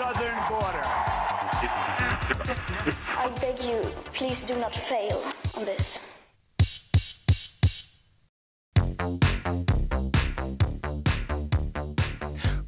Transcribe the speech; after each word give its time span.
southern 0.00 0.40
border. 0.48 0.86
I 3.24 3.28
beg 3.40 3.60
you, 3.68 3.80
please 4.14 4.40
do 4.42 4.56
not 4.56 4.74
fail 4.74 5.20
on 5.58 5.64
this. 5.66 6.00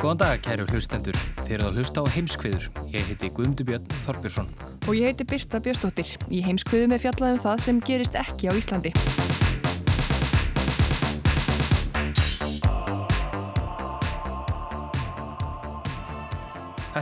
Góðan 0.02 0.18
dag, 0.18 0.41
kæru 0.45 0.66
hlustendur. 0.66 1.16
Þeir 1.46 1.60
eru 1.60 1.68
að 1.70 1.77
hlusta 1.78 2.02
á 2.02 2.06
heimskviður. 2.10 2.68
Ég 2.92 3.06
heiti 3.06 3.30
Guðmundur 3.33 3.69
Björn 3.70 3.86
Þorbjörnsson. 4.05 4.50
Og 4.89 4.96
ég 4.98 5.08
heiti 5.08 5.24
Birta 5.24 5.62
Björnsdóttir. 5.62 6.17
Í 6.28 6.42
heimskviðum 6.44 6.98
er 6.98 7.06
fjallaðum 7.06 7.44
það 7.46 7.69
sem 7.69 7.84
gerist 7.86 8.19
ekki 8.19 8.50
á 8.50 8.52
Íslandi. 8.52 8.92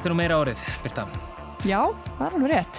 Þetta 0.01 0.09
er 0.09 0.12
nú 0.15 0.17
meira 0.17 0.37
árið, 0.41 0.61
Birta. 0.81 1.03
Já, 1.69 1.81
það 2.17 2.23
er 2.25 2.34
alveg 2.39 2.51
rétt. 2.55 2.79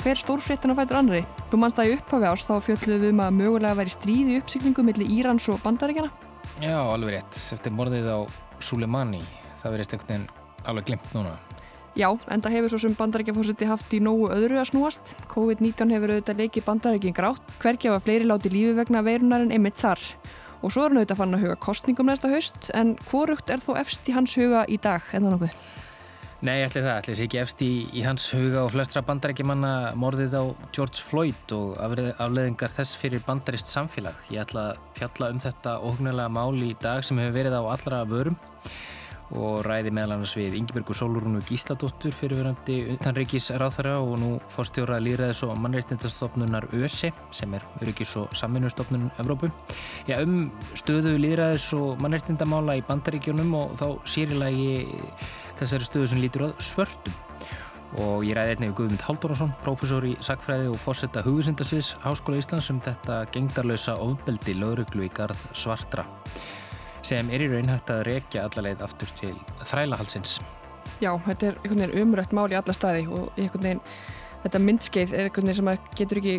Hver 0.00 0.16
stórfréttin 0.16 0.72
á 0.72 0.78
fætur 0.78 0.96
annari? 1.02 1.18
Þú 1.50 1.58
mannst 1.60 1.82
að 1.82 1.90
í 1.90 1.96
upphafi 1.98 2.28
árs 2.30 2.44
þá 2.48 2.52
fjöldluðum 2.64 3.02
við 3.02 3.12
um 3.12 3.20
að 3.20 3.34
mögulega 3.36 3.76
væri 3.76 3.92
stríði 3.92 4.38
uppsiklingu 4.40 4.84
millir 4.86 5.10
Írans 5.18 5.50
og 5.52 5.60
bandaríkjana? 5.60 6.08
Já, 6.64 6.78
alveg 6.80 7.12
rétt. 7.12 7.36
Eftir 7.52 7.76
morðið 7.76 8.08
á 8.08 8.18
Suleimani, 8.64 9.20
það 9.60 9.76
verist 9.76 9.92
einhvern 9.92 10.08
veginn 10.14 10.64
alveg 10.72 10.88
glimt 10.88 11.12
núna. 11.12 11.36
Já, 11.92 12.08
en 12.32 12.46
það 12.46 12.56
hefur 12.56 12.72
svo 12.72 12.82
sem 12.86 12.98
bandarækjafórseti 13.02 13.68
haft 13.68 13.92
í 13.92 14.00
nógu 14.08 14.32
öðru 14.32 14.62
að 14.62 14.70
snúast. 14.72 15.12
COVID-19 15.36 15.92
hefur 15.92 16.16
auðvitað 16.16 16.40
leikið 16.40 16.68
bandarækjum 16.70 17.20
grátt. 17.20 17.56
Hverkja 17.60 17.92
var 17.92 18.04
fleiri 18.08 18.32
láti 18.32 18.48
lífi 18.56 18.72
vegna 18.80 19.04
veirunar 19.04 19.44
en 19.44 19.52
einmitt 19.52 19.76
þar. 19.76 20.00
Og 20.64 20.72
svo 20.72 20.86
er 20.86 20.94
hann 20.94 21.04
auðvitað 21.04 21.20
fann 21.20 21.36
að 21.36 21.44
huga 21.44 21.64
kostningum 21.68 22.08
næsta 22.08 22.32
haust, 22.32 22.70
en 22.72 22.96
hvorugt 23.10 23.52
er 23.52 23.60
þó 23.60 23.74
efst 23.76 24.08
í 24.08 24.16
hans 24.16 24.40
huga 24.40 24.64
í 24.72 24.80
dag, 24.80 25.04
en 25.12 25.28
það 25.28 25.36
nokkuð? 25.36 25.66
Nei, 26.44 26.58
ætli 26.66 26.82
það, 26.84 26.98
ætli 27.00 27.12
þessi 27.14 27.24
ekki 27.24 27.38
efst 27.40 27.62
í, 27.64 27.70
í 27.96 28.02
hans 28.04 28.26
huga 28.36 28.66
og 28.66 28.74
flestra 28.74 29.00
bandarækjumanna 29.08 29.70
morðið 29.96 30.34
á 30.36 30.44
George 30.68 31.00
Floyd 31.00 31.54
og 31.56 31.78
afleðingar 31.80 32.74
þess 32.76 32.98
fyrir 33.00 33.24
bandarist 33.24 33.72
samfélag. 33.72 34.18
Ég 34.28 34.42
ætla 34.44 34.66
að 34.74 34.82
fjalla 34.98 35.30
um 35.32 35.40
þetta 35.40 35.78
óhugnlega 35.80 36.34
mál 36.36 36.60
í 36.60 36.74
dag 36.82 37.00
sem 37.08 37.16
hefur 37.22 37.38
verið 37.38 37.56
á 37.56 37.62
allra 37.72 38.02
vörum 38.10 38.36
og 39.34 39.64
ræði 39.66 39.90
meðal 39.90 40.14
annars 40.14 40.36
við 40.36 40.54
Ingebergur 40.60 40.94
Sólurúnu 40.94 41.40
Gísladóttur 41.48 42.12
fyrirverandi 42.14 42.76
utanreikis 42.94 43.48
ráþara 43.58 43.96
og 43.98 44.12
nú 44.20 44.28
fórstjóra 44.52 45.00
líðræðis 45.02 45.42
og 45.48 45.56
mannreitindastofnunar 45.64 46.68
ÖSI 46.76 47.10
sem 47.34 47.56
er 47.56 47.64
Öryggis 47.80 48.12
og 48.20 48.30
samvinnustofnun 48.36 49.08
Evrópu. 49.18 49.50
Já, 50.06 50.20
um 50.22 50.52
stöðu 50.78 51.16
líðræðis 51.18 51.72
og 51.80 51.98
mannreitindamála 52.04 52.78
í 52.78 52.86
bandaríkjónum 52.86 53.56
og 53.58 53.74
þá 53.80 53.86
sérilagi 54.06 54.86
þessari 55.60 55.88
stöðu 55.88 56.10
sem 56.12 56.22
lítur 56.22 56.48
að 56.48 56.58
svörtum. 56.64 57.16
Og 58.02 58.26
ég 58.26 58.34
ræði 58.36 58.56
einnig 58.56 58.74
Guðmund 58.76 59.04
Halldórarsson, 59.06 59.54
prófessor 59.62 60.04
í 60.04 60.16
sagfræði 60.24 60.68
og 60.72 60.80
fórsetta 60.82 61.22
hugusindasviðs 61.24 61.94
Háskóla 62.02 62.40
Íslands 62.42 62.68
um 62.74 62.82
þetta 62.84 63.22
gengdarlausa 63.32 63.94
ofbeldi 64.02 64.56
lögreglu 64.58 65.06
í 65.06 65.12
garð 65.14 65.46
svartra 65.56 66.04
sem 67.06 67.28
er 67.30 67.44
í 67.44 67.48
raun 67.50 67.70
hægt 67.70 67.90
að 67.94 68.04
rekja 68.08 68.44
allarleið 68.46 68.82
aftur 68.82 69.10
til 69.20 69.34
þrælahalsins. 69.68 70.40
Já, 71.02 71.12
þetta 71.26 71.50
er 71.50 71.58
einhvern 71.60 71.82
veginn 71.84 71.98
umrætt 72.02 72.32
mál 72.34 72.48
í 72.50 72.56
alla 72.58 72.74
staði 72.74 73.04
og 73.06 73.36
einhvern 73.36 73.66
veginn 73.68 73.82
þetta 74.42 74.62
myndskeið 74.62 75.14
er 75.14 75.28
einhvern 75.28 75.46
veginn 75.46 75.58
sem 75.58 75.68
maður 75.68 75.98
getur 76.00 76.20
ekki 76.22 76.36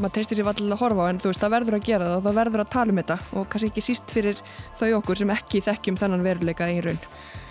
maður 0.00 0.14
treystir 0.16 0.40
sér 0.40 0.50
allir 0.50 0.74
að 0.74 0.82
horfa 0.82 1.06
á 1.06 1.10
en 1.10 1.20
þú 1.22 1.30
veist 1.30 1.44
það 1.44 1.54
verður 1.56 1.76
að 1.76 1.86
gera 1.88 2.08
það 2.08 2.16
og 2.16 2.24
það 2.26 2.38
verður 2.40 2.64
að 2.64 2.72
tala 2.74 2.94
um 2.94 3.00
þetta 3.00 3.18
og 3.30 3.48
kannski 3.52 3.70
ekki 3.70 3.84
síst 3.84 4.14
fyrir 4.14 4.42
þau 4.80 4.88
okkur 4.98 5.20
sem 5.20 5.34
ekki 5.36 5.62
þekkjum 5.66 6.00
þennan 6.00 6.26
veruleika 6.26 6.68
í 6.72 6.80
raun. 6.84 7.00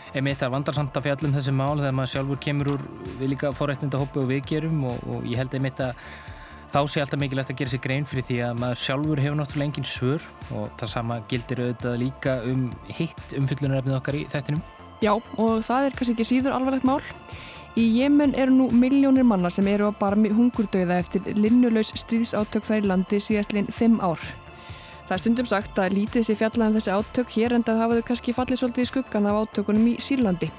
Einmitt 0.09 0.41
það 0.41 0.53
vandar 0.55 0.77
samt 0.77 0.95
að 0.97 1.05
fjallum 1.05 1.35
þessi 1.35 1.53
mál 1.53 1.77
þegar 1.77 1.95
maður 1.99 2.11
sjálfur 2.15 2.41
kemur 2.41 2.71
úr 2.73 2.83
við 3.19 3.31
líka 3.35 3.51
forrættindahópu 3.53 4.23
og 4.23 4.31
við 4.31 4.41
gerum 4.49 4.83
og, 4.89 5.03
og 5.05 5.27
ég 5.29 5.37
held 5.37 5.53
einmitt 5.53 5.81
að 5.85 5.99
þá 6.69 6.79
sé 6.89 7.03
alltaf 7.03 7.21
mikilvægt 7.21 7.53
að 7.53 7.59
gera 7.61 7.73
sér 7.73 7.83
grein 7.83 8.07
fyrir 8.09 8.25
því 8.25 8.39
að 8.47 8.57
maður 8.63 8.81
sjálfur 8.83 9.21
hefur 9.23 9.37
náttúrulega 9.39 9.69
engin 9.69 9.87
svör 9.89 10.25
og 10.57 10.73
það 10.81 10.91
sama 10.95 11.19
gildir 11.29 11.61
auðvitað 11.63 12.01
líka 12.01 12.35
um 12.49 12.65
hitt 12.89 13.37
umfyllunarefnið 13.37 13.99
okkar 13.99 14.17
í 14.17 14.25
þettinum. 14.33 14.65
Já 14.99 15.13
og 15.13 15.61
það 15.65 15.87
er 15.87 15.95
kannski 15.97 16.17
ekki 16.17 16.27
síður 16.27 16.57
alvarlegt 16.57 16.89
mál. 16.89 16.99
Í 17.77 17.85
Jemen 17.99 18.33
eru 18.35 18.51
nú 18.51 18.65
miljónir 18.73 19.23
manna 19.23 19.51
sem 19.53 19.67
eru 19.69 19.87
á 19.87 19.91
barmi 19.95 20.33
hungurdauða 20.33 20.97
eftir 20.99 21.37
linnulaus 21.37 21.93
stríðsátök 22.01 22.65
þær 22.65 22.89
landi 22.89 23.21
síðastlinn 23.23 23.69
5 23.71 24.01
ár. 24.03 24.25
Það 25.09 25.15
er 25.15 25.21
stundum 25.23 25.47
sagt 25.49 25.79
að 25.81 25.93
lítið 25.97 26.25
sé 26.27 26.33
fjallað 26.37 26.67
um 26.69 26.75
þessi 26.75 26.91
átök 26.93 27.31
hér 27.33 27.53
en 27.55 27.63
það 27.65 27.79
hafaðu 27.81 28.01
kannski 28.05 28.33
fallið 28.37 28.59
svolítið 28.59 28.83
í 28.83 28.89
skuggan 28.91 29.25
af 29.25 29.37
átökunum 29.39 29.87
í 29.89 29.93
Sýrlandi. 30.05 30.49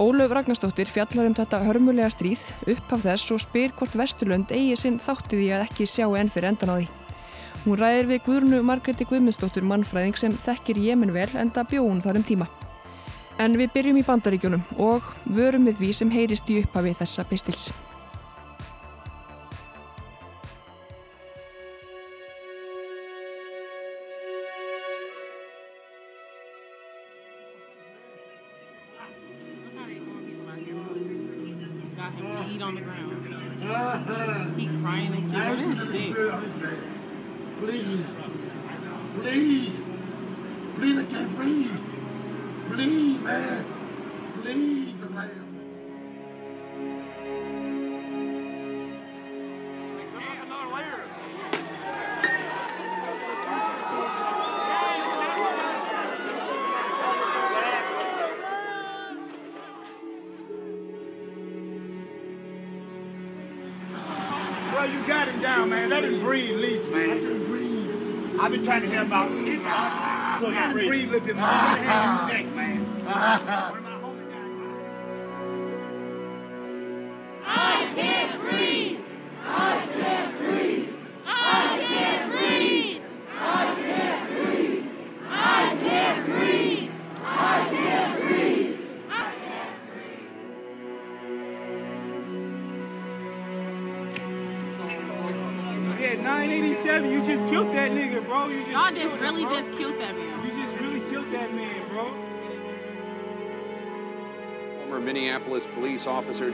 Ólöf 0.00 0.30
Ragnarstóttir 0.32 0.88
fjallar 0.88 1.26
um 1.28 1.34
þetta 1.36 1.58
hörmulega 1.66 2.08
stríð 2.14 2.46
upp 2.72 2.94
af 2.96 3.02
þess 3.04 3.34
og 3.34 3.42
spyr 3.42 3.74
hvort 3.76 3.98
Vesturlund 4.00 4.54
eigi 4.56 4.78
sinn 4.80 4.96
þáttið 5.04 5.42
í 5.44 5.50
að 5.52 5.64
ekki 5.66 5.88
sjá 5.90 6.06
enn 6.16 6.32
fyrir 6.32 6.48
endan 6.48 6.72
á 6.72 6.76
því. 6.78 6.86
Hún 7.66 7.76
ræðir 7.82 8.08
við 8.08 8.22
Guðrunu 8.30 8.62
Margreti 8.64 9.04
Guðmundsdóttur 9.10 9.68
mannfræðing 9.68 10.16
sem 10.16 10.38
þekkir 10.46 10.80
Jemen 10.86 11.12
vel 11.12 11.28
enda 11.36 11.66
bjóun 11.68 12.00
þar 12.00 12.22
um 12.22 12.24
tíma. 12.24 12.48
En 13.36 13.58
við 13.60 13.74
byrjum 13.76 14.00
í 14.00 14.06
bandaríkjunum 14.08 14.64
og 14.80 15.12
vörum 15.28 15.68
við 15.68 15.76
því 15.82 15.92
sem 16.00 16.16
heyrist 16.16 16.48
í 16.48 16.62
upphafi 16.62 16.96
þessa 17.02 17.28
pistils. 17.28 17.68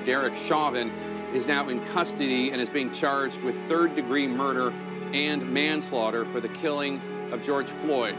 Derek 0.05 0.37
Chauvin 0.47 0.93
is 1.35 1.47
now 1.47 1.69
in 1.69 1.85
custody 1.87 2.51
and 2.51 2.61
is 2.61 2.71
being 2.71 2.93
charged 2.93 3.41
with 3.43 3.57
third 3.57 3.95
degree 3.97 4.27
murder 4.27 4.73
and 5.13 5.43
manslaughter 5.53 6.25
for 6.25 6.41
the 6.41 6.49
killing 6.61 7.01
of 7.33 7.43
George 7.43 7.69
Floyd. 7.69 8.17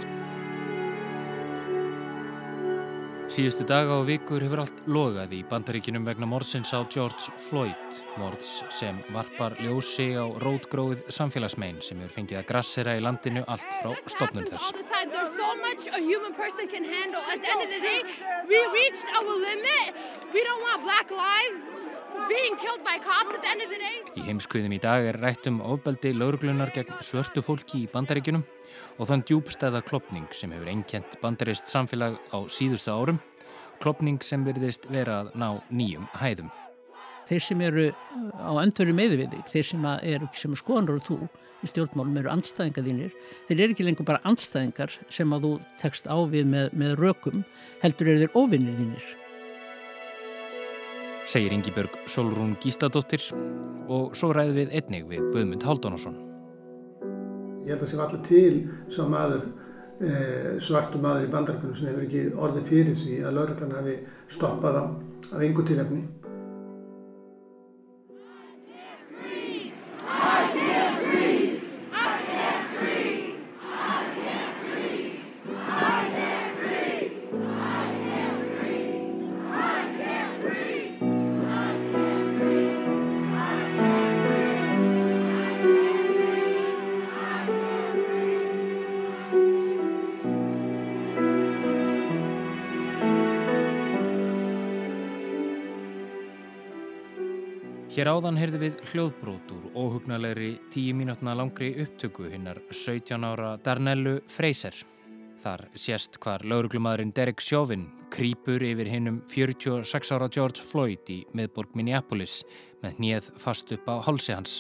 Síðustu 3.36 3.66
daga 3.68 3.98
og 4.00 4.06
vikur 4.08 4.40
hefur 4.40 4.62
allt 4.64 4.78
logað 4.88 5.34
í 5.36 5.42
bandaríkinum 5.50 6.06
vegna 6.08 6.28
morðsins 6.30 6.70
á 6.72 6.80
George 6.88 7.34
Floyd, 7.50 7.98
morðs 8.16 8.62
sem 8.72 9.02
varpar 9.12 9.58
ljósi 9.60 10.14
á 10.16 10.24
rótgróið 10.40 11.02
samfélagsmein 11.12 11.82
sem 11.84 12.00
hefur 12.00 12.16
fengið 12.22 12.40
að 12.40 12.48
grassera 12.54 12.96
í 12.96 13.04
landinu 13.04 13.44
allt 13.52 13.68
frá 13.82 13.92
stopnum 14.14 14.48
þess. 14.48 14.72
Í 24.16 24.24
heimskviðum 24.26 24.74
í 24.74 24.80
dag 24.82 25.06
er 25.06 25.18
rætt 25.22 25.46
um 25.50 25.60
ofbeldi 25.62 26.14
lauruglunar 26.16 26.72
gegn 26.74 26.98
svörtu 27.06 27.44
fólki 27.46 27.84
í 27.84 27.90
bandaríkinum 27.92 28.42
og 28.98 29.10
þann 29.10 29.24
djúbstæða 29.30 29.84
klopning 29.86 30.26
sem 30.34 30.54
hefur 30.56 30.72
einkjent 30.72 31.18
bandarist 31.22 31.70
samfélag 31.70 32.18
á 32.34 32.38
síðustu 32.50 32.90
árum, 32.90 33.20
klopning 33.84 34.18
sem 34.26 34.46
verðist 34.48 34.88
vera 34.90 35.20
að 35.24 35.34
ná 35.38 35.50
nýjum 35.70 36.08
hæðum. 36.18 36.50
Þeir 37.30 37.44
sem 37.46 37.62
eru 37.66 37.86
á 38.38 38.52
öndveru 38.62 38.96
meði 38.98 39.20
við 39.22 39.36
þig, 39.36 39.52
þeir 39.54 39.68
sem 39.70 39.86
eru 39.94 40.30
sem 40.38 40.58
skoðanur 40.58 41.02
og 41.02 41.06
þú 41.06 41.20
í 41.66 41.70
stjórnmálum 41.70 42.18
eru 42.22 42.32
andstæðingar 42.34 42.88
þínir, 42.88 43.14
þeir 43.50 43.60
eru 43.60 43.76
ekki 43.76 43.86
lengur 43.86 44.10
bara 44.10 44.24
andstæðingar 44.30 44.98
sem 45.14 45.38
að 45.38 45.48
þú 45.48 45.54
tekst 45.82 46.10
á 46.10 46.18
við 46.30 46.50
með, 46.50 46.74
með 46.74 46.98
rökum, 47.02 47.46
heldur 47.84 48.14
eru 48.14 48.26
þeir 48.26 48.42
ofinnir 48.42 48.82
þínir. 48.82 49.14
Segir 51.26 51.54
Ingi 51.56 51.72
Björg 51.74 51.96
Solrún 52.06 52.54
Gístadóttir 52.62 53.24
og 53.90 54.14
svo 54.18 54.30
ræði 54.36 54.60
við 54.60 54.74
einnig 54.78 55.08
við 55.10 55.24
Guðmund 55.34 55.64
Haldunásson. 55.66 56.20
Ég 57.66 57.74
held 57.74 57.80
að 57.80 57.86
það 57.86 57.90
sé 57.92 58.02
allir 58.04 58.22
til 58.28 58.60
svo 58.94 59.08
maður, 59.10 59.48
e, 59.98 60.12
svartu 60.62 61.02
maður 61.02 61.26
í 61.26 61.32
bandarkunum 61.34 61.74
sem 61.74 61.90
hefur 61.90 62.06
ekki 62.06 62.22
orðið 62.38 62.70
fyrir 62.70 63.00
því 63.00 63.18
að 63.26 63.38
lauruglan 63.40 63.74
hafi 63.80 63.96
stoppað 64.38 64.78
á 64.78 64.84
af 65.32 65.42
einhver 65.42 65.66
tilhefni. 65.66 66.04
Hér 97.96 98.10
áðan 98.12 98.36
heyrði 98.36 98.60
við 98.60 98.82
hljóðbrót 98.90 99.52
úr 99.56 99.68
óhugnalegri 99.80 100.58
tíu 100.68 100.92
mínútna 101.00 101.32
langri 101.32 101.70
upptöku 101.80 102.26
hinnar 102.28 102.58
17 102.68 103.24
ára 103.24 103.54
Darnellu 103.64 104.18
Freyser. 104.28 104.76
Þar 105.40 105.64
sést 105.80 106.18
hvar 106.20 106.44
lauruglumadurinn 106.44 107.14
Derek 107.16 107.40
Chauvin 107.40 107.86
krýpur 108.12 108.66
yfir 108.68 108.90
hinnum 108.92 109.22
46 109.32 110.12
ára 110.12 110.28
George 110.28 110.60
Floyd 110.60 111.08
í 111.08 111.22
miðborg 111.32 111.72
Minneapolis 111.80 112.42
með 112.84 113.00
hnið 113.00 113.32
fast 113.40 113.72
upp 113.72 113.88
á 113.88 114.04
hálsi 114.04 114.36
hans. 114.36 114.58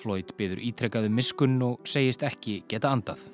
Floyd 0.00 0.32
byður 0.40 0.64
ítrekkaðu 0.64 1.12
miskun 1.12 1.60
og 1.68 1.84
segist 1.84 2.24
ekki 2.24 2.62
geta 2.64 2.96
andað. 2.96 3.28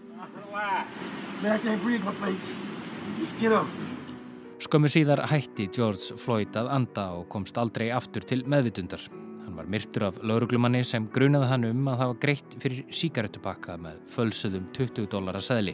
Skömmu 4.61 4.91
síðar 4.93 5.23
hætti 5.31 5.71
George 5.73 6.19
Floyd 6.21 6.53
að 6.61 6.67
anda 6.75 7.07
og 7.17 7.31
komst 7.33 7.57
aldrei 7.57 7.87
aftur 7.97 8.27
til 8.29 8.43
meðvitundar. 8.45 9.01
Hann 9.47 9.55
var 9.57 9.69
myrtur 9.73 10.05
af 10.11 10.19
lauruglumanni 10.21 10.83
sem 10.85 11.07
grunaði 11.15 11.47
hann 11.49 11.65
um 11.71 11.87
að 11.89 12.03
hafa 12.03 12.17
greitt 12.21 12.57
fyrir 12.61 12.83
síkaretupakka 12.93 13.79
með 13.81 14.03
fölsuðum 14.13 14.67
20 14.77 15.07
dólar 15.15 15.39
að 15.41 15.47
segli. 15.47 15.73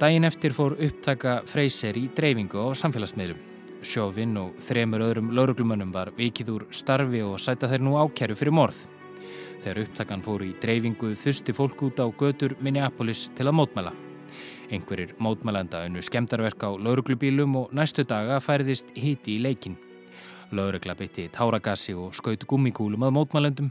Dægin 0.00 0.24
eftir 0.24 0.56
fór 0.56 0.78
upptaka 0.80 1.34
Freyser 1.46 1.98
í 2.00 2.06
dreifingu 2.16 2.64
á 2.64 2.72
samfélagsmiðlum. 2.80 3.42
Sjófinn 3.84 4.32
og 4.40 4.56
þremur 4.64 5.04
öðrum 5.10 5.28
lauruglumannum 5.36 5.92
var 5.92 6.14
vikið 6.16 6.54
úr 6.54 6.64
starfi 6.72 7.20
og 7.26 7.36
sæta 7.42 7.68
þeir 7.68 7.84
nú 7.84 7.98
ákjæru 8.00 8.38
fyrir 8.38 8.56
morð. 8.56 8.80
Þegar 9.60 9.82
upptakan 9.84 10.24
fór 10.24 10.46
í 10.48 10.54
dreifingu 10.62 11.12
þusti 11.20 11.52
fólk 11.52 11.84
út 11.90 12.00
á 12.00 12.08
götur 12.08 12.56
Minneapolis 12.64 13.28
til 13.36 13.50
að 13.50 13.58
mótmæla. 13.60 13.92
Einhverjir 14.72 15.10
mótmælanda 15.20 15.82
unnu 15.84 16.00
skemdarverk 16.00 16.62
á 16.64 16.72
lauruglubílum 16.72 17.56
og 17.60 17.72
næstu 17.76 18.06
daga 18.08 18.38
færðist 18.40 18.94
híti 18.96 19.34
í 19.36 19.42
leikin. 19.44 19.74
Lauregla 20.52 20.94
beitti 20.96 21.26
táragassi 21.32 21.92
og 21.92 22.14
skautu 22.16 22.46
gummikúlum 22.48 23.04
að 23.04 23.12
mótmælendum 23.16 23.68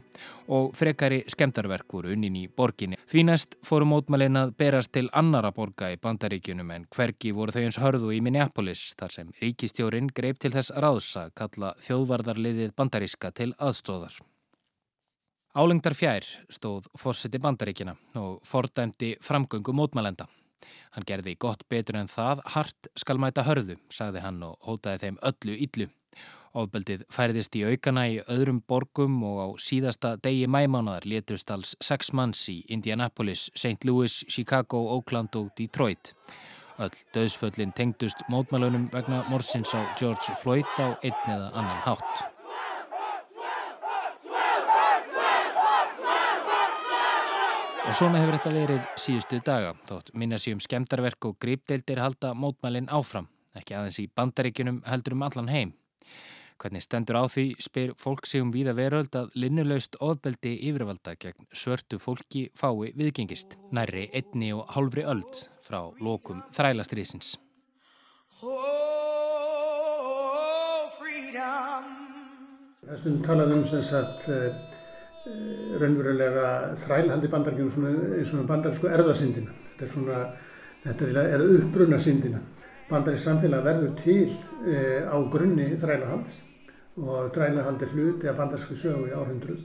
og 0.53 0.75
frekari 0.77 1.24
skemdarverk 1.30 1.88
voru 1.94 2.12
unnin 2.13 2.38
í 2.38 2.44
borginni. 2.48 3.00
Því 3.09 3.24
næst 3.27 3.57
fóru 3.65 3.88
mótmælin 3.89 4.38
að 4.38 4.53
berast 4.62 4.92
til 4.94 5.09
annara 5.13 5.50
borga 5.53 5.89
í 5.94 5.98
bandaríkjunum 6.01 6.69
en 6.75 6.86
hvergi 6.94 7.31
voru 7.38 7.56
þau 7.56 7.63
eins 7.63 7.80
hörðu 7.81 8.12
í 8.13 8.19
Minneapolis 8.21 8.92
þar 9.00 9.15
sem 9.15 9.31
ríkistjórin 9.42 10.12
greip 10.13 10.38
til 10.38 10.51
þess 10.54 10.74
ráðs 10.77 11.15
að 11.18 11.31
kalla 11.42 11.71
þjóðvardarliðið 11.88 12.75
bandaríska 12.77 13.33
til 13.33 13.56
aðstóðar. 13.57 14.19
Álengdar 15.57 15.97
fjær 15.97 16.30
stóð 16.50 16.86
fórseti 16.97 17.42
bandaríkina 17.42 17.97
og 18.21 18.38
fordæmdi 18.45 19.15
framgöngu 19.21 19.74
mótmælenda. 19.74 20.30
Hann 20.96 21.08
gerði 21.08 21.38
gott 21.40 21.63
betur 21.69 21.98
en 22.02 22.12
það, 22.12 22.44
hart 22.56 22.92
skal 23.00 23.19
mæta 23.22 23.46
hörðu, 23.48 23.78
sagði 23.94 24.24
hann 24.25 24.42
og 24.44 24.58
hótaði 24.68 25.06
þeim 25.06 25.19
öllu 25.31 25.58
yllu. 25.68 25.90
Ofbeldið 26.52 27.06
færðist 27.08 27.56
í 27.56 27.62
aukana 27.63 28.08
í 28.12 28.18
öðrum 28.28 28.60
borgum 28.68 29.22
og 29.24 29.38
á 29.40 29.48
síðasta 29.63 30.18
degi 30.19 30.50
mæmánaðar 30.52 31.08
létust 31.08 31.52
alls 31.54 31.78
sex 31.80 32.12
manns 32.12 32.42
í 32.52 32.58
Indianapolis, 32.68 33.48
St. 33.56 33.88
Louis, 33.88 34.18
Chicago, 34.28 34.84
Oakland 34.98 35.38
og 35.40 35.54
Detroit. 35.56 36.12
Öll 36.81 36.92
döðsföllin 37.16 37.72
tengdust 37.78 38.25
mótmælunum 38.28 38.90
vegna 38.92 39.24
morsins 39.30 39.72
á 39.72 39.80
George 40.00 40.35
Floyd 40.44 40.68
á 40.76 40.97
einn 41.00 41.26
eða 41.30 41.52
annan 41.54 41.83
hátt. 41.88 42.41
Og 47.81 47.95
svona 47.97 48.19
hefur 48.21 48.35
þetta 48.38 48.52
verið 48.54 48.81
síðustu 49.02 49.38
daga, 49.42 49.71
þótt 49.90 50.11
minna 50.14 50.38
sér 50.38 50.54
um 50.54 50.59
skemdarverk 50.61 51.26
og 51.26 51.38
grípdeildir 51.42 51.97
halda 51.97 52.35
mótmælinn 52.38 52.92
áfram, 52.94 53.26
ekki 53.57 53.73
aðeins 53.73 53.97
í 54.04 54.06
bandaríkunum 54.14 54.83
heldur 54.85 55.16
um 55.16 55.23
allan 55.26 55.50
heim. 55.50 55.71
Hvernig 56.61 56.83
stendur 56.85 57.18
á 57.18 57.26
því 57.26 57.45
spyr 57.57 57.95
fólk 57.97 58.28
sig 58.30 58.44
um 58.45 58.52
víða 58.54 58.76
veröld 58.78 59.16
að 59.18 59.33
linnulegst 59.33 59.97
ofbeldi 59.97 60.52
yfirvalda 60.69 61.16
gegn 61.18 61.47
svörtu 61.57 61.97
fólki 61.97 62.44
fái 62.54 62.92
viðgengist. 62.94 63.57
Nærri 63.73 64.06
einni 64.14 64.52
og 64.54 64.69
hálfri 64.76 65.02
öld 65.02 65.42
frá 65.66 65.90
lokum 65.97 66.44
þrælastriðsins. 66.54 67.33
Það 72.81 72.94
er 72.94 73.02
stundum 73.02 73.26
talað 73.26 73.56
um 73.57 73.66
sem 73.66 73.81
sagt 73.90 74.30
uh, 74.30 74.81
raunverulega 75.81 76.45
þrælhaldi 76.81 77.30
bandargjum 77.31 77.87
eins 78.18 78.31
og 78.33 78.47
bandarísku 78.49 78.90
erðasindina. 78.90 79.54
Þetta 79.71 79.85
er 79.85 79.92
svona, 79.92 80.21
þetta 80.85 81.09
er 81.09 81.19
eða 81.25 81.49
uppbrunna 81.57 81.99
sindina. 82.01 82.42
Bandarísk 82.90 83.28
samfélag 83.28 83.68
verður 83.68 83.94
til 83.99 84.31
uh, 84.31 85.11
á 85.13 85.18
grunni 85.31 85.69
þrælahalds 85.80 86.42
og 86.99 87.30
þrælahaldi 87.35 87.92
hluti 87.94 88.28
af 88.28 88.40
bandarsku 88.40 88.75
sögu 88.75 89.07
í 89.07 89.16
áhundruð 89.16 89.61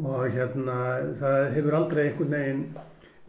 og 0.00 0.30
hérna 0.32 0.76
það 1.18 1.42
hefur 1.56 1.76
aldrei 1.76 2.06
einhvern 2.06 2.32
veginn 2.32 2.62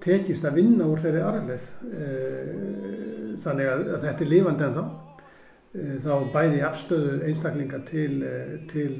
tekist 0.03 0.45
að 0.47 0.59
vinna 0.59 0.87
úr 0.89 1.01
þeirri 1.03 1.23
arleið 1.23 1.65
eh, 1.99 3.33
þannig 3.39 3.71
að, 3.71 3.83
að 3.95 4.05
þetta 4.07 4.23
er 4.25 4.31
lífandi 4.31 4.65
en 4.67 4.77
þá 4.77 4.83
eh, 4.83 5.97
þá 6.03 6.13
bæði 6.33 6.63
afstöðu 6.67 7.17
einstaklinga 7.27 7.81
til, 7.87 8.13
eh, 8.27 8.55
til 8.71 8.95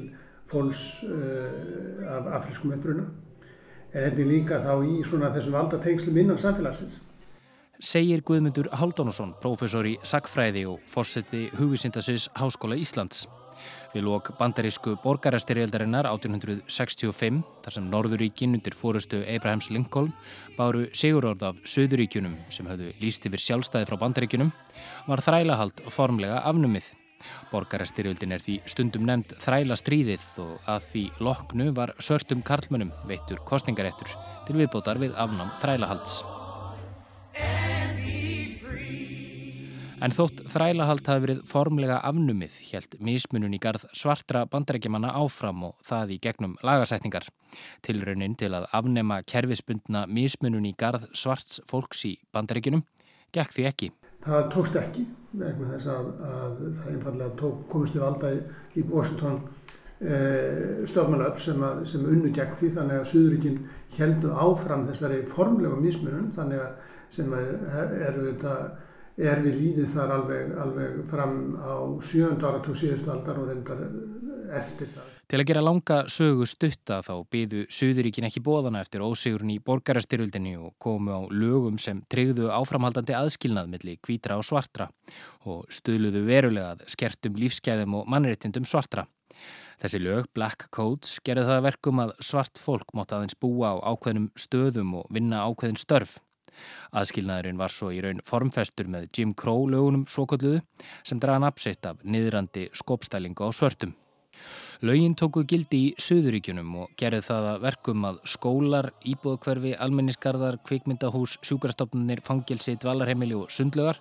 fólks 0.54 0.86
af 2.08 2.30
afriskum 2.38 2.72
uppruna. 2.76 3.08
Er 3.94 4.14
líka 4.26 4.58
þá 4.58 4.72
í 4.82 5.02
svona 5.06 5.30
þessum 5.34 5.54
valdatengslum 5.54 6.16
innan 6.18 6.40
samfélagsins. 6.40 7.02
Segir 7.82 8.22
Guðmundur 8.26 8.70
Haldónusson, 8.72 9.34
professor 9.42 9.86
í 9.86 9.96
Sackfræði 10.06 10.64
og 10.70 10.82
fórseti 10.88 11.48
hugvísindasins 11.58 12.28
Háskóla 12.38 12.78
Íslands. 12.78 13.26
Við 13.94 14.06
lók 14.08 14.32
bandarísku 14.38 14.96
borgarastyrjaldarinnar 15.04 16.08
1865, 16.10 17.42
þar 17.62 17.76
sem 17.76 17.86
Norðuríkin 17.90 18.56
undir 18.58 18.74
fórustu 18.74 19.22
Abrahams 19.30 19.70
Lincoln 19.70 20.10
báru 20.58 20.88
sigurorð 20.96 21.46
af 21.50 21.62
Suðuríkunum 21.62 22.34
sem 22.50 22.66
höfðu 22.66 22.90
líst 23.02 23.26
yfir 23.30 23.42
sjálfstæði 23.42 23.90
frá 23.90 24.00
bandaríkunum, 24.02 24.50
var 25.06 25.22
þrælahald 25.22 25.86
formlega 25.94 26.42
afnumið. 26.42 26.90
Borgarastyrjöldin 27.52 28.34
er 28.34 28.44
því 28.44 28.60
stundum 28.70 29.06
nefnd 29.08 29.36
þræla 29.44 29.78
stríðið 29.80 30.28
og 30.44 30.70
að 30.76 30.88
því 30.92 31.04
loknu 31.28 31.70
var 31.76 31.94
svörtum 31.98 32.44
karlmönum 32.46 32.94
veittur 33.08 33.42
kostningaréttur 33.48 34.14
til 34.48 34.58
viðbótar 34.60 35.00
við 35.02 35.16
afnám 35.20 35.52
þrælahalds. 35.62 36.22
En 40.04 40.12
þótt 40.12 40.42
þrælahald 40.52 41.06
hafi 41.08 41.22
verið 41.22 41.38
formlega 41.48 41.96
afnumið 42.04 42.56
helt 42.68 42.96
mismunun 43.00 43.54
í 43.56 43.60
garð 43.62 43.86
svartra 43.96 44.42
bandarækjumanna 44.52 45.14
áfram 45.16 45.62
og 45.70 45.78
það 45.86 46.12
í 46.16 46.18
gegnum 46.26 46.58
lagasætningar. 46.66 47.24
Tilraunin 47.86 48.36
til 48.36 48.52
að 48.52 48.68
afnema 48.76 49.22
kerfisbundna 49.24 50.04
mismunun 50.04 50.68
í 50.68 50.74
garð 50.76 51.06
svarts 51.16 51.62
fólks 51.70 52.04
í 52.10 52.18
bandarækjunum 52.36 52.84
gekk 53.32 53.56
því 53.56 53.70
ekki. 53.70 53.94
Það 54.24 54.48
tókst 54.54 54.78
ekki 54.80 55.04
vegna 55.34 55.72
þess 55.74 55.90
að, 55.90 56.08
að 56.30 56.56
það 56.76 56.90
einfallega 56.92 57.36
tók, 57.40 57.60
komist 57.72 57.96
við 57.96 58.04
valda 58.04 58.30
í, 58.32 58.40
í 58.78 58.84
Washington 58.88 59.40
e, 59.98 60.18
stjórnmálöf 60.88 61.40
sem, 61.42 61.64
sem 61.90 62.06
unnu 62.12 62.30
gegn 62.34 62.54
því 62.54 62.70
þannig 62.76 63.00
að 63.00 63.10
Suðuríkinn 63.10 63.58
heldu 63.98 64.32
áfram 64.46 64.86
þessari 64.88 65.20
formlega 65.30 65.80
mismunun 65.82 66.30
þannig 66.36 66.62
að 66.64 66.92
sem 67.14 67.34
eru 67.34 68.28
þetta 68.30 68.54
er 69.14 69.42
við 69.44 69.60
líðið 69.60 69.92
þar 69.94 70.14
alveg, 70.16 70.54
alveg 70.64 71.02
fram 71.10 71.36
á 71.62 71.74
sjönda 72.02 72.50
áratug 72.50 72.78
síðustu 72.78 73.12
aldar 73.14 73.42
og 73.42 73.50
reyndar 73.50 73.84
eftir 74.58 74.90
það. 74.94 75.13
Til 75.24 75.38
að 75.40 75.46
gera 75.48 75.62
langa 75.64 76.02
sögu 76.12 76.44
stutta 76.44 76.98
þá 77.04 77.14
byðu 77.32 77.62
Suðuríkin 77.72 78.26
ekki 78.28 78.42
bóðana 78.44 78.82
eftir 78.84 79.00
ósigurinn 79.00 79.54
í 79.54 79.62
borgarastyrvildinni 79.64 80.52
og 80.60 80.74
komu 80.82 81.16
á 81.16 81.20
lögum 81.32 81.78
sem 81.80 82.02
treyðu 82.12 82.50
áframhaldandi 82.52 83.16
aðskilnað 83.16 83.70
millir 83.72 83.96
kvítra 84.04 84.36
og 84.36 84.44
svartra 84.44 84.90
og 85.48 85.64
stuðluðu 85.72 86.26
verulega 86.28 86.90
skertum 86.92 87.40
lífskeiðum 87.40 87.96
og 88.02 88.12
mannréttindum 88.12 88.68
svartra. 88.68 89.06
Þessi 89.80 90.02
lög, 90.04 90.28
Black 90.36 90.68
Codes, 90.74 91.16
gerði 91.24 91.48
það 91.48 91.64
verkum 91.70 92.04
að 92.04 92.14
svart 92.20 92.60
fólk 92.60 92.94
mótt 92.94 93.16
aðeins 93.16 93.40
búa 93.40 93.74
á 93.80 93.96
ákveðnum 93.96 94.28
stöðum 94.38 94.94
og 95.00 95.10
vinna 95.12 95.42
ákveðin 95.48 95.80
störf. 95.80 96.18
Aðskilnaðurinn 96.94 97.58
var 97.58 97.72
svo 97.72 97.90
í 97.90 97.98
raun 98.04 98.20
formfestur 98.28 98.92
með 98.92 99.08
Jim 99.16 99.32
Crow 99.34 99.66
lögunum 99.72 100.04
svokolluðu 100.04 100.60
sem 101.02 101.18
draða 101.18 101.48
napseitt 101.48 101.88
af 101.88 102.04
niðrandi 102.04 102.68
skopstælingu 102.76 103.48
á 103.48 103.50
svörtum. 103.56 103.96
Lögin 104.82 105.14
tóku 105.14 105.44
gildi 105.46 105.78
í 105.78 105.92
Suðuríkjunum 106.02 106.72
og 106.82 106.94
gerði 106.98 107.20
það 107.28 107.46
að 107.52 107.60
verkum 107.62 108.06
að 108.08 108.18
skólar, 108.26 108.88
íbúðkverfi, 109.06 109.74
almennisgarðar, 109.78 110.58
kvikmyndahús, 110.66 111.36
sjúkarstofnunir, 111.46 112.24
fangilsi, 112.26 112.74
dvalarheimili 112.82 113.38
og 113.38 113.52
sundlugar 113.54 114.00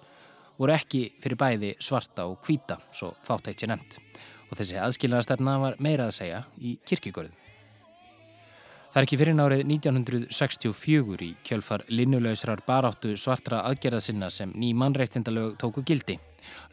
voru 0.58 0.74
ekki 0.74 1.06
fyrir 1.22 1.40
bæði 1.40 1.72
svarta 1.82 2.26
og 2.30 2.42
hvita, 2.48 2.80
svo 2.94 3.14
fátt 3.26 3.52
eitt 3.52 3.62
sé 3.62 3.70
nefnt. 3.70 4.00
Og 4.50 4.58
þessi 4.58 4.82
aðskilnaðarstefna 4.82 5.58
var 5.62 5.80
meira 5.82 6.10
að 6.10 6.18
segja 6.18 6.44
í 6.58 6.78
kirkigörðum. 6.90 7.43
Það 8.94 9.00
er 9.00 9.06
ekki 9.08 9.18
fyrir 9.18 9.34
nárið 9.34 9.62
1964 9.74 11.24
í 11.26 11.28
kjölfar 11.42 11.82
linnulöysrar 11.90 12.60
baráttu 12.68 13.16
svartra 13.18 13.64
aðgerðasinna 13.66 14.28
sem 14.30 14.52
ný 14.54 14.68
mannreittindalög 14.78 15.56
tóku 15.58 15.82
gildi. 15.82 16.20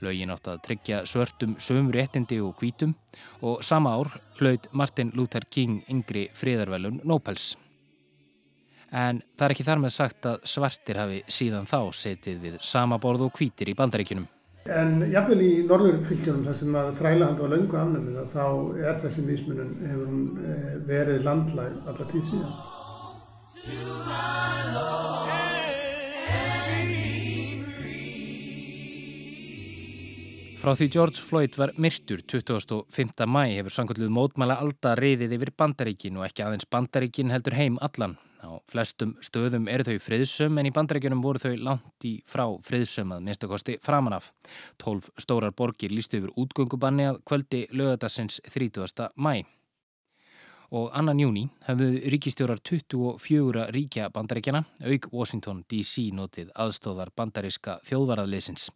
Lögin 0.04 0.34
átt 0.34 0.50
að 0.52 0.58
tryggja 0.66 0.98
svörtum 1.08 1.54
sömur 1.56 1.96
réttindi 1.96 2.36
og 2.44 2.60
hvítum 2.60 2.92
og 3.40 3.64
sama 3.64 3.94
ár 3.96 4.12
hlaut 4.36 4.68
Martin 4.76 5.14
Luther 5.16 5.48
King 5.48 5.80
yngri 5.88 6.26
friðarvelun 6.36 7.00
Nobels. 7.08 7.54
En 8.92 9.22
það 9.32 9.46
er 9.46 9.54
ekki 9.56 9.68
þar 9.70 9.80
með 9.86 9.96
sagt 9.96 10.28
að 10.28 10.44
svartir 10.52 11.00
hafi 11.00 11.22
síðan 11.24 11.72
þá 11.72 11.78
setið 12.02 12.44
við 12.44 12.60
sama 12.60 13.00
borð 13.00 13.30
og 13.30 13.40
hvítir 13.40 13.72
í 13.72 13.78
bandaríkunum. 13.80 14.28
En 14.70 15.00
jafnvel 15.10 15.40
í 15.42 15.52
norðurfylgjunum 15.66 16.44
þar 16.46 16.56
sem 16.60 16.76
að 16.78 16.90
þrælahald 17.00 17.40
var 17.42 17.50
laungu 17.50 17.78
afnæmið 17.80 18.20
þá 18.30 18.44
er 18.86 19.00
þessi 19.00 19.24
mismunum 19.26 19.72
hefur 19.82 20.04
hún 20.06 20.20
eh, 20.46 20.76
verið 20.86 21.24
landlæg 21.26 21.72
alla 21.90 22.06
tíð 22.12 22.28
síðan. 22.28 22.54
Frá 30.60 30.74
því 30.76 30.90
George 30.92 31.22
Floyd 31.24 31.54
var 31.56 31.74
myrtur 31.80 32.22
25. 32.30 33.26
mæ 33.26 33.42
hefur 33.56 33.74
sangkvöldluð 33.74 34.12
mótmæla 34.12 34.60
alltaf 34.62 35.00
reyðið 35.00 35.38
yfir 35.40 35.56
bandaríkin 35.56 36.20
og 36.20 36.28
ekki 36.28 36.44
aðeins 36.46 36.68
bandaríkin 36.70 37.32
heldur 37.34 37.58
heim 37.58 37.80
allan. 37.82 38.20
Á 38.40 38.56
flestum 38.70 39.14
stöðum 39.20 39.68
eru 39.68 39.84
þau 39.84 39.98
friðsum 40.00 40.58
en 40.60 40.68
í 40.70 40.72
bandarækjunum 40.72 41.20
voru 41.24 41.42
þau 41.42 41.52
langt 41.60 42.06
í 42.08 42.14
frá 42.24 42.46
friðsum 42.64 43.12
að 43.12 43.24
minnstakosti 43.26 43.76
framanaf. 43.84 44.30
Tólf 44.80 45.10
stórar 45.20 45.52
borgir 45.52 45.92
lístu 45.92 46.22
yfir 46.22 46.32
útgöngubanni 46.40 47.10
að 47.10 47.20
kvöldi 47.28 47.66
lögadagsins 47.76 48.40
30. 48.48 49.10
mæ. 49.16 49.42
Og 50.70 50.92
annan 50.94 51.18
júni 51.18 51.48
hefðu 51.66 51.88
ríkistjórar 52.14 52.60
24 52.62 53.66
ríkja 53.74 54.06
bandaríkjana, 54.14 54.62
auk 54.86 55.08
Washington 55.10 55.64
DC 55.66 56.06
notið 56.14 56.52
aðstóðar 56.54 57.10
bandaríska 57.18 57.80
þjóðvarðarleysins. 57.90 58.70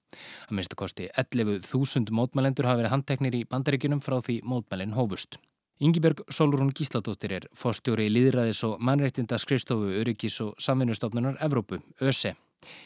Að 0.48 0.58
minnstakosti 0.58 1.08
11.000 1.14 2.10
mótmælendur 2.10 2.66
hafa 2.66 2.82
verið 2.82 2.96
handteknir 2.98 3.38
í 3.38 3.44
bandaríkjunum 3.46 4.02
frá 4.02 4.18
því 4.18 4.40
mótmælinn 4.42 4.98
hófust. 4.98 5.38
Yngibjörg 5.82 6.20
Solrún 6.30 6.70
Gísladóttir 6.70 7.32
er 7.34 7.44
fórstjóri 7.58 8.06
líðræðis 8.06 8.60
og 8.68 8.82
mannreitinda 8.84 9.40
skrifstofu 9.42 9.88
Öryggis 9.98 10.36
og 10.44 10.52
samvinnustofnunar 10.62 11.40
Evrópu, 11.42 11.80
ÖSE. 11.98 12.36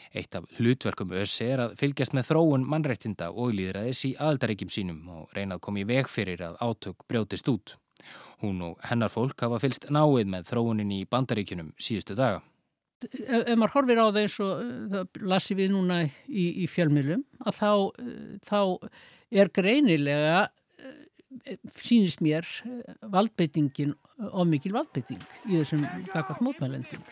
Eitt 0.09 0.33
af 0.35 0.47
hlutverkum 0.57 1.13
ÖSE 1.13 1.51
er 1.53 1.61
að 1.67 1.75
fylgjast 1.77 2.15
með 2.17 2.31
þróun 2.31 2.65
mannreitinda 2.65 3.29
og 3.29 3.53
líðræðis 3.59 4.01
í 4.09 4.15
aðaldaríkjum 4.17 4.73
sínum 4.73 5.05
og 5.13 5.37
reyna 5.37 5.59
að 5.59 5.63
koma 5.67 5.83
í 5.83 5.85
veg 5.91 6.09
fyrir 6.09 6.41
að 6.47 6.57
átök 6.65 7.05
brjótist 7.05 7.53
út. 7.53 7.75
Hún 8.41 8.63
og 8.65 8.81
hennar 8.89 9.13
fólk 9.13 9.37
hafa 9.45 9.61
fylst 9.61 9.85
náið 9.93 10.33
með 10.33 10.49
þróunin 10.49 10.97
í 10.97 11.03
bandaríkjunum 11.05 11.75
síðustu 11.77 12.17
daga. 12.17 12.41
Ef, 13.05 13.43
ef 13.45 13.53
maður 13.53 13.75
horfir 13.77 14.01
á 14.01 14.05
það 14.09 14.21
eins 14.23 14.39
og 14.43 14.69
það 14.95 15.25
lasi 15.29 15.55
við 15.55 15.75
núna 15.77 16.01
í, 16.25 16.45
í 16.63 16.65
fjölmjölum 16.67 17.21
að 17.45 17.61
þá, 17.61 17.71
þá 18.49 18.61
er 19.29 19.53
greinilega 19.53 20.47
sínist 21.75 22.21
mér 22.25 22.45
eh, 22.65 22.93
valdbeitingin 23.13 23.93
of 24.31 24.47
mikil 24.49 24.73
valdbeiting 24.77 25.21
í 25.47 25.59
þessum 25.59 25.85
gagvart 26.13 26.41
mótmælendum. 26.45 27.03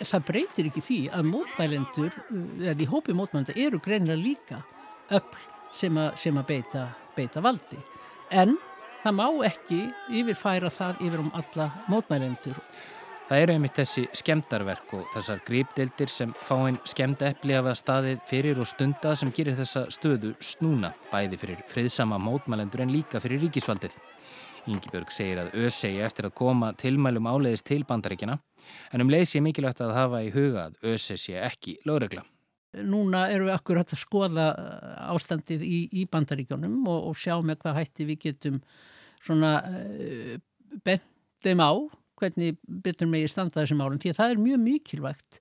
Það 0.00 0.24
breytir 0.28 0.70
ekki 0.70 0.84
því 0.84 1.00
að 1.16 1.28
mótmælendur, 1.32 2.16
eh, 2.30 2.70
eða 2.72 2.84
í 2.84 2.88
hópi 2.90 3.16
mótmælenda 3.16 3.56
eru 3.56 3.80
greinlega 3.82 4.20
líka 4.20 4.62
öll 5.10 5.44
sem 5.76 5.96
að, 6.00 6.16
sem 6.20 6.40
að 6.40 6.48
beita, 6.52 6.88
beita 7.16 7.42
valdi. 7.44 7.78
En 8.30 8.56
það 9.04 9.16
má 9.20 9.26
ekki 9.46 9.80
yfirfæra 10.18 10.72
það 10.72 11.02
yfir 11.06 11.22
um 11.22 11.32
alla 11.36 11.70
mótmælendur. 11.92 12.60
Það 13.26 13.40
eru 13.42 13.54
einmitt 13.56 13.74
þessi 13.74 14.02
skemdarverk 14.14 14.92
og 14.94 15.06
þessar 15.10 15.40
grípdeildir 15.42 16.10
sem 16.14 16.30
fáinn 16.46 16.76
skemda 16.86 17.32
eppli 17.32 17.56
af 17.58 17.66
að 17.66 17.80
staðið 17.80 18.20
fyrir 18.28 18.60
og 18.62 18.68
stunda 18.70 19.16
sem 19.18 19.32
gerir 19.34 19.56
þessa 19.58 19.82
stöðu 19.90 20.30
snúna, 20.38 20.92
bæði 21.10 21.40
fyrir 21.40 21.64
friðsama 21.66 22.20
mótmælendur 22.22 22.84
en 22.84 22.92
líka 22.94 23.18
fyrir 23.24 23.42
ríkisvaldið. 23.42 23.96
Yngibjörg 24.70 25.10
segir 25.10 25.42
að 25.42 25.58
ÖSEI 25.58 25.98
eftir 26.06 26.30
að 26.30 26.36
koma 26.38 26.70
tilmælum 26.78 27.26
áleiðis 27.26 27.66
til 27.66 27.80
bandaríkina, 27.90 28.38
en 28.94 29.02
um 29.02 29.10
leið 29.10 29.26
sé 29.32 29.42
mikilvægt 29.42 29.82
að 29.82 29.96
hafa 29.98 30.22
í 30.22 30.30
huga 30.30 30.68
að 30.68 30.78
ÖSEI 30.94 31.18
sé 31.24 31.42
ekki 31.50 31.76
lögregla. 31.82 32.22
Núna 32.86 33.26
eru 33.34 33.50
við 33.50 33.58
akkur 33.58 33.82
hægt 33.82 33.98
að 33.98 34.04
skoða 34.06 34.48
uh, 34.54 35.12
ástandið 35.16 35.66
í, 35.66 35.84
í 35.98 36.06
bandaríkjónum 36.06 36.78
og, 36.86 37.10
og 37.10 37.18
sjá 37.18 37.34
með 37.42 37.64
hvað 37.64 37.78
hætti 37.82 38.06
við 38.06 38.24
getum 38.28 38.64
svona 39.18 39.56
uh, 39.66 40.34
bent 40.86 41.08
þeim 41.42 41.66
á 41.66 41.74
hvernig 42.20 42.58
betur 42.64 43.10
megið 43.10 43.32
standa 43.32 43.62
þessum 43.62 43.80
málum 43.82 44.00
því 44.02 44.12
að 44.12 44.20
það 44.20 44.34
er 44.34 44.44
mjög 44.44 44.60
mikilvægt 44.66 45.40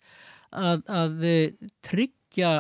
að, 0.56 0.82
að 0.88 1.28
eh, 1.28 1.70
tryggja 1.86 2.54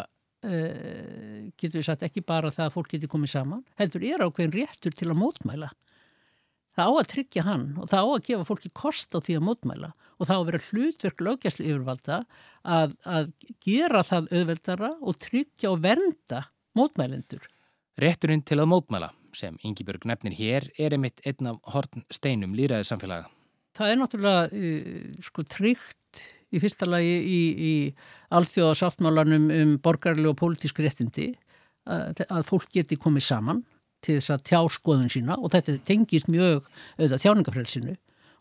uh, 0.45 1.39
getur 1.57 1.79
við 1.79 1.87
sagt 1.87 2.05
ekki 2.05 2.23
bara 2.25 2.53
það 2.53 2.69
að 2.69 2.75
fólk 2.77 2.93
getur 2.93 3.11
komið 3.11 3.33
saman 3.35 3.65
heldur 3.79 4.05
er 4.07 4.25
ákveðin 4.25 4.55
réttur 4.55 4.95
til 4.95 5.09
að 5.11 5.19
mótmæla. 5.21 5.71
Það 6.75 6.91
á 6.91 6.93
að 6.99 7.09
tryggja 7.13 7.43
hann 7.45 7.67
og 7.79 7.87
það 7.87 8.03
á 8.03 8.07
að 8.11 8.25
gefa 8.27 8.47
fólki 8.49 8.71
kost 8.75 9.15
á 9.15 9.19
því 9.23 9.37
að 9.39 9.45
mótmæla 9.47 9.91
og 9.95 10.27
það 10.27 10.35
á 10.35 10.39
að 10.39 10.47
vera 10.49 10.63
hlutverk 10.65 11.23
lögjastli 11.27 11.67
yfirvalda 11.69 12.17
að, 12.63 12.95
að 13.07 13.29
gera 13.63 14.03
það 14.03 14.31
auðveldara 14.31 14.91
og 14.99 15.19
tryggja 15.23 15.71
og 15.71 15.79
vernda 15.85 16.41
mótmælendur. 16.75 17.47
Rétturinn 17.99 18.43
til 18.43 18.59
að 18.59 18.71
mótmæla 18.73 19.13
sem 19.35 19.55
Ingi 19.67 19.87
Björg 19.87 20.07
nefnir 20.07 20.35
hér 20.35 20.67
er 20.79 20.95
einmitt 20.95 21.23
einn 21.27 21.51
af 21.51 21.63
horn 21.73 22.03
steinum 22.11 22.55
líraðið 22.55 22.91
samfélaga 22.91 23.31
það 23.75 23.91
er 23.91 24.01
náttúrulega 24.01 24.43
uh, 24.49 25.21
sko 25.25 25.45
tryggt 25.51 26.23
í 26.55 26.61
fyrsta 26.63 26.87
lagi 26.87 27.15
í, 27.15 27.39
í 27.55 27.73
alþjóðasáttmálanum 28.35 29.49
um 29.51 29.73
borgarlega 29.83 30.31
og 30.31 30.39
pólitísk 30.39 30.79
réttindi 30.83 31.31
að, 31.85 32.23
að 32.29 32.45
fólk 32.47 32.69
geti 32.73 32.97
komið 33.01 33.27
saman 33.27 33.63
til 34.05 34.19
þess 34.19 34.33
að 34.35 34.45
tjá 34.49 34.59
skoðun 34.77 35.11
sína 35.11 35.37
og 35.39 35.51
þetta 35.53 35.79
tengist 35.87 36.29
mjög 36.31 36.67
auðvitað 36.97 37.23
þjáningafrelsinu 37.25 37.95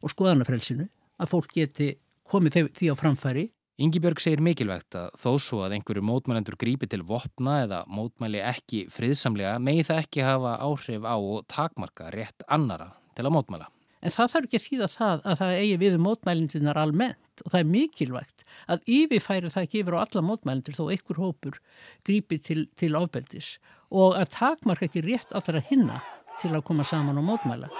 og 0.04 0.12
skoðanafrelsinu 0.12 0.88
að 1.20 1.30
fólk 1.30 1.52
geti 1.56 1.90
komið 2.30 2.72
því 2.76 2.90
á 2.92 2.94
framfæri. 2.98 3.44
Yngibjörg 3.84 4.20
segir 4.22 4.42
mikilvægt 4.44 4.94
að 4.98 5.14
þó 5.18 5.30
svo 5.42 5.64
að 5.66 5.78
einhverju 5.78 6.04
mótmælendur 6.06 6.56
grípi 6.60 6.86
til 6.90 7.02
vopna 7.06 7.64
eða 7.64 7.80
mótmæli 7.90 8.42
ekki 8.44 8.84
friðsamlega 8.94 9.56
megi 9.58 9.88
það 9.88 10.02
ekki 10.04 10.26
hafa 10.26 10.58
áhrif 10.62 11.08
á 11.08 11.16
og 11.18 11.48
takmarka 11.50 12.12
rétt 12.14 12.46
annara 12.46 12.92
til 13.16 13.26
að 13.26 13.34
mótmæla. 13.34 13.73
En 14.04 14.12
það 14.12 14.32
þarf 14.34 14.48
ekki 14.48 14.58
að 14.58 14.64
þýða 14.68 14.88
það 14.92 15.22
að 15.24 15.38
það 15.40 15.58
eigi 15.58 15.76
við 15.80 15.94
um 15.96 16.02
mótmælindunar 16.04 16.80
almennt 16.80 17.42
og 17.44 17.52
það 17.54 17.60
er 17.60 17.70
mikilvægt 17.72 18.44
að 18.70 18.90
yfirfæri 18.98 19.52
það 19.54 19.66
ekki 19.66 19.80
yfir 19.80 19.96
á 19.96 20.04
alla 20.04 20.24
mótmælindur 20.28 20.76
þó 20.76 20.84
einhver 20.92 21.20
hópur 21.22 21.60
grípi 22.04 22.38
til, 22.44 22.66
til 22.76 22.92
ábeldis 22.94 23.54
og 23.88 24.18
að 24.20 24.30
takmarka 24.36 24.88
ekki 24.90 25.04
rétt 25.06 25.32
allra 25.32 25.64
hinna 25.70 26.02
til 26.42 26.52
að 26.52 26.66
koma 26.68 26.84
saman 26.84 27.20
og 27.20 27.28
mótmæla. 27.30 27.70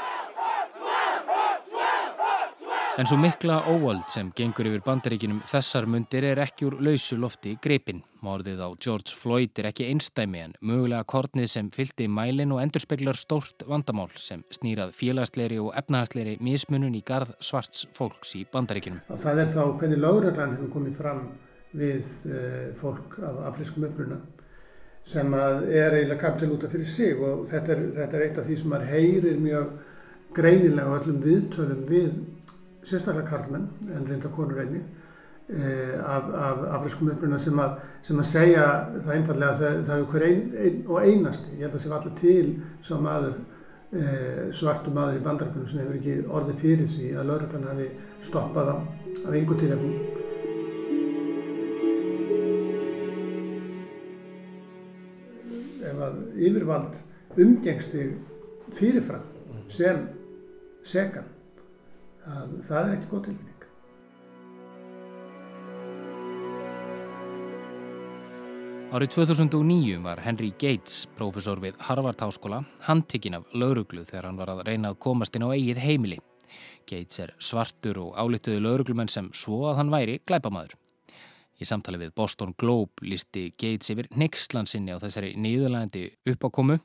En 2.95 3.09
svo 3.11 3.17
mikla 3.19 3.57
óvald 3.67 4.05
sem 4.07 4.29
gengur 4.39 4.69
yfir 4.71 4.83
bandaríkinum 4.87 5.41
þessar 5.51 5.89
mundir 5.91 6.23
er 6.29 6.39
ekki 6.45 6.69
úr 6.69 6.77
lausu 6.79 7.17
lofti 7.19 7.57
greipin. 7.59 8.05
Morðið 8.23 8.61
á 8.63 8.71
George 8.79 9.17
Floyd 9.19 9.59
er 9.59 9.67
ekki 9.73 9.89
einstæmi 9.91 10.39
en 10.45 10.53
mögulega 10.63 11.03
kornið 11.11 11.49
sem 11.51 11.71
fylgdi 11.75 12.07
mælin 12.07 12.53
og 12.55 12.61
endurspeglar 12.63 13.19
stórt 13.19 13.65
vandamál 13.67 14.13
sem 14.23 14.45
snýrað 14.55 14.93
félagsleiri 14.95 15.59
og 15.59 15.73
efnahagsleiri 15.81 16.37
mismunun 16.39 16.95
í 16.95 17.01
garð 17.03 17.33
svarts 17.43 17.89
fólks 17.99 18.37
í 18.39 18.45
bandaríkinum. 18.53 19.03
Það 19.11 19.43
er 19.43 19.51
þá 19.57 19.63
hvernig 19.81 20.01
lauraglann 20.05 20.55
hefur 20.55 20.71
komið 20.77 20.95
fram 21.01 21.25
við 21.75 22.13
uh, 22.31 22.71
fólk 22.79 23.19
af 23.27 23.43
afriskum 23.51 23.89
uppruna 23.89 24.21
sem 25.03 25.35
er 25.35 25.99
eiginlega 25.99 26.23
kapital 26.29 26.55
út 26.55 26.69
af 26.69 26.71
fyrir 26.79 26.87
sig 26.87 27.19
og 27.19 27.43
þetta 27.51 27.75
er, 27.75 27.85
þetta 27.99 28.21
er 28.21 28.29
eitt 28.29 28.39
af 28.39 28.47
því 28.47 28.61
sem 28.63 28.71
maður 28.71 28.95
heyrir 28.95 29.43
mjög 29.43 29.75
greinilega 30.39 30.95
á 30.95 30.97
öllum 31.01 31.21
viðtölum 31.27 31.85
við 31.91 32.15
sérstaklega 32.85 33.29
karlmenn 33.29 33.69
en 33.95 34.07
reynda 34.09 34.31
konur 34.33 34.61
einni 34.61 34.81
eh, 35.49 35.97
af, 36.01 36.29
af 36.47 36.65
afriskum 36.79 37.11
uppruna 37.13 37.39
sem 37.41 37.59
að, 37.61 37.79
sem 38.05 38.21
að 38.21 38.31
segja 38.31 38.67
það 38.95 39.13
einfallega 39.17 39.51
að 39.53 39.83
það, 39.89 39.99
er 39.99 40.09
hver 40.13 40.27
ein, 40.29 40.43
ein 40.65 40.81
og 40.87 40.99
einasti, 41.03 41.57
ég 41.59 41.67
held 41.67 41.79
að 41.79 41.85
sé 41.85 41.95
allir 41.99 42.17
til 42.21 42.51
svo 42.85 43.01
maður, 43.05 43.39
eh, 43.93 44.43
svartu 44.57 44.93
maður 44.95 45.21
í 45.21 45.25
bandarkunum 45.25 45.71
sem 45.71 45.83
hefur 45.83 46.01
ekki 46.01 46.19
orðið 46.41 46.61
fyrir 46.65 46.93
því 46.97 47.15
að 47.15 47.31
lauruglan 47.33 47.71
hafi 47.73 47.89
stoppað 48.25 48.73
á 48.73 48.77
af 49.25 49.33
einhver 49.33 49.61
tilhefni. 49.61 49.95
Ef 55.85 56.01
að 56.09 56.19
yfirvald 56.41 57.05
umgengsti 57.41 58.09
fyrirfram 58.75 59.31
sem 59.69 60.03
segan 60.85 61.34
að 62.25 62.57
það 62.65 62.87
er 62.89 62.97
ekki 62.97 63.11
góð 63.11 63.27
tilfinning. 63.29 63.55
Árið 68.95 69.11
2009 69.17 69.97
var 70.05 70.21
Henry 70.23 70.53
Gates, 70.55 71.01
profesor 71.19 71.59
við 71.59 71.81
Harvard 71.83 72.21
Háskóla, 72.23 72.61
handtikinn 72.87 73.35
af 73.41 73.49
lauruglu 73.51 74.05
þegar 74.07 74.29
hann 74.29 74.39
var 74.39 74.53
að 74.53 74.63
reyna 74.69 74.93
að 74.93 75.01
komast 75.03 75.35
inn 75.35 75.43
á 75.43 75.51
eigið 75.51 75.81
heimili. 75.83 76.21
Gates 76.87 77.19
er 77.25 77.35
svartur 77.43 77.99
og 78.05 78.15
álituðu 78.15 78.63
lauruglumenn 78.63 79.11
sem 79.11 79.33
svo 79.35 79.65
að 79.73 79.81
hann 79.81 79.91
væri 79.91 80.21
glæpamaður. 80.23 80.77
Í 81.63 81.67
samtali 81.69 82.01
við 82.01 82.15
Boston 82.19 82.55
Globe 82.59 83.07
lísti 83.07 83.53
Gates 83.55 83.93
yfir 83.93 84.09
nextlandsinni 84.19 84.91
á 84.91 84.99
þessari 84.99 85.35
nýðurlægandi 85.39 86.09
uppákomu 86.33 86.81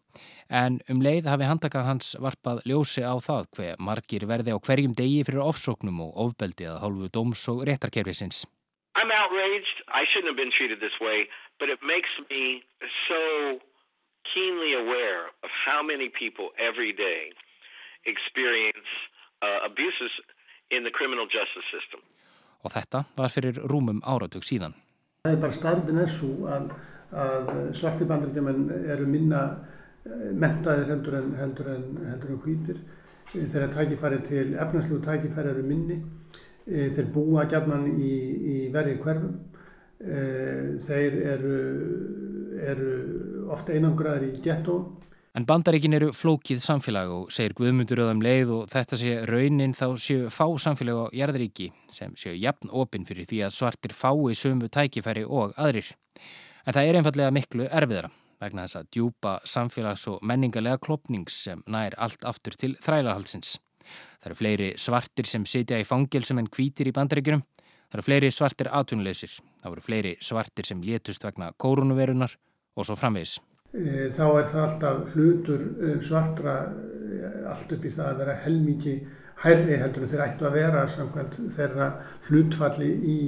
en 0.61 0.77
um 0.93 1.01
leið 1.01 1.29
hafi 1.31 1.47
handtakað 1.49 1.87
hans 1.87 2.11
varpað 2.21 2.61
ljósi 2.69 3.01
á 3.01 3.17
það 3.17 3.49
hver 3.57 3.81
margir 3.81 4.27
verði 4.29 4.53
á 4.53 4.61
hverjum 4.61 4.93
degi 4.93 5.23
fyrir 5.25 5.41
ofsóknum 5.41 6.03
og 6.05 6.21
ofbeldi 6.25 6.69
að 6.69 6.81
hálfu 6.83 7.09
dóms 7.09 7.47
og 7.49 7.65
réttarkerfisins. 7.65 8.45
I'm 8.95 9.11
outraged. 9.11 9.81
I 9.87 10.05
shouldn't 10.05 10.29
have 10.29 10.37
been 10.37 10.51
treated 10.51 10.79
this 10.81 10.99
way, 11.01 11.29
but 11.59 11.69
it 11.69 11.79
makes 11.81 12.13
me 12.29 12.61
so 13.07 13.59
keenly 14.33 14.73
aware 14.73 15.33
of 15.41 15.49
how 15.49 15.81
many 15.81 16.09
people 16.09 16.49
every 16.59 16.93
day 16.93 17.31
experience 18.05 18.89
uh, 19.41 19.65
abuses 19.65 20.11
in 20.69 20.83
the 20.83 20.91
criminal 20.91 21.25
justice 21.25 21.65
system 21.73 22.01
og 22.63 22.73
þetta 22.73 23.03
var 23.17 23.33
fyrir 23.33 23.59
rúmum 23.71 24.01
áratug 24.03 24.45
síðan. 24.47 24.75
Það 25.25 25.35
er 25.35 25.41
bara 25.43 25.57
starfin 25.57 25.99
er 25.99 26.11
svo 26.11 26.31
að, 26.51 26.69
að 27.11 27.51
svarti 27.77 28.07
bandrækjumenn 28.07 28.69
eru 28.93 29.07
minna 29.09 29.41
eh, 30.05 30.31
mentaðir 30.31 30.93
heldur 30.93 31.19
en, 31.19 31.33
heldur 31.39 31.73
en, 31.75 31.85
heldur 32.07 32.35
en 32.35 32.41
hvítir. 32.45 32.79
Eh, 33.33 33.45
þegar 33.45 33.73
tækifæri 33.75 34.21
til 34.27 34.55
efnarslegu 34.55 35.01
tækifæri 35.05 35.53
eru 35.53 35.65
minni. 35.67 35.99
Eh, 36.67 36.87
þeir 36.95 37.11
búa 37.15 37.47
gætnan 37.49 37.87
í, 37.91 38.13
í 38.53 38.57
verið 38.73 39.03
hverfum. 39.05 39.37
Þeir 39.99 41.15
eru, 41.27 41.55
eru 42.63 42.91
ofta 43.51 43.73
einangraðir 43.75 44.29
í 44.29 44.37
ghetto 44.45 44.77
En 45.39 45.45
bandaríkin 45.47 45.95
eru 45.95 46.09
flókið 46.11 46.59
samfélag 46.59 47.11
og 47.15 47.29
segir 47.31 47.53
Guðmundur 47.55 48.01
öðum 48.03 48.19
leið 48.19 48.49
og 48.51 48.65
þetta 48.73 48.97
sé 48.99 49.13
raunin 49.29 49.71
þá 49.71 49.85
séu 49.95 50.25
fá 50.35 50.43
samfélag 50.59 50.97
á 50.99 51.05
jarðaríki 51.15 51.69
sem 51.87 52.11
séu 52.19 52.33
jafn 52.35 52.67
opinn 52.75 53.05
fyrir 53.07 53.23
því 53.29 53.39
að 53.47 53.55
svartir 53.55 53.95
fái 53.95 54.35
sömu 54.35 54.67
tækifæri 54.67 55.23
og 55.23 55.55
aðrir. 55.55 55.93
En 56.67 56.75
það 56.75 56.89
er 56.89 56.99
einfallega 56.99 57.31
miklu 57.31 57.69
erfiðra 57.71 58.11
vegna 58.43 58.67
þess 58.67 58.81
að 58.81 58.91
djúpa 58.97 59.39
samfélags- 59.47 60.07
og 60.11 60.19
menningarlega 60.27 60.83
klopnings 60.83 61.39
sem 61.47 61.63
nær 61.71 61.95
allt 61.95 62.27
aftur 62.27 62.59
til 62.59 62.75
þrælahalsins. 62.83 63.55
Það 64.19 64.31
eru 64.33 64.39
fleiri 64.41 64.71
svartir 64.75 65.25
sem 65.25 65.47
sitja 65.47 65.79
í 65.79 65.87
fangilsum 65.87 66.43
en 66.43 66.51
hvítir 66.51 66.91
í 66.91 66.97
bandaríkunum. 66.99 67.45
Það 67.87 68.01
eru 68.01 68.09
fleiri 68.11 68.35
svartir 68.35 68.75
atvinnuleysir. 68.75 69.39
Það 69.63 69.71
eru 69.71 69.87
fleiri 69.87 70.17
svartir 70.19 70.67
sem 70.67 70.83
létust 70.83 71.23
vegna 71.23 71.53
koronavirunar 71.55 72.35
og 72.75 72.83
svo 72.83 72.99
framvegis. 72.99 73.39
Eh, 73.69 74.07
þá 74.09 74.25
er 74.39 74.47
það 74.49 74.63
alltaf 74.63 75.13
hlutur 75.13 75.65
eh, 75.77 75.97
svartra 76.01 76.53
eh, 76.65 77.41
allt 77.51 77.75
upp 77.75 77.83
í 77.85 77.91
það 77.93 78.07
að 78.07 78.21
vera 78.23 78.37
helmingi 78.45 78.95
hærri 79.43 79.77
heldur 79.77 80.05
en 80.05 80.09
þeir 80.09 80.23
ættu 80.25 80.47
að 80.49 80.57
vera 80.57 80.81
samkvæmt 80.89 81.37
þeirra 81.53 81.89
hlutfalli 82.27 82.89
í 82.89 83.19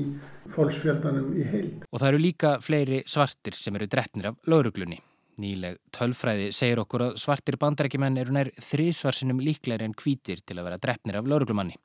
fólksfjöldanum 0.51 1.29
í 1.37 1.45
heild. 1.45 1.85
Og 1.85 2.01
það 2.01 2.09
eru 2.09 2.23
líka 2.25 2.55
fleiri 2.65 3.03
svartir 3.05 3.55
sem 3.55 3.77
eru 3.77 3.87
drefnir 3.91 4.31
af 4.31 4.49
lauruglunni. 4.49 4.97
Nýleg 5.41 5.79
tölfræði 5.95 6.51
segir 6.53 6.81
okkur 6.83 7.07
að 7.07 7.15
svartir 7.21 7.57
bandarækjumenn 7.61 8.19
eru 8.21 8.35
nær 8.35 8.51
þrísvarsinum 8.61 9.39
líklegri 9.41 9.87
en 9.87 9.95
hvítir 9.97 10.43
til 10.45 10.59
að 10.59 10.67
vera 10.67 10.81
drefnir 10.81 11.17
af 11.17 11.29
lauruglumanni. 11.29 11.77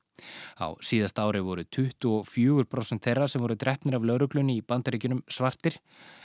Á 0.57 0.73
síðast 0.81 1.19
ári 1.21 1.41
voru 1.45 1.63
24% 1.77 3.05
þeirra 3.05 3.27
sem 3.29 3.43
voru 3.43 3.57
drefnir 3.59 3.97
af 3.97 4.05
lauruglunni 4.09 4.57
í 4.59 4.65
bandaríkunum 4.65 5.23
svartir 5.29 5.77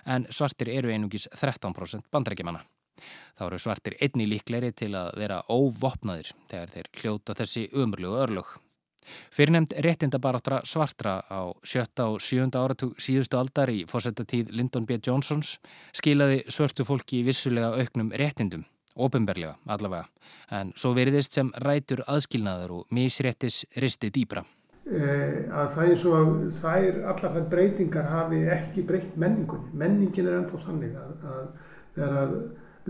en 0.09 0.27
svartir 0.31 0.73
eru 0.73 0.93
einungis 0.93 1.29
13% 1.37 2.09
bandaríkjumanna. 2.13 2.65
Þá 3.37 3.47
eru 3.49 3.61
svartir 3.61 3.97
einni 4.05 4.29
líkleri 4.31 4.73
til 4.77 4.93
að 4.97 5.15
vera 5.21 5.41
óvopnaðir 5.53 6.33
þegar 6.51 6.75
þeir 6.77 6.91
hljóta 7.01 7.37
þessi 7.39 7.69
umrlu 7.85 8.13
og 8.13 8.21
örlög. 8.27 8.53
Fyrirnemd 9.35 9.75
réttindabaráttra 9.85 10.63
svartra 10.69 11.21
á 11.27 11.51
sjötta 11.67 12.09
og 12.13 12.21
sjönda 12.21 12.63
áratug 12.63 12.95
síðustu 13.03 13.39
aldar 13.41 13.73
í 13.73 13.83
fórsetatíð 13.91 14.53
Lyndon 14.57 14.87
B. 14.87 15.01
Johnsons 15.03 15.59
skilaði 15.93 16.45
svörtu 16.49 16.87
fólki 16.89 17.25
vissulega 17.27 17.75
auknum 17.79 18.13
réttindum 18.15 18.67
Ópenbarlega 18.93 19.55
allavega, 19.73 20.05
en 20.53 20.73
svo 20.77 20.91
veriðist 20.93 21.33
sem 21.33 21.49
rætur 21.65 22.03
aðskilnaðar 22.13 22.75
og 22.77 22.91
misréttis 22.93 23.63
risti 23.81 24.11
dýbra. 24.13 24.43
Eh, 24.83 25.49
að 25.49 25.69
það 25.73 25.87
er 25.87 25.99
svo 26.01 26.13
að 26.19 26.33
þær, 26.53 26.99
allar 27.13 27.37
þær 27.37 27.47
breytingar 27.55 28.11
hafi 28.11 28.41
ekki 28.53 28.85
breytt 28.85 29.15
menningunni. 29.17 29.73
Menningin 29.79 30.29
er 30.29 30.41
ennþá 30.41 30.61
þannig 30.67 30.99
að, 30.99 31.13
að 31.23 31.47
þegar 31.95 32.19
að 32.23 32.35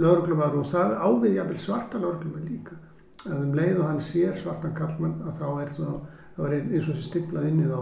lauruglumar 0.03 0.57
og 0.59 0.66
það 0.72 0.96
ávið 1.05 1.37
jáfnvel 1.37 1.61
svarta 1.66 2.01
lauruglumar 2.03 2.48
líka. 2.48 2.79
Að 3.22 3.38
um 3.38 3.52
leið 3.54 3.76
og 3.78 3.87
hann 3.87 4.00
sér 4.02 4.35
svartan 4.35 4.74
kallmann 4.74 5.20
að 5.28 5.37
þá 5.38 5.48
er, 5.62 5.68
svo, 5.70 5.90
þá 6.37 6.40
er 6.48 6.54
eins 6.58 6.88
og 6.88 6.96
þessi 6.96 7.06
stiplað 7.06 7.50
inn 7.50 7.61
í 7.62 7.68
þá 7.70 7.80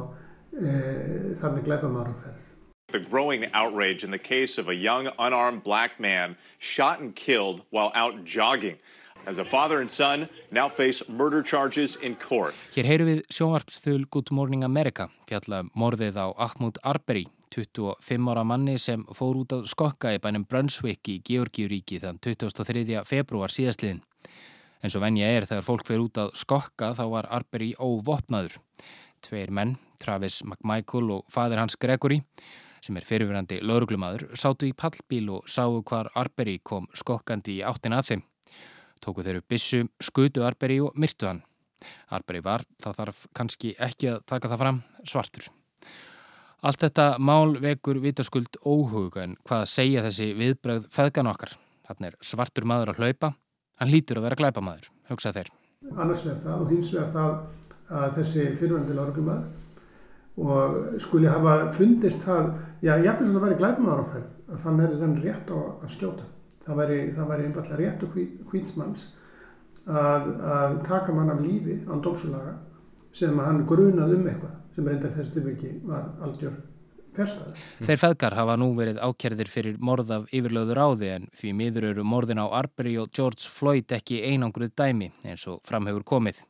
eh, 0.61 1.31
þannig 1.41 1.69
gleipamár 1.69 2.11
á 2.13 2.15
ferð. 2.21 2.49
The 2.93 3.01
growing 3.01 3.47
outrage 3.55 4.05
in 4.05 4.11
the 4.11 4.19
case 4.19 4.59
of 4.59 4.69
a 4.69 4.75
young 4.75 5.09
unarmed 5.19 5.63
black 5.63 6.01
man 6.01 6.37
shot 6.59 7.01
and 7.01 7.15
killed 7.15 7.63
while 7.71 7.93
out 7.95 8.25
jogging. 8.25 8.77
As 9.27 9.39
a 9.39 9.45
father 9.45 9.81
and 9.81 9.91
son 9.91 10.29
now 10.51 10.69
face 10.69 11.03
murder 11.09 11.43
charges 11.43 11.97
in 11.97 12.17
court. 12.17 12.55
Hér 12.75 12.89
heyru 12.89 13.09
við 13.09 13.23
sjónvarpsþul 13.33 14.09
Good 14.11 14.33
Morning 14.33 14.65
America 14.65 15.09
fjalla 15.29 15.63
um 15.65 15.73
morðið 15.77 16.21
á 16.21 16.27
Ahmud 16.37 16.81
Arbery, 16.85 17.27
25 17.55 18.29
ára 18.33 18.45
manni 18.45 18.77
sem 18.81 19.05
fór 19.17 19.41
út 19.41 19.57
að 19.57 19.69
skokka 19.73 20.13
í 20.17 20.21
bænum 20.21 20.49
Brunswick 20.49 21.09
í 21.13 21.21
Georgiuríki 21.25 22.01
þann 22.03 22.21
23. 22.25 23.05
februar 23.09 23.53
síðastliðin. 23.53 24.01
En 24.81 24.93
svo 24.93 25.03
venja 25.03 25.29
er 25.29 25.47
þegar 25.49 25.67
fólk 25.67 25.87
fer 25.87 26.01
út 26.01 26.19
að 26.21 26.33
skokka 26.41 26.95
þá 26.97 27.05
var 27.13 27.29
Arbery 27.29 27.75
óvopnaður. 27.77 28.57
Tveir 29.21 29.53
menn, 29.53 29.77
Travis 30.01 30.41
McMichael 30.47 31.13
og 31.19 31.27
fadir 31.29 31.61
hans 31.61 31.77
Gregory 31.77 32.23
sem 32.81 32.97
er 32.97 33.05
fyrirverandi 33.05 33.61
lauruglumadur, 33.61 34.31
sátu 34.41 34.71
í 34.71 34.73
pallbíl 34.73 35.29
og 35.37 35.49
sáu 35.51 35.83
hvar 35.85 36.09
Arbery 36.17 36.59
kom 36.65 36.89
skokkandi 36.97 37.59
í 37.59 37.65
áttin 37.67 37.93
að 37.93 38.07
þeim. 38.09 38.23
Tóku 39.05 39.25
þeirru 39.25 39.45
bissu, 39.49 39.85
skutu 40.01 40.45
Arbery 40.45 40.81
og 40.85 40.97
myrtu 40.97 41.29
hann. 41.29 41.43
Arbery 42.13 42.41
var, 42.45 42.65
það 42.81 42.97
þarf 43.01 43.21
kannski 43.37 43.75
ekki 43.81 44.11
að 44.15 44.25
taka 44.33 44.51
það 44.53 44.63
fram, 44.65 44.81
svartur. 45.05 45.51
Allt 46.61 46.83
þetta 46.85 47.07
mál 47.17 47.57
vekur 47.61 48.03
vitaskuld 48.05 48.59
óhug 48.69 49.17
en 49.21 49.39
hvað 49.49 49.69
segja 49.71 50.05
þessi 50.05 50.33
viðbröð 50.37 50.91
feðgan 50.93 51.31
okkar. 51.31 51.55
Þannig 51.89 52.11
er 52.11 52.19
svartur 52.33 52.69
maður 52.69 52.93
að 52.93 53.01
hlaupa, 53.01 53.31
hann 53.81 53.93
lítur 53.93 54.21
að 54.21 54.29
vera 54.29 54.39
glæpamaður, 54.41 54.91
hugsa 55.11 55.33
þeir. 55.37 55.51
annars 55.97 56.25
vegar 56.25 56.41
það 56.43 56.63
og 56.63 56.73
hins 56.75 56.93
vegar 56.93 57.09
það 57.15 57.31
að 58.01 58.19
þessi 58.19 58.43
fyrirvændi 58.59 58.97
lauruglumar 58.97 59.41
og 60.41 60.77
skuli 61.03 61.29
hafa 61.29 61.55
fundist 61.75 62.23
það, 62.25 62.53
já, 62.85 62.93
ég 63.01 63.09
hef 63.09 63.23
að 63.25 63.33
það 63.33 63.47
væri 63.47 63.59
glæfumar 63.63 64.03
áferð, 64.05 64.29
að 64.49 64.63
þann 64.65 64.85
er 64.85 64.99
þann 65.01 65.17
rétt 65.25 65.51
á 65.51 65.59
að 65.59 65.95
skjóta. 65.95 66.29
Það 66.67 66.81
væri, 66.81 66.99
væri 67.17 67.47
einfallega 67.49 67.81
rétt 67.81 68.05
og 68.05 68.19
hvítsmanns 68.53 69.07
að, 69.89 70.29
að 70.45 70.77
taka 70.87 71.15
mann 71.17 71.33
af 71.33 71.41
lífi 71.43 71.81
án 71.89 72.03
dómsulaga 72.05 72.59
sem 73.17 73.39
hann 73.41 73.65
grunað 73.67 74.15
um 74.17 74.29
eitthvað 74.29 74.59
sem 74.75 74.87
reyndar 74.87 75.17
þessi 75.17 75.35
tilviki 75.35 75.73
var 75.89 76.13
aldjör 76.23 76.55
férstæður. 77.17 77.61
Þeir 77.87 78.01
feðgar 78.01 78.37
hafa 78.39 78.57
nú 78.61 78.69
verið 78.77 79.01
ákjærðir 79.03 79.51
fyrir 79.51 79.79
morð 79.83 80.13
af 80.17 80.27
yfirlöður 80.35 80.81
áði 80.81 81.11
en 81.15 81.27
því 81.37 81.53
miður 81.59 81.87
eru 81.91 82.05
morðin 82.07 82.43
á 82.43 82.47
Arbery 82.47 82.97
og 83.01 83.11
George 83.17 83.51
Floyd 83.51 83.95
ekki 83.97 84.21
einangruð 84.27 84.75
dæmi 84.79 85.11
eins 85.25 85.47
og 85.51 85.63
framhefur 85.67 86.05
komið. 86.07 86.43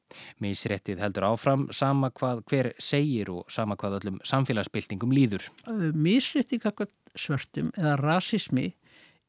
Mísréttið 0.42 1.02
heldur 1.04 1.28
áfram 1.30 1.68
sama 1.76 2.10
hvað 2.10 2.42
hver 2.50 2.72
segir 2.82 3.30
og 3.34 3.48
sama 3.52 3.78
hvað 3.80 4.00
öllum 4.00 4.20
samfélagsbyltingum 4.26 5.14
líður. 5.14 5.46
Mísréttið 5.94 6.64
kakvað 6.66 6.92
svörtum 7.14 7.72
eða 7.76 7.96
rasismi 8.00 8.70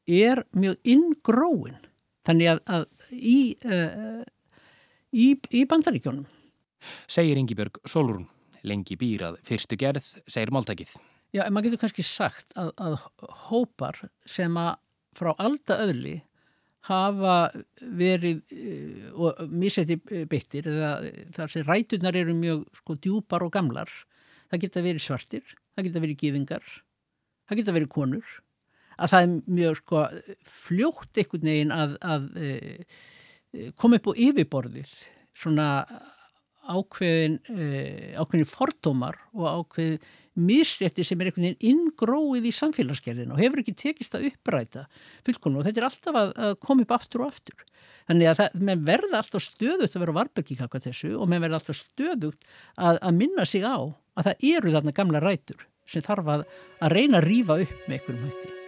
er 0.06 0.44
mjög 0.56 0.78
inngróin 0.82 1.80
þannig 2.26 2.52
að, 2.54 2.62
að 2.66 2.84
í, 3.14 3.40
uh, 3.66 4.22
í, 5.12 5.32
í 5.50 5.64
bandaríkjónum. 5.70 6.26
Segir 7.10 7.38
Ingi 7.38 7.56
Björg 7.58 7.82
Solrún. 7.86 8.28
Lengi 8.62 8.94
býrað 8.98 9.40
fyrstu 9.42 9.74
gerð, 9.78 10.04
segir 10.30 10.52
máltækið. 10.54 10.94
Já, 11.32 11.46
en 11.46 11.54
maður 11.54 11.70
getur 11.70 11.80
kannski 11.86 12.04
sagt 12.04 12.52
að, 12.60 12.74
að 12.76 12.98
hópar 13.48 13.98
sem 14.28 14.56
að 14.60 14.74
frá 15.16 15.32
alda 15.40 15.78
öðli 15.84 16.18
hafa 16.88 17.36
verið 17.80 18.42
uh, 18.52 19.10
og 19.28 19.42
mísætti 19.52 19.98
beittir 20.28 20.68
eða 20.68 20.94
þar 21.34 21.52
sem 21.52 21.66
rætunar 21.66 22.18
eru 22.18 22.34
mjög 22.36 22.64
sko 22.80 22.96
djúpar 22.98 23.46
og 23.46 23.52
gamlar 23.54 23.90
það 24.50 24.64
geta 24.64 24.84
verið 24.84 25.04
svartir, 25.04 25.44
það 25.72 25.88
geta 25.88 26.02
verið 26.04 26.24
gifingar 26.24 26.64
það 27.48 27.60
geta 27.60 27.76
verið 27.78 27.92
konur 27.96 28.32
að 28.98 29.12
það 29.14 29.26
er 29.26 29.52
mjög 29.58 29.78
sko 29.80 30.06
fljótt 30.52 31.22
einhvern 31.22 31.52
veginn 31.52 31.76
að, 31.76 31.94
að 32.02 32.26
uh, 32.42 32.98
koma 33.78 34.00
upp 34.00 34.10
á 34.10 34.20
yfirborðið 34.26 34.96
svona 35.32 35.68
ákveðin 36.62 37.38
uh, 37.52 38.20
ákveðin 38.20 38.50
fordómar 38.50 39.22
og 39.32 39.48
ákveðin 39.48 40.02
misrétti 40.38 41.04
sem 41.04 41.20
er 41.20 41.28
einhvern 41.28 41.48
veginn 41.48 41.72
inngróið 41.72 42.46
í 42.48 42.52
samfélagsgerðin 42.56 43.34
og 43.34 43.42
hefur 43.42 43.60
ekki 43.62 43.74
tekist 43.76 44.14
að 44.16 44.30
uppræta 44.30 44.86
fullkonu 45.26 45.60
og 45.60 45.66
þetta 45.66 45.82
er 45.82 45.88
alltaf 45.88 46.20
að, 46.22 46.32
að 46.46 46.54
koma 46.64 46.86
upp 46.86 46.94
aftur 46.96 47.24
og 47.24 47.34
aftur. 47.34 47.66
Þannig 48.08 48.30
að 48.30 48.40
það, 48.40 48.56
menn 48.70 48.86
verða 48.86 49.20
alltaf 49.20 49.44
stöðugt 49.44 49.98
að 49.98 50.04
vera 50.06 50.16
varbekki 50.20 50.58
kakka 50.58 50.82
þessu 50.88 51.12
og 51.18 51.28
menn 51.28 51.44
verða 51.44 51.60
alltaf 51.60 51.78
stöðugt 51.82 52.48
að, 52.76 52.96
að 52.98 53.20
minna 53.20 53.46
sig 53.48 53.66
á 53.66 53.76
að 53.76 54.30
það 54.30 54.48
eru 54.54 54.74
þarna 54.76 54.96
gamla 54.96 55.22
rætur 55.22 55.68
sem 55.88 56.04
þarf 56.04 56.34
að, 56.38 56.48
að 56.80 56.96
reyna 56.96 57.20
að 57.20 57.28
rýfa 57.28 57.60
upp 57.66 57.78
með 57.86 57.96
einhverjum 57.98 58.26
hætti. 58.30 58.61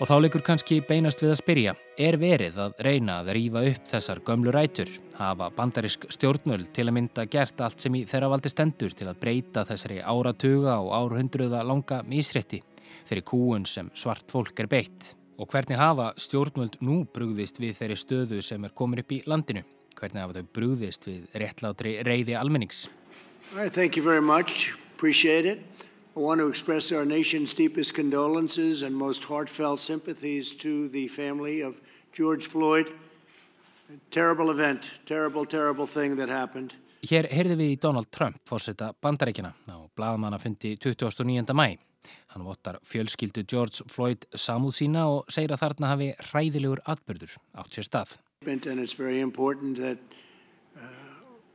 Og 0.00 0.08
þá 0.08 0.14
leikur 0.16 0.40
kannski 0.40 0.78
beinast 0.80 1.20
við 1.20 1.34
að 1.34 1.38
spyrja, 1.42 1.72
er 2.00 2.16
verið 2.16 2.54
að 2.64 2.78
reyna 2.86 3.18
að 3.20 3.34
rýfa 3.36 3.62
upp 3.68 3.88
þessar 3.90 4.22
gömlu 4.24 4.54
rætur, 4.54 4.88
hafa 5.18 5.50
bandarisk 5.52 6.06
stjórnvöld 6.08 6.70
til 6.72 6.86
að 6.86 6.94
mynda 6.96 7.26
gert 7.28 7.60
allt 7.60 7.84
sem 7.84 7.98
í 7.98 8.06
þeirra 8.08 8.30
valdi 8.32 8.48
stendur 8.48 8.96
til 8.96 9.10
að 9.10 9.18
breyta 9.20 9.66
þessari 9.68 9.98
áratuga 10.00 10.78
og 10.80 10.94
árhundruða 10.96 11.60
langa 11.68 12.00
mísrétti 12.08 12.62
fyrir 13.10 13.26
kúun 13.28 13.68
sem 13.68 13.90
svart 13.92 14.32
fólk 14.32 14.64
er 14.64 14.70
beitt? 14.72 15.10
Og 15.36 15.52
hvernig 15.52 15.76
hafa 15.76 16.14
stjórnvöld 16.16 16.80
nú 16.80 17.02
brúðist 17.04 17.60
við 17.60 17.76
þeirri 17.82 18.00
stöðu 18.00 18.40
sem 18.44 18.64
er 18.64 18.72
komin 18.72 19.04
upp 19.04 19.12
í 19.12 19.20
landinu? 19.28 19.66
Hvernig 20.00 20.24
hafa 20.24 20.40
þau 20.40 20.50
brúðist 20.56 21.04
við 21.10 21.28
réttlátri 21.44 21.98
reyði 22.08 22.40
almennings? 22.40 22.86
Right, 23.52 23.68
thank 23.68 24.00
you 24.00 24.02
very 24.02 24.24
much. 24.24 24.72
Appreciate 24.96 25.44
it. 25.44 25.88
I 26.16 26.18
want 26.18 26.40
to 26.40 26.48
express 26.48 26.90
our 26.90 27.04
nation's 27.04 27.54
deepest 27.54 27.94
condolences 27.94 28.82
and 28.82 28.94
most 28.96 29.22
heartfelt 29.24 29.78
sympathies 29.78 30.52
to 30.54 30.88
the 30.88 31.06
family 31.06 31.60
of 31.62 31.80
George 32.12 32.48
Floyd. 32.48 32.90
A 33.94 33.98
terrible 34.10 34.50
event, 34.50 34.90
terrible, 35.06 35.44
terrible 35.44 35.86
thing 35.86 36.16
that 36.16 36.28
happened. 36.28 36.74
Hér 37.06 37.30
heyrðum 37.30 37.62
við 37.62 37.76
í 37.76 37.78
Donald 37.80 38.10
Trump 38.10 38.42
fórseta 38.44 38.90
bandarækina 39.00 39.54
á 39.70 39.86
bladamannafundi 39.94 40.74
29. 40.82 41.54
mæ. 41.54 41.78
Hann 42.34 42.44
votar 42.44 42.80
fjölskyldu 42.82 43.46
George 43.46 43.86
Floyd 43.86 44.26
samúð 44.34 44.80
sína 44.82 45.06
og 45.06 45.30
segir 45.30 45.54
að 45.54 45.62
þarna 45.62 45.92
hafi 45.94 46.10
ræðilegur 46.32 46.82
atbyrður 46.90 47.38
átt 47.54 47.78
sér 47.78 47.86
stað. 47.86 48.18
And 48.46 48.66
it's 48.66 48.98
very 48.98 49.20
important 49.20 49.78
that 49.78 49.98
uh, 50.74 50.82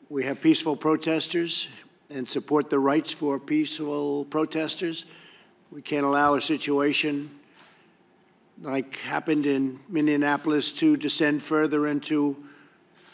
we 0.10 0.24
have 0.24 0.40
peaceful 0.42 0.78
protesters 0.78 1.68
and 2.10 2.28
support 2.28 2.70
the 2.70 2.80
rights 2.80 3.14
for 3.14 3.40
peaceful 3.40 4.26
protesters. 4.26 5.06
We 5.72 5.82
can't 5.82 6.06
allow 6.06 6.36
a 6.36 6.42
situation 6.42 7.30
like 8.62 8.96
happened 8.98 9.46
in 9.46 9.80
Minneapolis 9.90 10.72
to 10.80 10.96
descend 10.98 11.44
further 11.44 11.88
into 11.88 12.38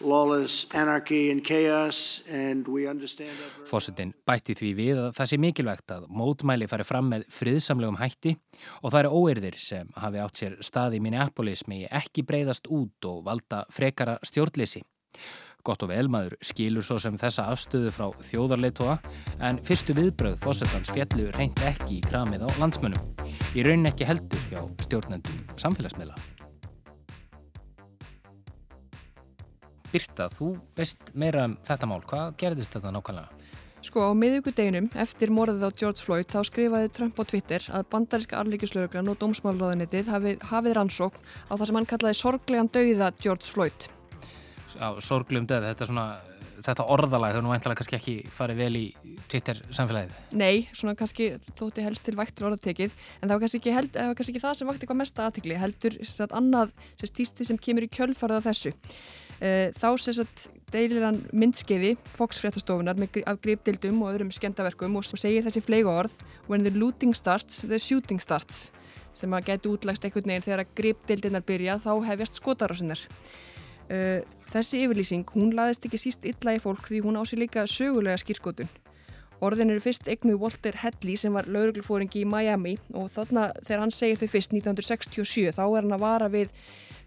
lawless 0.03 0.67
anarchy 0.73 1.31
and 1.31 1.43
chaos 1.43 2.23
and 2.29 2.67
we 2.67 2.87
understand 2.87 3.31
that. 3.37 3.67
Fossetin 3.69 4.13
bætti 4.27 4.55
því 4.57 4.71
við 4.77 5.01
að 5.01 5.09
það 5.17 5.29
sé 5.31 5.39
mikilvægt 5.41 5.93
að 5.95 6.07
mótmæli 6.09 6.67
fari 6.69 6.85
fram 6.87 7.11
með 7.13 7.27
friðsamlegum 7.31 7.99
hætti 8.01 8.35
og 8.81 8.91
það 8.91 8.99
eru 9.03 9.11
óerðir 9.21 9.59
sem 9.61 9.91
hafi 9.95 10.23
átt 10.23 10.41
sér 10.41 10.57
stað 10.65 10.97
í 10.97 11.03
Minneapolis 11.03 11.63
með 11.69 11.87
ekki 12.01 12.25
breyðast 12.27 12.69
út 12.69 13.09
og 13.09 13.23
valda 13.27 13.63
frekara 13.73 14.17
stjórnleysi. 14.25 14.83
Gott 15.65 15.83
og 15.85 15.91
vel 15.91 16.07
maður 16.11 16.35
skilur 16.45 16.85
svo 16.85 16.97
sem 17.01 17.17
þessa 17.21 17.47
afstöðu 17.53 17.93
frá 17.93 18.07
þjóðarleitoa 18.29 18.97
en 19.47 19.59
fyrstu 19.65 19.95
viðbröð 19.97 20.39
fósettans 20.41 20.91
fjallu 20.93 21.29
reynd 21.37 21.61
ekki 21.69 21.99
í 21.99 22.03
kramið 22.05 22.47
á 22.47 22.49
landsmönnum. 22.61 23.11
Í 23.55 23.65
raunin 23.67 23.89
ekki 23.91 24.07
heldur 24.09 24.45
hjá 24.49 24.61
stjórnendum 24.85 25.43
samfélagsmiðla. 25.61 26.17
Birta, 29.91 30.29
þú 30.31 30.55
veist 30.77 31.11
meira 31.19 31.45
um 31.49 31.57
þetta 31.67 31.89
mál. 31.89 32.01
Hvað 32.07 32.35
gerðist 32.39 32.77
þetta 32.77 32.93
nákvæmlega? 32.95 33.41
Sko 33.81 34.03
á 34.07 34.11
miðugudeginum 34.13 34.91
eftir 35.01 35.31
morðið 35.33 35.65
á 35.65 35.69
George 35.73 36.05
Floyd 36.05 36.27
þá 36.29 36.43
skrifaði 36.45 36.91
Trump 36.93 37.17
á 37.17 37.23
Twitter 37.25 37.65
að 37.73 37.87
bandaríska 37.89 38.37
arlíkislauglan 38.37 39.09
og 39.09 39.17
dómsmálaráðunitið 39.23 40.11
hafið, 40.13 40.43
hafið 40.51 40.77
rannsókn 40.77 41.25
á 41.49 41.53
það 41.57 41.65
sem 41.65 41.79
hann 41.79 41.89
kallaði 41.89 42.19
sorglegan 42.19 42.69
dauða 42.69 43.09
George 43.17 43.49
Floyd. 43.49 43.89
Sorglum 45.03 45.47
döð, 45.49 45.65
þetta, 45.71 45.87
svona, 45.89 46.05
þetta 46.61 46.85
orðalag 46.93 47.35
hefur 47.35 47.45
nú 47.45 47.53
eintalega 47.55 47.81
kannski 47.81 47.97
ekki 47.97 48.15
farið 48.35 48.61
vel 48.61 48.79
í 48.79 48.83
Twitter 49.31 49.59
samfélagið. 49.73 50.13
Nei, 50.39 50.67
svona 50.77 50.95
kannski 50.99 51.31
þótti 51.59 51.85
helst 51.85 52.05
til 52.07 52.15
vægtur 52.19 52.49
orðatekið 52.51 52.93
en 52.93 53.27
það 53.27 53.33
var 53.33 53.43
kannski 53.43 53.61
ekki, 53.61 53.75
held, 53.77 53.91
var 53.97 54.15
kannski 54.19 54.35
ekki 54.35 54.45
það 54.45 54.57
sem 54.59 54.71
vakti 54.71 54.85
eitthvað 54.85 55.01
mesta 55.01 55.27
aðtekli 55.27 55.59
heldur 55.61 55.99
sagt, 56.07 56.37
annað 56.37 56.73
tísti 57.01 57.47
sem 57.47 57.59
kemur 57.59 57.87
í 57.87 57.91
kjölfarað 57.91 58.41
af 58.41 58.49
þessu. 58.51 58.73
Þá 59.41 59.87
sérstætt 59.97 60.43
deilir 60.71 61.01
hann 61.01 61.23
myndskeiði 61.33 61.95
Fox 62.13 62.37
fréttastofunar 62.39 62.99
af 63.25 63.39
greipdildum 63.41 64.03
og 64.05 64.13
öðrum 64.13 64.29
skemdaverkum 64.31 64.99
og 64.99 65.07
segir 65.09 65.41
þessi 65.47 65.63
fleiga 65.65 65.89
orð 65.89 66.13
When 66.47 66.61
the 66.61 66.71
looting 66.71 67.15
starts, 67.17 67.63
the 67.65 67.79
shooting 67.81 68.21
starts 68.21 68.69
sem 69.17 69.33
að 69.35 69.49
geta 69.49 69.71
útlægst 69.71 70.05
einhvern 70.07 70.29
veginn 70.29 70.45
þegar 70.45 70.63
að 70.63 70.75
greipdildirnar 70.77 71.43
byrja 71.47 71.77
þá 71.83 71.91
hefjast 72.07 72.37
skotarásinnar. 72.39 73.01
Þessi 74.51 74.81
yfirlýsing, 74.85 75.27
hún 75.35 75.53
laðist 75.55 75.85
ekki 75.87 75.99
síst 75.99 76.25
illa 76.27 76.57
í 76.57 76.59
fólk 76.59 76.89
því 76.89 77.05
hún 77.05 77.19
á 77.19 77.23
sér 77.27 77.39
líka 77.43 77.63
sögulega 77.67 78.19
skýrskotun. 78.19 78.71
Orðin 79.41 79.73
eru 79.73 79.81
fyrst 79.81 80.05
eignuð 80.11 80.41
Walter 80.43 80.75
Headley 80.83 81.17
sem 81.17 81.33
var 81.33 81.47
lauruglufóringi 81.49 82.21
í 82.21 82.29
Miami 82.29 82.75
og 82.93 83.07
þarna 83.13 83.47
þegar 83.63 83.83
hann 83.85 83.93
segir 83.95 84.19
þau 84.21 84.29
fyrst 84.35 84.53
1967 84.53 85.55
þá 85.57 85.63
er 85.65 85.79
hann 85.79 85.95
að 85.95 86.03
vara 86.03 86.27
við 86.29 86.51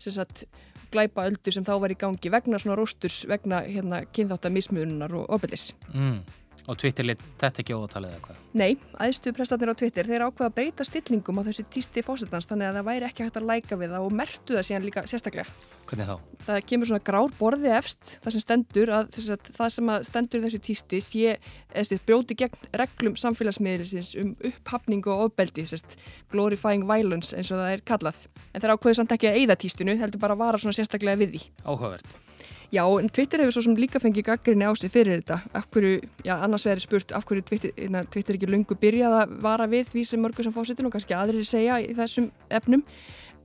sagt, 0.02 0.46
glæpa 0.94 1.28
öldu 1.28 1.52
sem 1.54 1.66
þá 1.66 1.76
var 1.84 1.94
í 1.94 1.98
gangi 2.00 2.32
vegna 2.32 2.58
svona 2.60 2.78
rósturs, 2.78 3.22
vegna 3.30 3.62
hérna, 3.66 4.02
kynþáttamismunar 4.16 5.14
og 5.20 5.30
opelis. 5.36 5.70
Mm. 5.92 6.24
Og 6.64 6.78
Twitter 6.80 7.04
lit 7.04 7.20
þetta 7.40 7.60
ekki 7.60 7.76
ótalið 7.76 8.14
eða 8.14 8.22
hvað? 8.24 8.36
Nei, 8.56 8.70
aðstuðu 9.04 9.36
prestatnir 9.36 9.72
á 9.74 9.76
Twitter 9.76 10.08
þeir 10.08 10.24
ákveða 10.24 10.48
að 10.48 10.54
breyta 10.56 10.86
stillingum 10.88 11.40
á 11.40 11.46
þessi 11.50 11.64
tísti 11.74 12.04
fósettans 12.06 12.48
þannig 12.48 12.70
að 12.70 12.78
það 12.78 12.88
væri 12.88 13.08
ekki 13.10 13.26
hægt 13.26 13.38
að 13.40 13.48
læka 13.50 13.78
við 13.80 13.92
það 13.92 14.06
og 14.06 14.16
mertu 14.20 14.56
það 14.56 14.66
síðan 14.68 14.86
líka 14.86 15.04
sérstaklega. 15.10 15.44
Hvernig 15.84 16.08
þá? 16.08 16.16
Það 16.46 16.60
kemur 16.70 16.88
svona 16.88 17.04
grár 17.04 17.36
borði 17.36 17.72
efst 17.76 18.14
það 18.24 18.36
sem 18.36 18.44
stendur 18.46 18.94
að, 18.96 19.20
að 19.34 19.52
það 19.58 19.72
sem 19.76 19.92
að 19.92 20.08
stendur 20.08 20.44
þessu 20.46 20.62
tísti 20.64 21.02
sé 21.04 21.36
eða 21.76 22.00
brjóti 22.08 22.38
gegn 22.40 22.74
reglum 22.80 23.20
samfélagsmiðlisins 23.20 24.14
um 24.22 24.32
upphafningu 24.48 25.12
og 25.12 25.26
ofbeldi 25.28 25.66
sérst, 25.68 25.98
glorifying 26.32 26.88
violence 26.88 27.36
eins 27.36 27.52
og 27.52 27.60
það 27.60 27.76
er 27.76 27.84
kallað. 27.92 28.24
En 28.54 28.64
þeir 28.64 28.78
ákveðu 28.78 29.02
samt 29.02 29.16
ekki 29.18 29.28
að 29.28 29.42
eigða 29.42 29.60
tístinu 29.60 29.98
heldur 30.00 30.24
bara 30.24 30.38
að 30.38 30.46
vara 30.46 30.62
svona 30.64 30.78
sérstaklega 30.78 31.20
við 31.20 31.36
því. 31.36 31.48
Áhugavert. 31.66 32.23
Já, 32.72 32.84
en 33.00 33.08
Twitter 33.08 33.42
hefur 33.42 33.54
svo 33.56 33.64
sem 33.66 33.76
líka 33.78 34.00
fengið 34.02 34.28
gaggrinni 34.28 34.66
á 34.66 34.72
sig 34.76 34.92
fyrir 34.92 35.20
þetta. 35.20 35.40
Af 35.54 35.68
hverju, 35.72 36.00
já, 36.24 36.34
annars 36.36 36.64
verður 36.66 36.86
spurt 36.86 37.12
af 37.12 37.26
hverju 37.28 37.44
Twitter, 37.50 37.74
na, 37.90 38.04
Twitter 38.04 38.38
ekki 38.38 38.48
lungu 38.50 38.76
byrjað 38.80 39.18
að 39.20 39.36
vara 39.44 39.68
við 39.70 39.90
því 39.92 40.04
sem 40.08 40.24
mörgur 40.24 40.46
sem 40.46 40.54
fósitin 40.54 40.88
og 40.88 40.94
kannski 40.94 41.14
aðrir 41.16 41.46
segja 41.46 41.78
í 41.82 41.92
þessum 41.94 42.30
efnum 42.50 42.84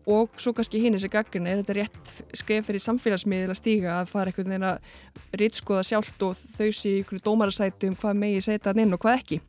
og 0.10 0.40
svo 0.42 0.54
kannski 0.58 0.82
hinn 0.82 0.96
þessi 0.96 1.12
gaggrinni 1.14 1.52
er 1.52 1.62
þetta 1.62 1.76
rétt 1.78 2.40
skref 2.40 2.70
fyrir 2.70 2.82
samfélagsmiðil 2.82 3.52
að 3.52 3.60
stíga 3.60 4.00
að 4.00 4.10
fara 4.14 4.32
einhvern 4.32 4.54
veginn 4.56 4.68
að 4.72 5.38
rýtskoða 5.42 5.86
sjálft 5.86 6.26
og 6.26 6.40
þauðs 6.58 6.82
í 6.90 6.96
einhverju 7.02 7.26
dómarasætu 7.28 7.92
um 7.92 8.00
hvað 8.00 8.22
megi 8.24 8.42
setja 8.48 8.72
hann 8.72 8.86
inn 8.86 8.98
og 8.98 9.04
hvað 9.04 9.20
ekki. 9.20 9.42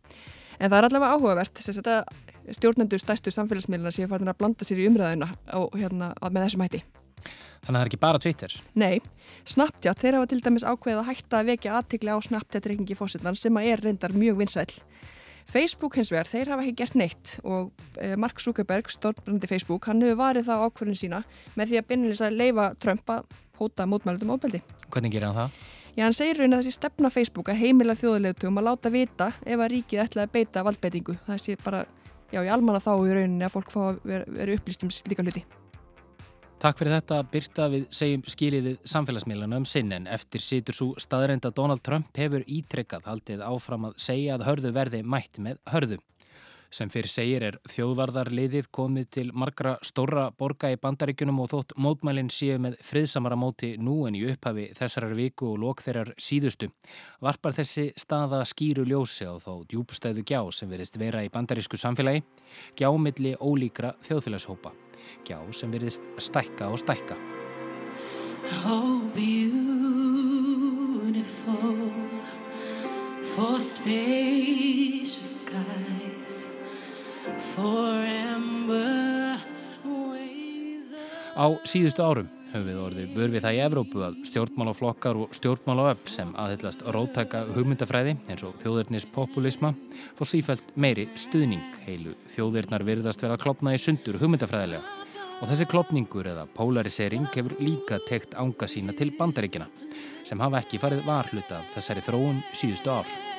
En 0.60 0.68
það 0.68 0.78
er 0.82 0.88
allavega 0.90 1.16
áhugavert, 1.16 1.62
þess 1.64 1.80
að 1.80 2.56
stjórnendur 2.58 3.00
stærstu 3.00 3.32
samfélagsmiðlina 3.32 3.94
séu 3.94 4.10
farin 4.10 4.32
að 4.32 4.40
blanda 4.42 4.66
sér 4.66 4.82
í 4.82 4.88
umræðina 4.90 5.30
og, 5.56 5.72
hérna, 5.78 6.12
með 6.28 6.48
þessum 6.48 6.66
hætti. 6.66 6.82
Þannig 7.60 7.68
að 7.68 7.74
það 7.74 7.80
er 7.82 7.90
ekki 7.90 8.02
bara 8.02 8.20
Twitter? 8.24 8.56
Nei, 8.80 9.00
Snapchat, 9.48 10.00
þeir 10.00 10.18
hafa 10.18 10.28
til 10.30 10.40
dæmis 10.44 10.66
ákveðið 10.66 11.00
að 11.02 11.08
hætta 11.10 11.40
að 11.40 11.50
vekja 11.52 11.74
aðtikli 11.78 12.14
á 12.14 12.18
Snapchat-reikningi 12.26 12.96
fósittan 12.98 13.38
sem 13.38 13.58
að 13.60 13.72
er 13.72 13.84
reyndar 13.84 14.16
mjög 14.16 14.40
vinsæl. 14.40 14.68
Facebook 15.50 15.96
hins 15.98 16.12
vegar, 16.12 16.28
þeir 16.30 16.52
hafa 16.52 16.64
ekki 16.64 16.78
gert 16.78 16.96
neitt 16.98 17.32
og 17.42 17.72
eh, 17.98 18.14
Mark 18.20 18.40
Zuckerberg, 18.42 18.90
stórbrandi 18.92 19.50
Facebook, 19.50 19.88
hann 19.90 20.02
hefur 20.04 20.20
varið 20.20 20.46
það 20.46 20.64
ákvörðin 20.68 21.00
sína 21.00 21.22
með 21.58 21.72
því 21.72 21.80
að 21.80 21.88
bynnilis 21.90 22.22
að 22.22 22.38
leifa 22.38 22.70
Trump 22.82 23.12
að 23.12 23.36
hóta 23.58 23.86
mótmælutum 23.90 24.30
óbeldi. 24.36 24.62
Hvernig 24.88 25.14
gerir 25.14 25.30
hann 25.30 25.38
það? 25.40 25.60
Já, 25.96 26.04
hann 26.06 26.14
segir 26.16 26.38
raun 26.38 26.54
að 26.54 26.62
þessi 26.62 26.76
stefna 26.78 27.10
Facebook 27.10 27.50
að 27.50 27.64
heimila 27.64 27.96
þjóðulegtugum 27.98 28.60
að 28.60 28.68
láta 28.68 28.92
vita 28.94 29.32
ef 29.42 29.56
að 29.58 29.72
ríkið 29.74 30.04
ætla 30.04 30.26
að 30.26 30.36
beita 30.36 30.62
valdbeitingu. 30.66 31.16
Það 31.26 31.42
sé 31.42 31.56
bara, 31.64 31.82
já, 32.30 32.44
í 32.44 32.52
almanna 32.52 32.82
þá 32.84 32.92
í 32.94 33.16
rauninni 33.16 33.48
að 33.48 33.56
fólk 33.56 33.74
fá 33.74 33.80
að 33.88 34.04
vera, 34.06 34.36
vera 34.38 34.54
upplýst 34.54 34.86
um 34.86 34.94
slíka 34.94 35.26
hluti. 35.26 35.42
Takk 36.60 36.76
fyrir 36.76 36.92
þetta 36.92 37.18
Byrta 37.32 37.66
við 37.72 37.84
segjum 37.96 38.22
skilið 38.28 38.66
við 38.66 38.88
samfélagsmiðluna 38.92 39.62
um 39.62 39.64
sinn 39.64 39.94
en 39.96 40.04
eftir 40.12 40.42
situr 40.44 40.76
svo 40.76 40.88
staðrænt 41.00 41.46
að 41.48 41.54
Donald 41.56 41.80
Trump 41.80 42.18
hefur 42.20 42.42
ítrekkað 42.44 43.06
haldið 43.08 43.44
áfram 43.46 43.86
að 43.88 43.94
segja 44.04 44.34
að 44.34 44.44
hörðu 44.44 44.72
verði 44.76 45.00
mætt 45.00 45.40
með 45.40 45.56
hörðu. 45.72 45.96
Sem 46.70 46.92
fyrir 46.92 47.08
segir 47.08 47.46
er 47.48 47.56
þjóðvarðarliðið 47.72 48.68
komið 48.76 49.08
til 49.16 49.24
margra 49.32 49.72
stóra 49.80 50.26
borga 50.36 50.68
í 50.74 50.76
bandaríkunum 50.82 51.40
og 51.40 51.48
þótt 51.54 51.72
mótmælinn 51.80 52.28
séu 52.30 52.60
með 52.60 52.76
friðsamara 52.84 53.40
móti 53.40 53.72
nú 53.80 53.96
en 54.10 54.20
í 54.20 54.22
upphafi 54.28 54.68
þessarar 54.76 55.16
viku 55.16 55.54
og 55.54 55.64
lok 55.64 55.80
þeirrar 55.86 56.12
síðustu. 56.20 56.68
Varpar 57.24 57.56
þessi 57.56 57.88
staða 57.96 58.44
skýru 58.52 58.84
ljósi 58.84 59.24
á 59.24 59.34
þá 59.40 59.64
djúbstæðu 59.72 60.28
gjá 60.28 60.44
sem 60.52 60.68
verist 60.68 61.00
vera 61.00 61.24
í 61.24 61.32
bandarísku 61.32 61.80
samfélagi, 61.80 62.20
gjámiðli 62.76 63.38
ólíkra 63.40 63.96
þjóðfélagshópa 64.04 64.76
gjá 65.26 65.38
sem 65.52 65.70
virðist 65.72 66.02
stækka 66.18 66.64
og 66.72 66.78
stækka. 66.82 67.16
Oh 68.66 69.00
beautiful 69.14 70.00
for 73.22 73.60
spacious 73.60 75.44
skies 75.44 76.50
for 77.38 78.04
amber 78.04 79.38
ways 79.84 80.29
Á 81.36 81.46
síðustu 81.68 82.02
árum. 82.04 82.28
Höfum 82.50 82.66
við 82.66 82.78
orðið 82.82 83.10
vörfið 83.14 83.44
það 83.44 83.56
í 83.56 83.60
Evrópu 83.62 84.00
að 84.02 84.16
stjórnmálaflokkar 84.26 85.18
og 85.22 85.36
stjórnmálaöpp 85.38 86.10
sem 86.10 86.32
aðhyllast 86.34 86.82
róttæka 86.96 87.44
hugmyndafræði 87.54 88.16
eins 88.26 88.42
og 88.42 88.56
þjóðverðnis 88.64 89.06
populisma 89.14 89.70
fór 90.18 90.30
sífælt 90.32 90.74
meiri 90.74 91.06
stuðning. 91.14 91.62
Heilu 91.86 92.10
þjóðverðnar 92.10 92.86
virðast 92.90 93.22
vera 93.22 93.38
að 93.38 93.44
klopna 93.46 93.76
í 93.76 93.78
sundur 93.78 94.18
hugmyndafræðilega. 94.18 94.82
Og 95.40 95.48
þessi 95.48 95.70
klopningur 95.70 96.26
eða 96.34 96.48
polarisering 96.58 97.30
hefur 97.32 97.54
líka 97.62 98.02
tekt 98.10 98.34
ánga 98.34 98.66
sína 98.68 98.96
til 98.98 99.12
bandaríkina 99.14 99.70
sem 100.26 100.42
hafa 100.42 100.60
ekki 100.60 100.82
farið 100.82 101.06
varhluta 101.06 101.62
af 101.62 101.74
þessari 101.78 102.06
þróun 102.10 102.42
síðustu 102.50 102.90
ár. 102.92 103.29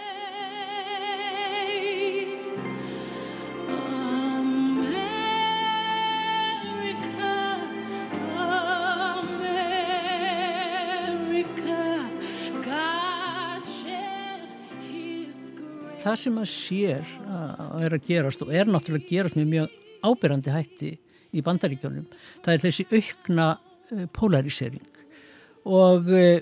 Það 16.02 16.18
sem 16.24 16.40
að 16.42 16.50
sér 16.52 17.12
að 17.28 17.86
er 17.86 17.96
að 17.98 18.08
gerast 18.10 18.46
og 18.46 18.54
er 18.54 18.70
náttúrulega 18.70 19.06
að 19.06 19.12
gerast 19.12 19.38
með 19.40 19.52
mjög 19.56 19.76
ábyrrandi 20.02 20.56
hætti 20.56 20.94
í 21.32 21.44
bandaríkjónum 21.46 22.08
það 22.44 22.54
er 22.56 22.64
þessi 22.66 22.88
aukna 22.92 23.52
uh, 23.58 24.08
polarisering. 24.16 24.88
Og 25.70 26.10
uh, 26.10 26.42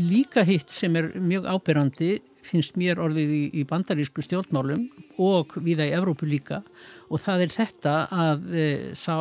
líka 0.00 0.44
hitt 0.48 0.72
sem 0.72 0.96
er 0.98 1.12
mjög 1.20 1.48
ábyrrandi 1.52 2.16
finnst 2.48 2.78
mér 2.80 3.00
orðið 3.02 3.32
í, 3.34 3.42
í 3.60 3.64
bandarísku 3.68 4.22
stjórnmálum 4.24 4.86
og 5.20 5.56
viða 5.64 5.88
í 5.88 5.94
Evrópu 5.96 6.28
líka 6.28 6.62
og 7.08 7.20
það 7.20 7.44
er 7.44 7.52
þetta 7.52 7.94
að 8.14 8.54
e, 8.54 8.66
sá, 8.96 9.14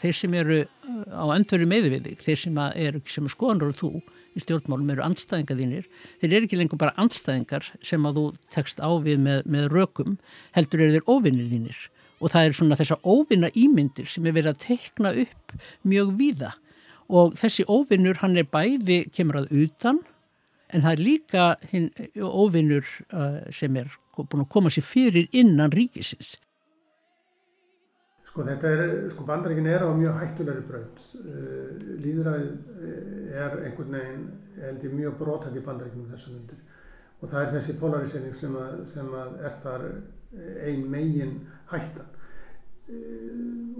þeir 0.00 0.16
sem 0.16 0.36
eru 0.38 0.58
á 1.12 1.24
öndveru 1.34 1.66
meðviðig, 1.68 2.20
þeir 2.22 2.40
sem 2.44 2.60
eru 2.62 3.02
sem 3.08 3.28
skoðanur 3.32 3.72
og 3.74 3.78
þú 3.80 3.90
í 4.32 4.42
stjórnmálum 4.42 4.92
eru 4.94 5.04
andstæðingaðínir, 5.06 5.88
þeir 6.20 6.36
eru 6.36 6.46
ekki 6.46 6.58
lengur 6.60 6.80
bara 6.80 6.94
andstæðingar 7.00 7.68
sem 7.84 8.06
að 8.08 8.18
þú 8.18 8.24
tekst 8.54 8.80
ávið 8.80 9.20
með, 9.24 9.42
með 9.44 9.68
rökum, 9.72 10.16
heldur 10.56 10.84
eru 10.84 10.98
þeir 10.98 11.10
óvinnirðínir 11.10 11.82
og 12.22 12.30
það 12.30 12.46
er 12.46 12.56
svona 12.56 12.78
þessa 12.78 12.98
óvinna 13.02 13.50
ímyndir 13.58 14.08
sem 14.08 14.26
er 14.26 14.36
verið 14.36 14.52
að 14.52 14.60
tekna 14.62 15.10
upp 15.24 15.54
mjög 15.88 16.12
víða. 16.20 16.52
Og 17.12 17.34
þessi 17.36 17.66
óvinnur 17.66 18.20
hann 18.22 18.38
er 18.38 18.46
bæði 18.48 19.02
kemur 19.12 19.42
að 19.42 19.50
utan 19.64 19.98
en 20.72 20.84
það 20.84 20.92
er 20.92 21.02
líka 21.02 21.48
hinn 21.72 21.90
óvinnur 22.16 22.86
uh, 23.10 23.42
sem 23.52 23.74
er 23.76 23.90
búin 24.16 24.44
að 24.44 24.52
koma 24.54 24.72
sér 24.72 24.86
fyrir 24.86 25.28
innan 25.34 25.74
ríkisins 25.74 26.36
Sko 28.32 28.46
þetta 28.46 28.68
er, 28.72 28.82
sko 29.12 29.26
bandaríkin 29.28 29.66
er 29.68 29.82
á 29.84 29.92
mjög 29.92 30.14
hættulegri 30.22 30.62
braut. 30.64 31.02
Uh, 31.20 31.66
Líðræðið 32.00 32.54
uh, 32.54 33.42
er 33.42 33.58
einhvern 33.66 33.98
veginn, 33.98 34.22
held 34.62 34.86
ég, 34.86 34.94
mjög 34.96 35.18
brotætt 35.18 35.58
í 35.60 35.64
bandaríkinum 35.66 36.08
þessum 36.14 36.38
myndir. 36.38 36.62
Og 37.20 37.28
það 37.28 37.42
er 37.42 37.52
þessi 37.58 37.76
polarisering 37.82 38.32
sem, 38.38 38.56
að, 38.56 38.80
sem 38.88 39.12
að 39.20 39.36
er 39.36 39.54
þar 39.58 39.86
uh, 39.90 40.48
ein 40.64 40.88
megin 40.96 41.36
hættan. 41.74 42.08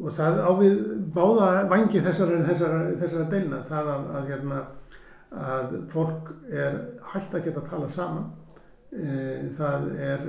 Og 0.03 0.13
það 0.15 0.39
ávið 0.45 0.79
báða 1.17 1.49
vangi 1.73 2.05
þessara, 2.05 2.45
þessara, 2.47 2.85
þessara 3.01 3.27
deilna, 3.33 3.65
það 3.65 3.91
að, 3.97 4.07
að, 4.19 4.31
hérna, 4.31 4.63
að 5.49 5.77
fólk 5.93 6.31
er 6.53 6.79
hægt 7.15 7.35
að 7.35 7.49
geta 7.49 7.65
að 7.65 7.73
tala 7.73 7.91
saman. 7.93 8.31
Það 9.57 9.91
er 10.07 10.25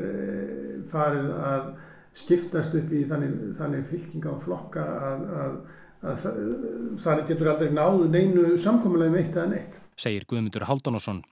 farið 0.89 1.31
að 1.37 1.73
skiptast 2.13 2.75
upp 2.77 2.91
í 2.93 3.05
þannig, 3.09 3.39
þannig 3.57 3.87
fylkinga 3.87 4.33
og 4.33 4.43
flokka 4.43 4.83
að, 5.07 5.23
að, 5.43 5.55
að 6.03 6.25
það 7.01 7.21
getur 7.29 7.49
aldrei 7.53 7.71
náðu 7.73 8.09
neinu 8.13 8.57
samkominlega 8.61 9.13
um 9.13 9.17
eitt 9.21 9.37
eða 9.37 9.45
neitt. 9.53 9.79
Segir 9.99 10.27
Guðmundur 10.29 10.65
Haldanásson. 10.69 11.23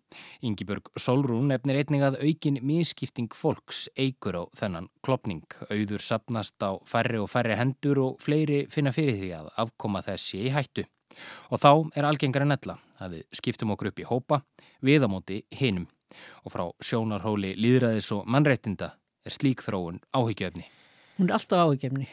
Yngibjörg 0.46 0.89
Solrún 1.00 1.52
nefnir 1.52 1.82
einning 1.82 2.06
að 2.06 2.20
aukin 2.24 2.60
miskipting 2.65 3.30
fólks 3.36 3.86
eigur 4.00 4.41
á 4.41 4.44
þennan 4.58 4.89
klopning. 5.06 5.46
Auður 5.70 6.06
sapnast 6.06 6.58
á 6.65 6.78
færri 6.88 7.22
og 7.22 7.30
færri 7.32 7.58
hendur 7.60 8.02
og 8.06 8.17
fleiri 8.24 8.65
finna 8.74 8.94
fyrir 8.96 9.20
því 9.22 9.32
að 9.38 9.54
afkoma 9.65 10.04
þessi 10.06 10.46
í 10.48 10.56
hættu. 10.56 10.88
Og 11.52 11.60
þá 11.60 11.72
er 12.00 12.08
algengar 12.08 12.46
en 12.46 12.56
ella 12.56 12.78
að 13.02 13.17
við 13.17 13.39
skiptum 13.41 13.74
okkur 13.76 13.91
upp 13.91 14.00
í 14.00 14.08
hópa 14.08 14.41
við 14.82 15.06
á 15.06 15.08
móti 15.12 15.41
hinum. 15.54 15.89
Og 16.44 16.54
frá 16.54 16.65
sjónarhóli 16.84 17.54
líðræðis 17.60 18.12
og 18.15 18.26
mannreitinda 18.28 18.96
er 19.25 19.36
slík 19.36 19.63
þróun 19.65 20.01
áhyggjöfni? 20.15 20.65
Hún 21.17 21.29
er 21.29 21.38
alltaf 21.38 21.65
áhyggjöfni 21.67 22.10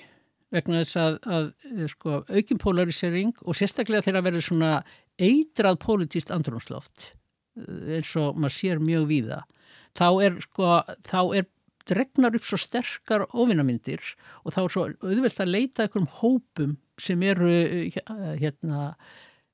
vegna 0.54 0.80
þess 0.80 0.96
að, 1.00 1.18
að 1.28 1.84
sko, 1.92 2.22
aukin 2.28 2.60
polarisering 2.62 3.34
og 3.44 3.56
sérstaklega 3.58 4.06
þegar 4.06 4.20
að 4.22 4.28
vera 4.30 4.44
svona 4.44 4.72
eitrað 5.20 5.78
politist 5.82 6.32
andrunsloft 6.32 7.12
eh, 7.60 7.98
eins 7.98 8.14
og 8.20 8.38
maður 8.38 8.56
sér 8.56 8.82
mjög 8.82 9.08
víða 9.10 9.42
þá 9.98 10.08
er 10.24 10.38
sko 10.44 10.74
þá 11.08 11.20
er 11.40 11.48
dregnar 11.88 12.36
upp 12.36 12.44
svo 12.44 12.58
sterkar 12.60 13.24
ofinnamindir 13.28 14.02
og 14.44 14.54
þá 14.54 14.60
er 14.62 14.74
svo 14.74 14.86
auðvelt 15.04 15.42
að 15.42 15.52
leita 15.54 15.84
einhverjum 15.84 16.10
hópum 16.20 16.76
sem 17.00 17.22
eru 17.24 17.48
eh, 17.48 17.98
hérna, 18.40 18.92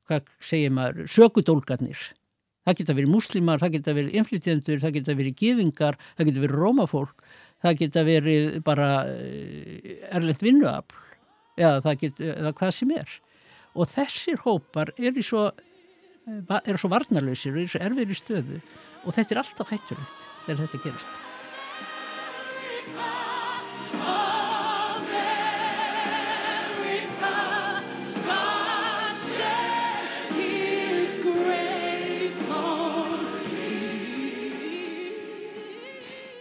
hvað 0.09 0.31
segir 0.43 0.75
maður, 0.75 1.11
sökudólgarnir 1.11 2.11
Það 2.65 2.79
geta 2.81 2.97
verið 2.97 3.13
muslimar, 3.13 3.61
það 3.61 3.75
geta 3.77 3.95
verið 3.97 4.15
inflytjendur, 4.21 4.81
það 4.81 4.95
geta 4.99 5.17
verið 5.19 5.37
gefingar, 5.41 5.99
það 6.17 6.31
geta 6.31 6.45
verið 6.45 6.63
rómafólk, 6.63 7.27
það 7.65 7.77
geta 7.83 8.05
verið 8.09 8.57
bara 8.65 8.89
eh, 9.11 9.93
erlend 10.15 10.41
vinnuafl 10.45 11.05
eða, 11.61 11.95
geta, 12.01 12.33
eða 12.33 12.55
hvað 12.57 12.75
sem 12.79 12.97
er. 12.97 13.15
Og 13.75 13.91
þessir 13.91 14.41
hópar 14.47 14.95
eru 14.97 15.25
svo, 15.27 15.47
eh, 16.25 16.57
er 16.65 16.81
svo 16.81 16.93
varnarlausir 16.93 17.53
eru 17.53 17.69
svo 17.69 17.85
erfir 17.85 18.17
í 18.17 18.19
stöðu 18.19 18.61
og 19.05 19.13
þetta 19.13 19.35
er 19.35 19.45
alltaf 19.45 19.73
hættulegt 19.75 20.29
þegar 20.47 20.65
þetta 20.65 20.85
gerist. 20.89 21.34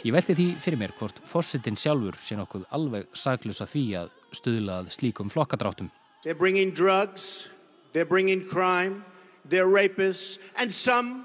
Ég 0.03 0.11
velti 0.11 0.33
því 0.35 0.45
fyrir 0.59 0.79
mér 0.81 0.91
hvort 0.99 1.21
fósittin 1.23 1.77
sjálfur 1.79 2.17
sé 2.19 2.35
nokkuð 2.35 2.65
alveg 2.75 3.05
saglusa 3.15 3.63
því 3.63 3.83
að 4.01 4.09
stuðlað 4.35 4.89
slíkum 4.91 5.29
flokkadráttum. 5.31 5.87
They're 6.25 6.35
bringing 6.35 6.73
drugs, 6.75 7.47
they're 7.95 8.09
bringing 8.09 8.43
crime, 8.43 9.05
they're 9.47 9.69
rapists, 9.71 10.41
and 10.59 10.75
some, 10.75 11.23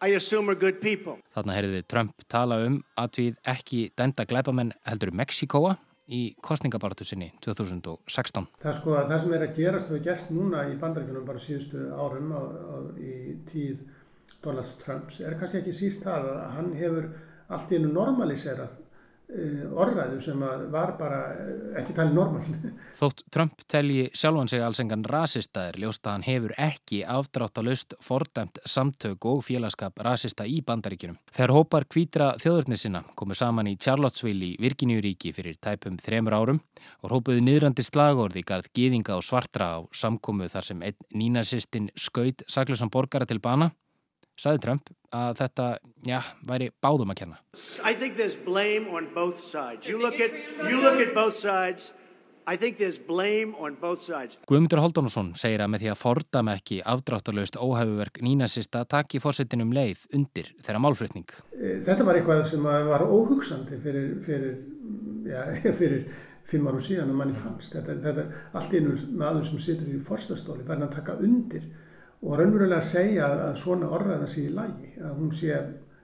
I 0.00 0.16
assume, 0.16 0.48
are 0.48 0.56
good 0.56 0.80
people. 0.80 1.18
Þarna 1.36 1.56
heyrði 1.58 1.82
Trump 1.84 2.24
tala 2.32 2.62
um 2.64 2.78
að 2.96 3.18
við 3.18 3.36
ekki 3.52 3.82
dænda 3.92 4.24
glæpamenn 4.24 4.72
heldur 4.88 5.12
Mexikoa 5.12 5.74
í 6.08 6.22
kostningabaratu 6.40 7.04
sinni 7.04 7.28
2016. 7.44 8.48
Það, 8.64 8.78
sko, 8.78 8.96
það 9.04 9.20
sem 9.26 9.36
er 9.36 9.46
að 9.50 9.60
gerast 9.60 9.92
og 9.92 9.98
er 10.00 10.06
gert 10.08 10.32
núna 10.32 10.64
í 10.72 10.80
bandaríkunum 10.80 11.28
bara 11.28 11.44
síðustu 11.44 11.90
árum 11.92 12.32
á, 12.32 12.40
á, 12.40 12.76
í 12.96 13.36
tíð 13.52 13.84
Donald 14.40 14.74
Trumps 14.80 15.20
er 15.20 15.36
kannski 15.36 15.60
ekki 15.60 15.76
síst 15.76 16.08
það 16.08 16.32
að 16.32 16.42
hann 16.56 16.74
hefur 16.80 17.12
allt 17.52 17.72
í 17.72 17.78
enu 17.78 17.90
normaliserað 17.92 18.76
uh, 18.78 19.64
orðræðu 19.82 20.20
sem 20.22 20.44
var 20.72 20.94
bara 20.98 21.20
uh, 21.32 21.50
ekki 21.80 21.94
talið 21.96 22.16
normal. 22.16 22.72
Þótt 23.00 23.24
Trump 23.34 23.64
telji 23.70 24.06
sjálfan 24.16 24.50
sig 24.50 24.64
alls 24.64 24.80
engan 24.82 25.04
rasista 25.08 25.66
er 25.70 25.78
ljóst 25.82 26.04
að 26.06 26.16
hann 26.16 26.26
hefur 26.28 26.54
ekki 26.60 27.02
afdráttalust 27.16 27.96
fordæmt 28.04 28.60
samtök 28.68 29.28
og 29.30 29.44
félagskap 29.46 30.00
rasista 30.06 30.46
í 30.48 30.60
bandaríkunum. 30.66 31.18
Þegar 31.34 31.54
hópar 31.58 31.88
kvítra 31.90 32.32
þjóðurnisina 32.42 33.04
komu 33.18 33.36
saman 33.38 33.70
í 33.70 33.76
Charlottesville 33.80 34.52
í 34.52 34.58
Virginíuríki 34.62 35.34
fyrir 35.36 35.60
tæpum 35.60 35.98
þremur 36.00 36.38
árum 36.40 36.64
og 37.04 37.16
hópuðu 37.16 37.44
niðrandi 37.44 37.84
slagorði 37.84 38.44
garð 38.46 38.72
gýðinga 38.76 39.16
og 39.18 39.24
svartra 39.26 39.74
á 39.76 39.78
samkomu 39.94 40.48
þar 40.52 40.72
sem 40.72 40.84
einn 40.84 41.08
nínasistin 41.14 41.90
skaut 41.96 42.44
saklusan 42.48 42.92
borgara 42.92 43.28
til 43.28 43.40
bana 43.44 43.72
Saði 44.40 44.62
Trump 44.64 44.90
að 45.14 45.36
þetta, 45.38 45.66
já, 46.06 46.20
væri 46.48 46.70
báðum 46.82 47.12
að 47.14 47.20
kenna. 47.22 47.36
I 47.86 47.94
think 47.94 48.16
there's 48.18 48.34
blame 48.36 48.88
on 48.90 49.06
both 49.14 49.38
sides. 49.38 49.86
You 49.86 50.00
look 50.02 50.18
at, 50.18 50.34
you 50.66 50.80
look 50.82 50.98
at 50.98 51.14
both 51.14 51.36
sides. 51.38 51.92
I 52.46 52.58
think 52.58 52.76
there's 52.76 52.98
blame 52.98 53.54
on 53.56 53.78
both 53.80 54.02
sides. 54.04 54.36
Guðmundur 54.50 54.82
Haldunarsson 54.82 55.30
segir 55.38 55.62
að 55.64 55.70
með 55.72 55.84
því 55.84 55.90
að 55.94 56.00
fordama 56.02 56.56
ekki 56.58 56.80
afdráttalöst 56.92 57.56
óhæfuverk 57.56 58.20
nínasista 58.26 58.82
taki 58.84 59.20
fórsetinum 59.22 59.72
leið 59.72 60.02
undir 60.18 60.50
þeirra 60.60 60.82
málflutning. 60.84 61.30
E, 61.56 61.78
þetta 61.86 62.04
var 62.04 62.18
eitthvað 62.20 62.42
sem 62.50 62.68
var 62.90 63.06
óhugsandi 63.06 63.80
fyrir, 63.80 64.10
fyrir, 64.26 64.58
já, 65.30 65.40
fyrir 65.80 66.04
fimm 66.44 66.68
árum 66.68 66.84
síðan 66.84 67.14
að 67.14 67.20
manni 67.22 67.38
fannst. 67.38 67.78
Þetta, 67.78 67.96
þetta 68.04 68.26
er 68.26 68.60
allt 68.60 68.76
einur 68.76 69.06
maður 69.24 69.48
sem 69.48 69.64
situr 69.70 69.88
í 69.94 70.02
forstastóli, 70.10 70.66
verðin 70.68 70.90
að 70.90 70.96
taka 70.98 71.16
undir 71.24 71.64
og 72.24 72.38
raunverulega 72.38 72.80
segja 72.84 73.28
að 73.50 73.56
svona 73.60 73.88
orðræða 73.92 74.28
sé 74.30 74.46
í 74.46 74.52
lægi, 74.54 74.92
að 75.04 75.16
hún 75.18 75.32
sé, 75.36 75.56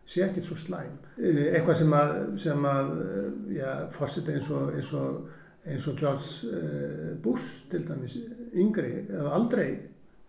sé 0.04 0.24
ekkert 0.26 0.48
svo 0.50 0.56
slæm. 0.60 0.96
Eh, 1.16 1.46
eitthvað 1.54 1.78
sem 1.80 1.94
að, 1.96 2.16
sem 2.42 2.66
að 2.68 2.90
eh, 3.04 3.28
já, 3.56 3.68
fórseta 3.94 4.34
eins 4.34 4.50
og, 4.52 4.74
eins 4.76 4.90
og, 5.00 5.20
eins 5.64 5.86
og 5.88 6.00
George 6.00 6.50
eh, 6.50 7.14
Bush 7.24 7.64
til 7.72 7.86
dæmis 7.88 8.18
yngri, 8.52 8.92
eða 9.08 9.32
aldrei 9.38 9.70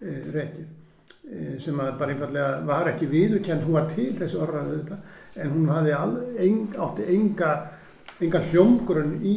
rekið, 0.01 0.69
sem 1.62 1.77
að 1.77 1.91
bara 1.99 2.13
einfallega 2.15 2.62
var 2.65 2.88
ekki 2.89 3.06
viðurkend, 3.12 3.67
hún 3.67 3.75
var 3.75 3.86
til 3.91 4.08
þessi 4.17 4.39
orðræða 4.41 4.71
auðvitað, 4.71 5.12
en 5.43 5.51
hún 5.54 5.67
all, 5.69 6.15
en, 6.41 6.56
átti 6.88 7.06
enga, 7.13 7.51
enga 8.25 8.41
hljómgrunn 8.47 9.19
í 9.21 9.36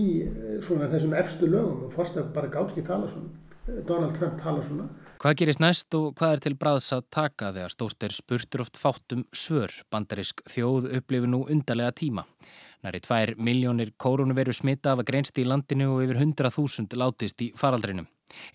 svona 0.65 0.89
þessum 0.89 1.13
efstu 1.21 1.51
lögum 1.53 1.85
og 1.85 1.93
fórseta 1.93 2.25
bara 2.33 2.49
gátt 2.55 2.73
ekki 2.73 2.87
tala 2.89 3.11
svona. 3.11 3.29
Donald 3.85 4.17
Trump 4.17 4.41
tala 4.41 4.65
svona 4.65 4.89
Hvað 5.23 5.37
gerist 5.39 5.61
næst 5.63 5.95
og 5.97 6.13
hvað 6.19 6.35
er 6.35 6.41
til 6.45 6.57
bræðs 6.59 6.91
að 6.97 7.05
taka 7.15 7.53
þegar 7.55 7.73
stórt 7.73 8.05
er 8.05 8.13
spurtur 8.13 8.63
oft 8.65 8.79
fátum 8.81 9.23
svör 9.33 9.73
bandarisk 9.93 10.43
þjóð 10.51 10.91
upplifu 10.99 11.31
nú 11.31 11.45
undarlega 11.53 11.95
tíma? 12.01 12.25
Næri 12.85 13.01
tvær 13.05 13.33
miljónir 13.39 13.95
koronaviru 13.97 14.53
smita 14.53 14.93
af 14.93 15.01
að 15.01 15.09
greinst 15.13 15.39
í 15.41 15.47
landinu 15.49 15.95
og 15.95 16.05
yfir 16.05 16.21
100.000 16.21 16.99
látist 17.01 17.41
í 17.41 17.53
faraldrinum. 17.57 18.09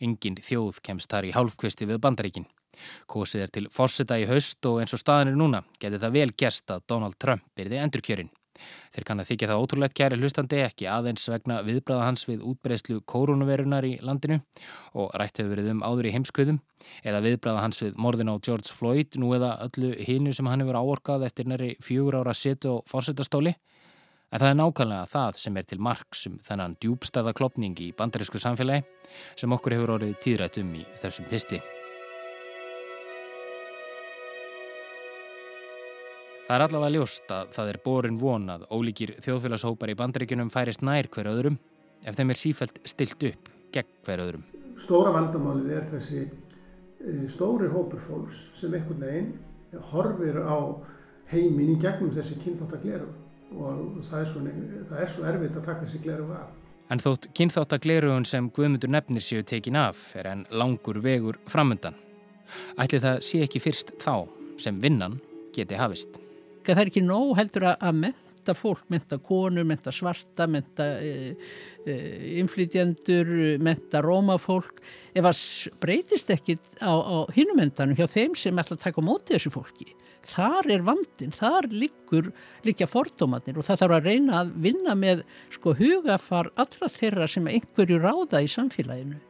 Engin 0.04 0.38
þjóð 0.38 0.82
kemst 0.86 1.10
þar 1.10 1.30
í 1.30 1.36
hálfkvisti 1.38 1.88
við 1.90 2.02
bandaríkin. 2.04 2.46
Kosið 3.10 3.46
er 3.46 3.56
til 3.56 3.70
fórseta 3.74 4.20
í 4.20 4.28
haust 4.30 4.66
og 4.70 4.82
eins 4.84 4.94
og 4.96 5.02
staðinir 5.02 5.40
núna 5.40 5.64
getið 5.80 6.04
það 6.06 6.18
vel 6.20 6.32
gerst 6.44 6.76
að 6.76 6.86
Donald 6.92 7.18
Trump 7.20 7.48
byrði 7.56 7.82
endurkjörin. 7.86 8.30
Þeir 8.94 9.06
kann 9.08 9.22
að 9.22 9.30
þykja 9.32 9.50
það 9.52 9.64
ótrúlegt 9.64 9.96
kæri 9.98 10.20
hlustandi 10.20 10.62
ekki 10.64 10.90
aðeins 10.90 11.28
vegna 11.32 11.60
viðbræða 11.68 12.08
hans 12.08 12.26
við 12.30 12.44
útbreyslu 12.50 13.00
koronavirunar 13.10 13.88
í 13.88 13.94
landinu 14.06 14.40
og 14.98 15.16
rætt 15.20 15.42
hefur 15.42 15.54
verið 15.56 15.72
um 15.76 15.86
áður 15.86 16.10
í 16.10 16.14
heimskvöðum 16.18 16.60
eða 17.04 17.24
viðbræða 17.26 17.64
hans 17.66 17.82
við 17.84 17.98
morðin 18.02 18.34
á 18.34 18.36
George 18.42 18.76
Floyd 18.76 19.18
nú 19.22 19.34
eða 19.38 19.56
öllu 19.68 19.96
hinu 20.08 20.36
sem 20.36 20.50
hann 20.50 20.66
hefur 20.66 20.80
áorkað 20.82 21.28
eftir 21.30 21.50
næri 21.50 21.74
fjögur 21.84 22.22
ára 22.22 22.36
setu 22.36 22.78
og 22.78 22.86
fórsetastóli. 22.90 23.56
En 24.30 24.38
það 24.38 24.52
er 24.52 24.60
nákvæmlega 24.60 25.10
það 25.10 25.42
sem 25.42 25.58
er 25.58 25.66
til 25.66 25.80
marg 25.82 26.18
sem 26.18 26.36
um 26.36 26.44
þennan 26.46 26.78
djúbstæða 26.84 27.34
klopning 27.40 27.82
í 27.82 27.90
bandarísku 27.98 28.42
samfélagi 28.42 28.86
sem 29.40 29.58
okkur 29.58 29.78
hefur 29.78 29.98
orðið 29.98 30.16
tíðrætt 30.22 30.62
um 30.62 30.74
í 30.78 30.86
þessum 31.02 31.30
pisti. 31.32 31.62
Það 36.50 36.56
er 36.56 36.64
allavega 36.66 36.94
ljóst 36.96 37.30
að 37.30 37.50
það 37.54 37.68
er 37.70 37.78
borin 37.84 38.16
von 38.18 38.50
að 38.50 38.64
ólíkir 38.74 39.12
þjóðfélagshópar 39.22 39.92
í 39.92 39.96
bandaríkunum 40.00 40.48
færist 40.50 40.82
nær 40.82 41.06
hver 41.14 41.28
öðrum 41.30 41.58
ef 42.02 42.16
þeim 42.18 42.32
er 42.34 42.38
sífælt 42.40 42.80
stilt 42.90 43.26
upp 43.28 43.50
gegn 43.76 43.92
hver 44.08 44.24
öðrum. 44.24 44.46
Stóra 44.82 45.12
vandamálið 45.14 45.76
er 45.78 45.84
þessi 45.92 46.24
e, 46.26 47.28
stóri 47.30 47.68
hópur 47.70 48.02
fólks 48.02 48.40
sem 48.58 48.74
einhvern 48.74 49.04
veginn 49.06 49.84
horfir 49.92 50.40
á 50.42 50.58
heimin 51.30 51.76
í 51.76 51.78
gegnum 51.84 52.10
þessi 52.16 52.40
kynþáttakleru 52.42 53.12
og 53.54 54.00
það 54.08 54.24
er, 54.24 54.32
svo, 54.32 54.42
það 54.90 55.04
er 55.04 55.12
svo 55.12 55.26
erfitt 55.30 55.60
að 55.60 55.68
taka 55.68 55.84
þessi 55.84 56.02
gleru 56.02 56.26
af. 56.34 56.48
En 56.90 57.04
þótt 57.04 57.28
kynþáttakleruun 57.38 58.26
sem 58.26 58.48
Guðmundur 58.50 58.90
nefnir 58.90 59.22
séu 59.22 59.46
tekin 59.46 59.78
af 59.78 60.02
er 60.18 60.32
enn 60.32 60.42
langur 60.50 60.98
vegur 61.06 61.38
framöndan. 61.46 61.94
Ætli 62.82 63.04
það 63.06 63.22
sé 63.30 63.44
ekki 63.46 63.62
fyrst 63.62 63.94
þá 64.02 64.26
sem 64.58 64.82
vinnan 64.82 65.20
geti 65.54 65.78
hafist 65.78 66.18
það 66.66 66.82
er 66.84 66.92
ekki 66.92 67.04
nóg 67.06 67.36
heldur 67.38 67.66
að 67.72 68.00
menta 68.00 68.56
fólk, 68.58 68.86
menta 68.92 69.20
konur, 69.22 69.66
menta 69.68 69.94
svarta, 69.94 70.48
menta 70.50 70.88
e, 71.04 71.36
e, 71.86 71.96
inflytjendur, 72.42 73.32
menta 73.64 74.02
rómafólk 74.06 74.82
ef 75.14 75.30
að 75.30 75.42
breytist 75.82 76.32
ekki 76.34 76.58
á, 76.82 76.94
á 76.94 77.18
hinumentanum 77.36 77.98
hjá 77.98 78.08
þeim 78.10 78.38
sem 78.38 78.62
ætla 78.62 78.78
að 78.78 78.86
taka 78.88 79.06
móti 79.06 79.36
þessu 79.36 79.54
fólki. 79.54 79.92
Þar 80.30 80.68
er 80.76 80.84
vandin, 80.86 81.32
þar 81.34 81.70
líkur 81.72 82.34
líka 82.68 82.90
fordómanir 82.92 83.58
og 83.58 83.66
það 83.66 83.82
þarf 83.84 83.96
að 83.98 84.10
reyna 84.12 84.42
að 84.44 84.52
vinna 84.66 84.98
með 85.00 85.24
sko 85.56 85.74
hugafar 85.80 86.52
allra 86.60 86.92
þeirra 86.92 87.30
sem 87.32 87.48
einhverju 87.50 88.02
ráða 88.04 88.44
í 88.44 88.52
samfélaginu 88.52 89.22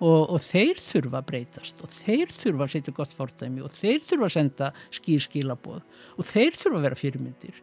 og, 0.00 0.20
og 0.32 0.38
þeir 0.42 0.80
þurfa 0.80 1.20
að 1.20 1.26
breytast 1.30 1.82
og 1.84 1.92
þeir 1.92 2.32
þurfa 2.32 2.66
að 2.66 2.72
setja 2.74 2.94
gott 2.96 3.16
fordæmi 3.16 3.64
og 3.64 3.74
þeir 3.76 4.00
þurfa 4.06 4.28
að 4.28 4.36
senda 4.36 4.70
skýr 4.96 5.26
skilaboð 5.26 5.82
og 6.16 6.28
þeir 6.28 6.56
þurfa 6.56 6.80
að 6.80 6.86
vera 6.88 7.00
fyrirmyndir. 7.00 7.58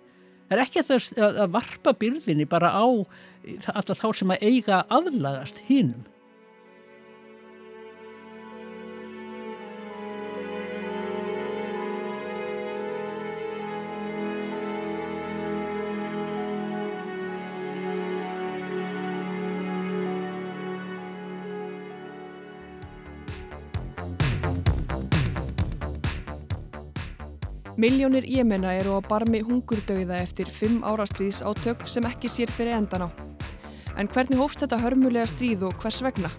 Það 0.48 0.58
er 0.58 0.64
ekki 0.64 0.84
að, 0.84 1.08
að 1.28 1.56
varpa 1.58 1.96
byrðinni 2.00 2.46
bara 2.50 2.72
á 2.72 2.88
alltaf 3.74 4.00
þá 4.00 4.08
sem 4.16 4.32
að 4.36 4.46
eiga 4.48 4.84
aðlagast 4.94 5.64
hinnum. 5.68 6.06
Miljónir 27.78 28.26
Jemena 28.26 28.72
eru 28.74 28.96
á 28.98 29.06
barmi 29.06 29.44
hungurdauða 29.46 30.18
eftir 30.24 30.50
fimm 30.50 30.80
árastriðs 30.82 31.44
átök 31.46 31.84
sem 31.86 32.08
ekki 32.10 32.26
sér 32.26 32.50
fyrir 32.50 32.74
endan 32.74 33.06
á. 33.06 33.10
En 34.02 34.10
hvernig 34.10 34.42
hófst 34.42 34.64
þetta 34.64 34.80
hörmulega 34.82 35.30
stríð 35.30 35.68
og 35.70 35.78
hvers 35.84 36.02
vegna? 36.02 36.32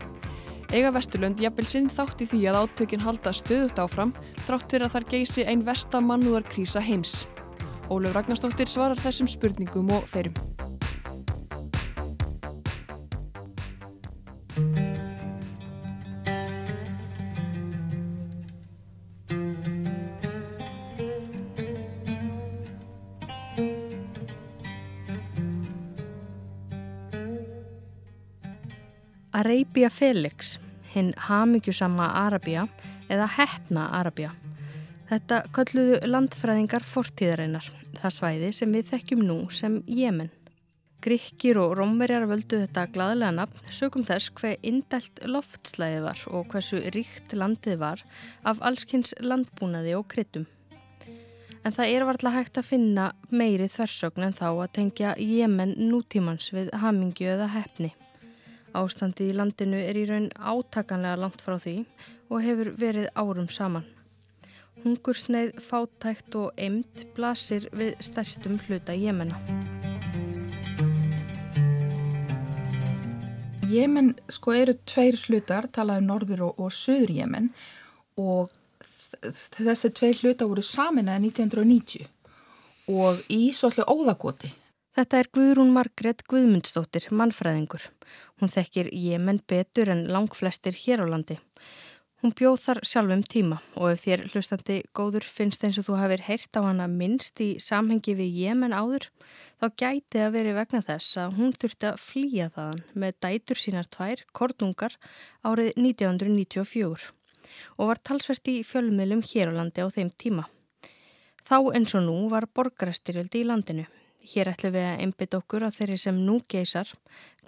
Ega 0.74 0.90
Vesturlund 0.90 1.38
jafnvel 1.38 1.68
sinn 1.70 1.86
þátti 1.86 2.26
því 2.26 2.42
að 2.50 2.60
átökin 2.64 3.06
halda 3.06 3.30
stöðut 3.30 3.78
áfram 3.78 4.16
þrátt 4.48 4.66
fyrir 4.66 4.88
að 4.88 4.96
þar 4.96 5.10
geysi 5.14 5.46
einn 5.46 5.62
vestamannúðarkrísa 5.70 6.82
heims. 6.82 7.16
Ólef 7.86 8.18
Ragnarstóttir 8.18 8.66
svarar 8.66 8.98
þessum 8.98 9.30
spurningum 9.30 9.94
og 9.94 10.10
feirum. 10.10 10.47
Arabia 29.48 29.88
Felix, 29.88 30.58
hinn 30.92 31.14
hamigjusama 31.24 32.04
Arabia 32.26 32.66
eða 33.08 33.24
hefna 33.32 33.86
Arabia. 33.96 34.34
Þetta 35.08 35.38
kalluðu 35.56 36.00
landfræðingar 36.04 36.84
fortíðarinnar 36.84 37.70
það 37.96 38.12
svæði 38.12 38.50
sem 38.52 38.74
við 38.76 38.90
þekkjum 38.90 39.22
nú 39.24 39.36
sem 39.48 39.78
Jemen. 39.88 40.28
Grykkir 41.00 41.56
og 41.62 41.72
rómverjar 41.78 42.26
völdu 42.28 42.58
þetta 42.60 42.84
gladlega 42.92 43.30
nafn 43.38 43.72
sögum 43.72 44.04
þess 44.04 44.34
hver 44.36 44.58
indælt 44.68 45.22
loftslæði 45.24 46.02
var 46.04 46.20
og 46.28 46.52
hversu 46.52 46.82
ríkt 46.92 47.32
landið 47.32 47.78
var 47.80 48.02
af 48.44 48.60
allskynns 48.60 49.14
landbúnaði 49.24 49.94
og 49.96 50.04
kryttum. 50.12 50.44
En 51.64 51.72
það 51.72 51.94
er 51.94 52.04
varðla 52.10 52.34
hægt 52.36 52.60
að 52.60 52.68
finna 52.74 53.08
meiri 53.32 53.70
þversögn 53.72 54.28
en 54.28 54.36
þá 54.36 54.50
að 54.50 54.74
tengja 54.76 55.14
Jemen 55.16 55.72
nútímans 55.88 56.50
við 56.52 56.68
hamingju 56.84 57.32
eða 57.38 57.48
hefni. 57.56 57.94
Ástandið 58.76 59.30
í 59.32 59.36
landinu 59.36 59.78
er 59.80 59.96
í 59.96 60.04
raun 60.08 60.28
átakanlega 60.36 61.20
langt 61.22 61.40
frá 61.44 61.56
því 61.60 61.76
og 62.28 62.42
hefur 62.44 62.72
verið 62.76 63.08
árum 63.16 63.48
saman. 63.48 63.86
Hungursneið, 64.84 65.56
fátækt 65.64 66.36
og 66.38 66.60
eimt 66.60 67.06
blasir 67.16 67.66
við 67.72 67.96
stærstum 68.04 68.60
hluta 68.66 68.94
Jemena. 68.94 69.40
Jemen 73.68 74.14
sko 74.32 74.54
eru 74.56 74.76
tveir 74.88 75.18
hlutar, 75.26 75.66
talaðu 75.68 76.04
um 76.04 76.12
norður 76.12 76.44
og, 76.46 76.62
og 76.62 76.72
söður 76.72 77.12
Jemen 77.18 77.50
og 78.16 78.48
þessi 79.58 79.90
tveir 79.96 80.22
hlutar 80.22 80.48
voru 80.48 80.64
saminaði 80.64 81.32
1990 81.32 82.08
og 82.88 83.20
í 83.28 83.50
svolítið 83.52 83.90
óðagoti. 83.92 84.50
Þetta 84.98 85.20
er 85.20 85.28
Guðrún 85.36 85.74
Margret 85.74 86.24
Guðmundsdóttir, 86.26 87.10
mannfræðingur. 87.14 87.84
Hún 88.38 88.52
þekkir 88.54 88.90
Jemen 88.94 89.42
betur 89.50 89.90
en 89.92 90.06
langflestir 90.12 90.76
hér 90.78 91.02
á 91.02 91.06
landi. 91.10 91.38
Hún 92.18 92.32
bjóð 92.34 92.56
þar 92.64 92.78
sjálfum 92.82 93.20
tíma 93.30 93.56
og 93.78 93.92
ef 93.92 94.00
þér 94.02 94.24
hlustandi 94.32 94.78
góður 94.96 95.22
finnst 95.22 95.62
eins 95.62 95.76
og 95.78 95.84
þú 95.86 95.98
hafið 96.00 96.24
heyrt 96.26 96.58
á 96.58 96.66
hana 96.66 96.88
minnst 96.90 97.38
í 97.44 97.46
samhengi 97.62 98.16
við 98.18 98.40
Jemen 98.40 98.74
áður, 98.74 99.06
þá 99.62 99.66
gæti 99.78 100.24
að 100.24 100.32
veri 100.34 100.54
vegna 100.56 100.80
þess 100.82 101.20
að 101.22 101.36
hún 101.38 101.54
þurfti 101.54 101.90
að 101.92 102.00
flýja 102.02 102.48
þaðan 102.56 102.82
með 102.98 103.20
dætur 103.22 103.62
sínar 103.62 103.86
tvær, 103.86 104.24
kornungar, 104.34 104.98
árið 105.46 105.70
1994 105.78 107.14
og 107.78 107.92
var 107.92 108.02
talsvert 108.02 108.50
í 108.50 108.56
fjölmiðlum 108.66 109.22
hér 109.22 109.54
á 109.54 109.58
landi 109.62 109.86
á 109.86 109.86
þeim 109.86 110.10
tíma. 110.18 110.48
Þá 111.46 111.56
eins 111.78 111.94
og 111.94 112.02
nú 112.04 112.18
var 112.32 112.50
borgarastyrjöldi 112.50 113.44
í 113.44 113.46
landinu. 113.46 113.86
Hér 114.28 114.50
ætlum 114.52 114.74
við 114.74 114.84
að 114.84 115.02
einbita 115.04 115.38
okkur 115.40 115.64
á 115.64 115.70
þeirri 115.72 115.96
sem 116.00 116.16
nú 116.26 116.38
geysar, 116.52 116.90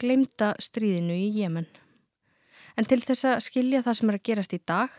glemta 0.00 0.54
stríðinu 0.62 1.16
í 1.18 1.28
Jemen. 1.36 1.66
En 2.78 2.86
til 2.88 3.00
þess 3.02 3.26
að 3.28 3.42
skilja 3.44 3.82
það 3.84 3.98
sem 3.98 4.12
er 4.12 4.16
að 4.16 4.26
gerast 4.30 4.54
í 4.56 4.60
dag 4.70 4.94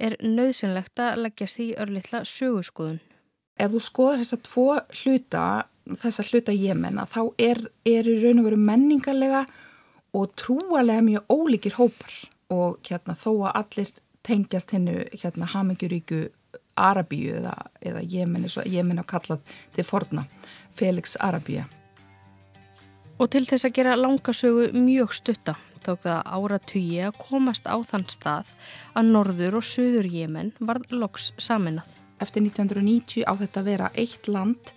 er 0.00 0.16
nöðsynlegt 0.24 1.02
að 1.04 1.22
leggjast 1.26 1.60
í 1.62 1.68
örlittla 1.78 2.24
sögurskoðun. 2.26 2.98
Ef 3.60 3.72
þú 3.74 3.82
skoðar 3.84 4.22
þessa 4.22 4.40
tvo 4.46 4.66
hluta, 5.02 5.44
þessa 6.00 6.26
hluta 6.30 6.56
Jemena, 6.56 7.06
þá 7.06 7.22
er, 7.38 7.62
er 7.84 8.08
í 8.08 8.16
raun 8.24 8.40
og 8.42 8.48
veru 8.48 8.60
menningarlega 8.64 9.44
og 10.16 10.32
trúalega 10.40 11.04
mjög 11.06 11.30
ólíkir 11.30 11.76
hópar 11.78 12.16
og 12.50 12.80
hérna, 12.88 13.14
þó 13.14 13.30
að 13.50 13.58
allir 13.60 13.92
tengjast 14.26 14.74
hennu 14.74 15.04
hérna, 15.12 15.48
hamingjuríku 15.52 16.26
Arabíu 16.80 17.34
eða, 17.36 17.54
eða 17.84 18.02
Jemen, 18.08 18.46
Jemen 18.66 19.02
á 19.02 19.04
kallað 19.04 19.42
til 19.76 19.84
forna, 19.84 20.24
Felix 20.74 21.16
Arabíu. 21.20 21.64
Og 23.20 23.28
til 23.28 23.44
þess 23.44 23.68
að 23.68 23.74
gera 23.76 23.98
langasögu 24.00 24.70
mjög 24.72 25.12
stutta 25.12 25.56
tók 25.84 26.04
það 26.04 26.20
áratugi 26.26 27.00
að 27.04 27.18
komast 27.20 27.68
á 27.68 27.76
þann 27.80 28.06
stað 28.10 28.52
að 28.96 29.10
norður 29.14 29.58
og 29.60 29.66
söður 29.66 30.08
Jemen 30.12 30.52
varð 30.58 30.92
loks 30.92 31.30
saminað. 31.40 31.88
Eftir 32.20 32.44
1990 32.44 33.24
á 33.24 33.32
þetta 33.40 33.62
að 33.62 33.68
vera 33.70 33.92
eitt 33.96 34.28
land 34.28 34.74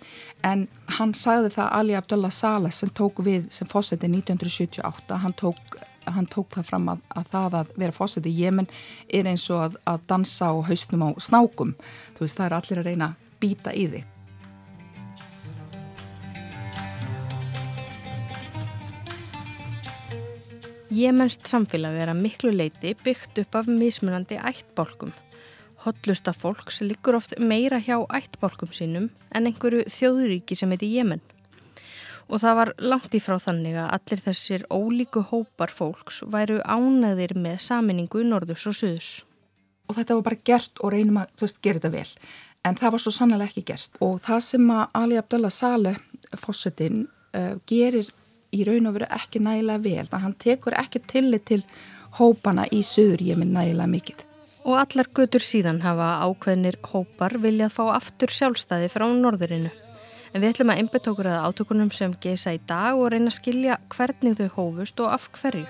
en 0.48 0.64
hann 0.96 1.12
sagði 1.12 1.50
það 1.58 1.74
Ali 1.78 1.96
Abdullah 1.98 2.32
Saleh 2.32 2.72
sem 2.72 2.88
tók 2.88 3.20
við 3.26 3.50
sem 3.52 3.68
fósetti 3.68 4.08
1978, 4.08 5.18
hann 5.20 5.36
tók, 5.36 5.76
hann 6.08 6.30
tók 6.32 6.56
það 6.56 6.70
fram 6.70 6.88
að, 6.94 7.04
að 7.12 7.28
það 7.34 7.58
að 7.60 7.76
vera 7.84 7.98
fósetti 7.98 8.32
í 8.32 8.46
Jemen 8.46 8.70
er 9.12 9.28
eins 9.28 9.44
og 9.52 9.66
að, 9.66 9.78
að 9.92 10.08
dansa 10.08 10.48
á 10.48 10.54
hausnum 10.70 11.04
á 11.04 11.08
snákum. 11.20 11.76
Þú 12.16 12.24
veist 12.24 12.40
það 12.40 12.48
er 12.48 12.58
allir 12.62 12.80
að 12.82 12.90
reyna 12.90 13.12
að 13.12 13.38
býta 13.44 13.76
í 13.76 13.86
þig. 13.92 14.13
Jemenst 20.94 21.48
samfélag 21.50 21.96
er 21.98 22.10
að 22.12 22.20
miklu 22.22 22.52
leiti 22.54 22.92
byggt 23.02 23.40
upp 23.42 23.56
af 23.58 23.66
mismunandi 23.66 24.36
ættbálkum. 24.38 25.10
Hotlusta 25.82 26.30
fólks 26.36 26.82
liggur 26.84 27.16
oft 27.18 27.34
meira 27.40 27.80
hjá 27.82 27.96
ættbálkum 28.14 28.70
sínum 28.70 29.08
en 29.34 29.48
einhverju 29.48 29.88
þjóðuríki 29.90 30.54
sem 30.54 30.70
heiti 30.70 30.92
Jemen. 30.92 31.22
Og 32.30 32.40
það 32.44 32.58
var 32.60 32.72
langt 32.92 33.16
í 33.16 33.20
frá 33.24 33.40
þannig 33.42 33.80
að 33.80 33.90
allir 33.96 34.22
þessir 34.28 34.66
ólíku 34.70 35.24
hópar 35.32 35.72
fólks 35.74 36.22
væru 36.30 36.60
ánæðir 36.62 37.34
með 37.42 37.58
saminningu 37.66 38.22
norðus 38.28 38.68
og 38.70 38.78
suðus. 38.78 39.12
Og 39.90 39.98
þetta 39.98 40.20
var 40.20 40.26
bara 40.28 40.42
gert 40.46 40.78
og 40.80 40.94
reynum 40.94 41.22
að 41.24 41.32
veist, 41.42 41.62
gera 41.64 41.80
þetta 41.80 41.94
vel. 41.96 42.10
En 42.64 42.78
það 42.78 42.94
var 42.94 43.02
svo 43.02 43.12
sannlega 43.18 43.50
ekki 43.50 43.66
gert. 43.72 43.98
Og 44.04 44.20
það 44.22 44.46
sem 44.46 44.70
að 44.72 44.84
Ali 45.00 45.18
Abdullah 45.18 45.52
Saleh, 45.52 45.98
fósettin, 46.38 47.08
uh, 47.34 47.56
gerir 47.66 48.06
í 48.54 48.64
raun 48.68 48.88
og 48.88 48.96
veru 48.98 49.08
ekki 49.18 49.42
nægilega 49.42 49.82
vel 49.84 50.06
þannig 50.06 50.14
að 50.18 50.24
hann 50.26 50.36
tekur 50.46 50.76
ekki 50.78 51.02
tillit 51.10 51.46
til 51.50 51.60
hópana 52.18 52.66
í 52.70 52.82
söður 52.86 53.24
ég 53.26 53.40
minn 53.40 53.54
nægilega 53.56 53.90
mikið. 53.90 54.22
Og 54.64 54.78
allar 54.80 55.10
götur 55.16 55.44
síðan 55.44 55.82
hafa 55.84 56.10
ákveðnir 56.24 56.78
hópar 56.92 57.36
viljað 57.42 57.74
fá 57.74 57.82
aftur 57.96 58.32
sjálfstæði 58.32 58.88
frá 58.92 59.04
norðurinu. 59.10 59.72
En 60.32 60.42
við 60.42 60.54
ætlum 60.54 60.72
að 60.72 60.80
einbetókur 60.82 61.28
að 61.30 61.44
átökunum 61.50 61.90
sem 61.94 62.14
geisa 62.22 62.54
í 62.54 62.62
dag 62.66 62.96
og 62.98 63.12
reyna 63.12 63.30
að 63.30 63.36
skilja 63.36 63.76
hvernig 63.92 64.38
þau 64.40 64.48
hófust 64.56 65.02
og 65.04 65.12
af 65.14 65.28
hverju. 65.36 65.66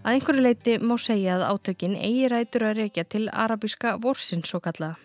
Að 0.00 0.14
einhverju 0.16 0.40
leiti 0.40 0.74
má 0.80 0.94
segja 0.96 1.34
að 1.36 1.42
átökin 1.52 1.92
eigi 2.00 2.28
rætur 2.32 2.62
að 2.70 2.78
reykja 2.78 3.02
til 3.04 3.26
arabíska 3.28 3.98
vorsins 4.00 4.48
svo 4.48 4.60
kallaða. 4.64 4.96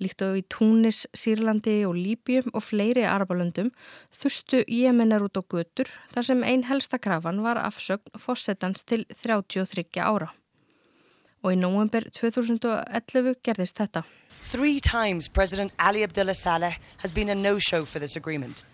Líkt 0.00 0.22
og 0.24 0.38
í 0.40 0.42
Túnis, 0.48 1.02
Sýrlandi 1.12 1.82
og 1.84 1.98
Líbjum 1.98 2.48
og 2.52 2.64
fleiri 2.64 3.04
arabalöndum 3.08 3.68
þurstu 4.16 4.62
jemennar 4.64 5.24
út 5.26 5.36
á 5.36 5.44
götur 5.44 5.90
þar 6.14 6.28
sem 6.28 6.40
einn 6.48 6.64
helsta 6.68 6.96
krafan 6.96 7.42
var 7.44 7.60
afsögn 7.60 8.16
fósettans 8.16 8.86
til 8.88 9.04
33 9.12 9.84
ára. 10.00 10.30
Og 11.44 11.52
í 11.52 11.60
nóvember 11.60 12.08
2011 12.16 13.36
gerðist 13.44 13.84
þetta. 13.84 14.06
Three 14.40 14.80
times 14.80 15.28
President 15.28 15.76
Ali 15.78 16.04
Abdullah 16.04 16.34
Saleh 16.34 16.80
has 17.04 17.12
been 17.12 17.28
a 17.28 17.34
no-show 17.34 17.84
for 17.84 17.98
this 17.98 18.16
agreement. 18.16 18.64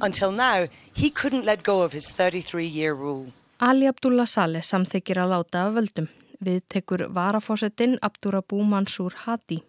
Until 0.00 0.32
now, 0.32 0.66
he 0.92 1.10
couldn't 1.10 1.44
let 1.44 1.62
go 1.62 1.82
of 1.82 1.92
his 1.92 2.12
33-year 2.12 2.94
rule. 2.94 3.32
Ali 3.62 3.86
Abdullah 3.86 4.26
Saleh 4.26 4.64
samþykir 4.66 5.20
að 5.22 5.30
láta 5.30 5.60
af 5.68 5.76
völdum. 5.76 6.08
Við 6.42 6.64
tekur 6.74 7.04
varafósettin 7.14 7.94
Abdurabú 8.02 8.58
Mansur 8.66 9.14
Hadi. 9.24 9.60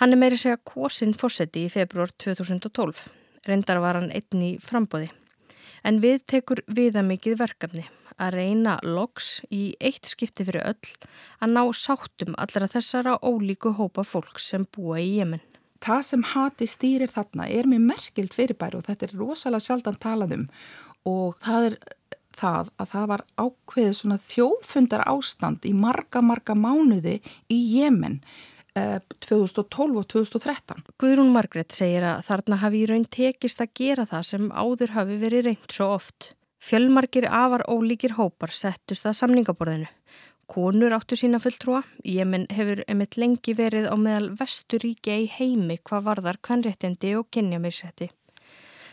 Hann 0.00 0.14
er 0.14 0.20
meiri 0.22 0.38
segja 0.40 0.56
kvosinn 0.64 1.12
fósetti 1.12 1.66
í 1.66 1.72
februar 1.72 2.08
2012. 2.16 3.02
Reyndar 3.44 3.82
var 3.84 4.00
hann 4.00 4.08
einn 4.08 4.46
í 4.46 4.54
frambóði. 4.64 5.10
En 5.84 6.00
við 6.00 6.24
tekur 6.24 6.64
viðamikið 6.72 7.36
verkefni 7.42 7.84
að 8.16 8.38
reyna 8.38 8.78
loks 8.82 9.42
í 9.52 9.74
eitt 9.76 10.08
skipti 10.08 10.48
fyrir 10.48 10.64
öll 10.72 10.90
að 11.44 11.52
ná 11.52 11.62
sáttum 11.76 12.32
allra 12.40 12.68
þessara 12.68 13.18
ólíku 13.20 13.74
hópa 13.76 14.04
fólk 14.08 14.40
sem 14.40 14.64
búa 14.64 15.00
í 15.04 15.18
Jemen. 15.18 15.44
Það 15.84 16.02
sem 16.08 16.26
Hadi 16.32 16.66
stýrir 16.68 17.12
þarna 17.12 17.48
er 17.48 17.68
mjög 17.68 17.86
merkild 17.92 18.36
fyrirbæri 18.36 18.80
og 18.80 18.88
þetta 18.88 19.06
er 19.06 19.16
rosalega 19.20 19.68
sjaldan 19.68 20.00
talað 20.00 20.38
um 20.40 20.46
og 21.08 21.36
það 21.40 21.70
er 21.70 21.76
það 22.36 22.70
að 22.80 22.92
það 22.92 23.10
var 23.12 23.24
ákveðið 23.40 23.96
svona 23.98 24.18
þjóðfundar 24.24 25.04
ástand 25.10 25.66
í 25.68 25.74
marga, 25.76 26.22
marga 26.24 26.56
mánuði 26.56 27.18
í 27.50 27.60
Jemen 27.76 28.18
eh, 28.78 28.98
2012 29.26 30.00
og 30.00 30.08
2013. 30.14 30.84
Guðrún 31.00 31.32
Margret 31.34 31.74
segir 31.76 32.06
að 32.06 32.26
þarna 32.28 32.60
hafi 32.64 32.82
í 32.82 32.90
raun 32.90 33.06
tekist 33.06 33.62
að 33.62 33.74
gera 33.82 34.08
það 34.10 34.28
sem 34.32 34.50
áður 34.52 34.96
hafi 34.98 35.20
verið 35.22 35.48
reynd 35.48 35.72
svo 35.72 35.94
oft. 35.96 36.32
Fjölmarkir 36.60 37.24
afar 37.24 37.64
ólíkir 37.72 38.18
hópar 38.18 38.52
settust 38.52 39.06
að 39.08 39.16
samningaborðinu. 39.22 39.88
Konur 40.50 40.92
áttu 40.96 41.14
sína 41.14 41.38
fulltrúa. 41.38 41.84
Jemen 42.02 42.48
hefur 42.50 42.82
emitt 42.90 43.14
lengi 43.20 43.54
verið 43.54 43.86
á 43.86 43.94
meðal 43.94 44.32
vesturíkja 44.40 45.20
í 45.22 45.28
heimi 45.30 45.78
hvað 45.78 46.08
varðar 46.08 46.40
kvennréttindi 46.42 47.14
og 47.20 47.28
kynjamissetti. 47.30 48.10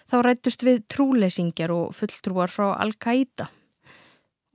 Þá 0.08 0.18
rættust 0.24 0.64
við 0.64 0.86
trúleysingjar 0.88 1.74
og 1.76 1.96
fulltrúar 1.96 2.52
frá 2.52 2.70
Al-Qaida. 2.78 3.50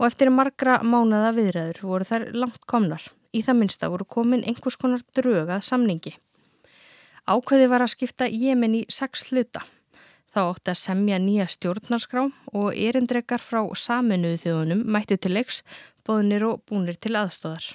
Og 0.00 0.07
eftir 0.09 0.32
margra 0.32 0.78
mánada 0.80 1.34
viðræður 1.36 1.82
voru 1.84 2.09
þær 2.09 2.30
langt 2.32 2.64
komnar. 2.66 3.05
Í 3.36 3.44
það 3.44 3.59
minnsta 3.61 3.90
voru 3.92 4.07
komin 4.09 4.44
einhvers 4.48 4.78
konar 4.80 5.05
drögað 5.16 5.64
samningi. 5.68 6.14
Ákveði 7.28 7.68
var 7.70 7.84
að 7.84 7.92
skipta 7.92 8.26
Jemen 8.26 8.80
í 8.80 8.82
sex 8.90 9.28
hluta. 9.30 9.62
Þá 10.32 10.40
ótti 10.48 10.72
að 10.72 10.80
semja 10.80 11.18
nýja 11.20 11.46
stjórnarskrá 11.53 12.24
og 12.57 12.68
erindrekar 12.72 13.44
frá 13.44 13.61
saminuðu 13.76 14.40
þjóðunum 14.46 14.86
mættu 14.88 15.18
til 15.20 15.34
leiks, 15.36 15.61
bóðinir 16.09 16.46
og 16.48 16.62
búnir 16.68 16.96
til 16.96 17.12
aðstóðar. 17.20 17.66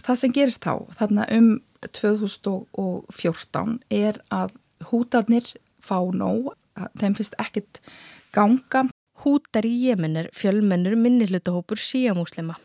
Það 0.00 0.20
sem 0.22 0.32
gerist 0.32 0.64
þá, 0.64 0.88
þarna 0.96 1.26
um 1.36 1.50
2014, 1.84 3.76
er 3.92 4.20
að 4.32 4.56
hútarnir 4.88 5.52
fá 5.84 5.98
nóg, 6.16 6.54
þeim 6.98 7.16
finnst 7.18 7.36
ekkit 7.42 7.80
ganga. 8.34 8.86
Hútar 9.20 9.66
í 9.68 9.72
Jemen 9.84 10.16
er 10.16 10.30
fjölmennur 10.32 10.96
minnihlutahópur 10.96 11.80
síamúslima. 11.80 12.56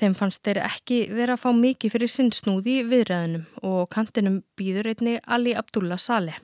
Þeim 0.00 0.14
fannst 0.16 0.40
þeir 0.46 0.62
ekki 0.64 1.00
vera 1.12 1.34
að 1.36 1.42
fá 1.42 1.50
mikið 1.52 1.92
fyrir 1.92 2.08
sinnsnúði 2.08 2.76
viðræðunum 2.88 3.66
og 3.68 3.90
kantinum 3.92 4.38
býður 4.56 4.94
einni 4.94 5.18
Ali 5.26 5.52
Abdullah 5.58 6.00
Saleh. 6.00 6.38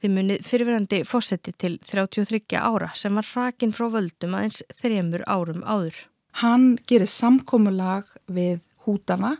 Þeim 0.00 0.16
munið 0.18 0.46
fyrirverandi 0.46 1.02
fósetti 1.08 1.52
til 1.60 1.76
33 1.84 2.56
ára 2.56 2.90
sem 2.96 3.14
var 3.16 3.28
rakin 3.36 3.74
frá 3.76 3.90
völdum 3.92 4.36
aðeins 4.38 4.62
þremur 4.80 5.26
árum 5.28 5.60
áður. 5.64 5.98
Hann 6.40 6.78
gerir 6.88 7.10
samkómulag 7.10 8.08
við 8.26 8.62
hútana 8.86 9.36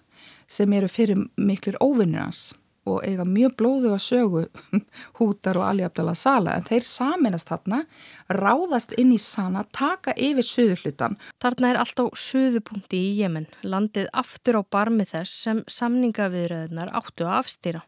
sem 0.49 0.73
eru 0.77 0.89
fyrir 0.93 1.25
miklir 1.37 1.81
óvinnur 1.81 2.27
hans 2.27 2.53
og 2.85 3.05
eiga 3.07 3.25
mjög 3.29 3.55
blóðu 3.61 3.93
að 3.95 4.03
sögu 4.05 4.43
hútar 5.19 5.59
og 5.61 5.67
Ali 5.69 5.87
Abdallah 5.87 6.17
Sala 6.19 6.57
en 6.59 6.67
þeir 6.67 6.87
saminast 6.89 7.51
þarna, 7.51 7.81
ráðast 8.29 8.95
inn 9.01 9.15
í 9.15 9.21
Sana, 9.23 9.65
taka 9.73 10.15
yfir 10.17 10.47
söðurhlutan. 10.49 11.17
Þarna 11.43 11.73
er 11.73 11.81
allt 11.81 12.05
á 12.05 12.07
söðupunkti 12.13 13.01
í 13.01 13.15
Jemen, 13.23 13.49
landið 13.63 14.11
aftur 14.13 14.61
á 14.61 14.63
barmi 14.63 15.09
þess 15.09 15.43
sem 15.47 15.65
samningaviðröðunar 15.71 16.93
áttu 16.95 17.29
að 17.29 17.41
afstýra. 17.41 17.85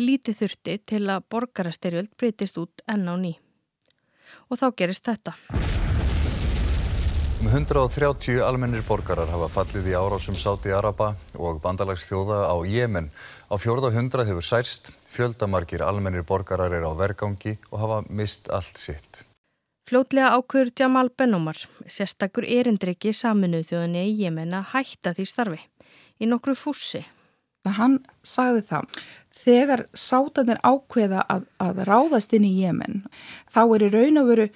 Lítið 0.00 0.40
þurfti 0.40 0.80
til 0.90 1.04
að 1.06 1.28
borgarastyrjöld 1.30 2.16
breytist 2.18 2.58
út 2.58 2.82
enn 2.90 3.06
á 3.06 3.14
ný. 3.14 3.36
Og 4.50 4.58
þá 4.58 4.66
gerist 4.74 5.06
þetta. 5.06 5.36
Um 7.44 7.50
130 7.50 8.40
almennir 8.40 8.80
borgarar 8.88 9.28
hafa 9.28 9.50
fallið 9.52 9.90
í 9.90 9.94
árásum 9.98 10.36
Sáti 10.38 10.70
Araba 10.72 11.10
og 11.36 11.58
bandalagsþjóða 11.60 12.38
á 12.48 12.56
Jemen. 12.64 13.10
Á 13.54 13.62
fjórða 13.62 13.92
hundra 13.94 14.24
hefur 14.26 14.42
særst, 14.42 14.88
fjöldamarkir 15.14 15.82
almennir 15.86 16.24
borgarar 16.26 16.72
er 16.74 16.82
á 16.82 16.90
vergangi 16.98 17.52
og 17.70 17.76
hafa 17.78 17.98
mist 18.10 18.48
allt 18.50 18.80
sitt. 18.82 19.20
Fljótlega 19.86 20.32
ákveður 20.34 20.72
Jamal 20.74 21.10
Benomar, 21.14 21.60
sérstakur 21.86 22.42
erindriki 22.42 23.12
saminuð 23.14 23.68
þjóðinni 23.68 24.02
í 24.08 24.16
Jemen 24.24 24.56
að 24.58 24.72
hætta 24.72 25.12
því 25.14 25.26
starfi 25.30 25.60
í 26.18 26.26
nokkru 26.26 26.56
fússi. 26.58 27.04
Hann 27.78 28.00
sagði 28.26 28.64
það, 28.72 28.98
þegar 29.44 29.84
sátanir 29.94 30.58
ákveða 30.66 31.22
að, 31.22 31.46
að 31.62 31.84
ráðast 31.86 32.34
inn 32.34 32.48
í 32.50 32.56
Jemen, 32.64 33.04
þá 33.54 33.62
er 33.68 33.86
í 33.86 33.92
raun 33.94 34.22
og 34.24 34.32
veru 34.32 34.48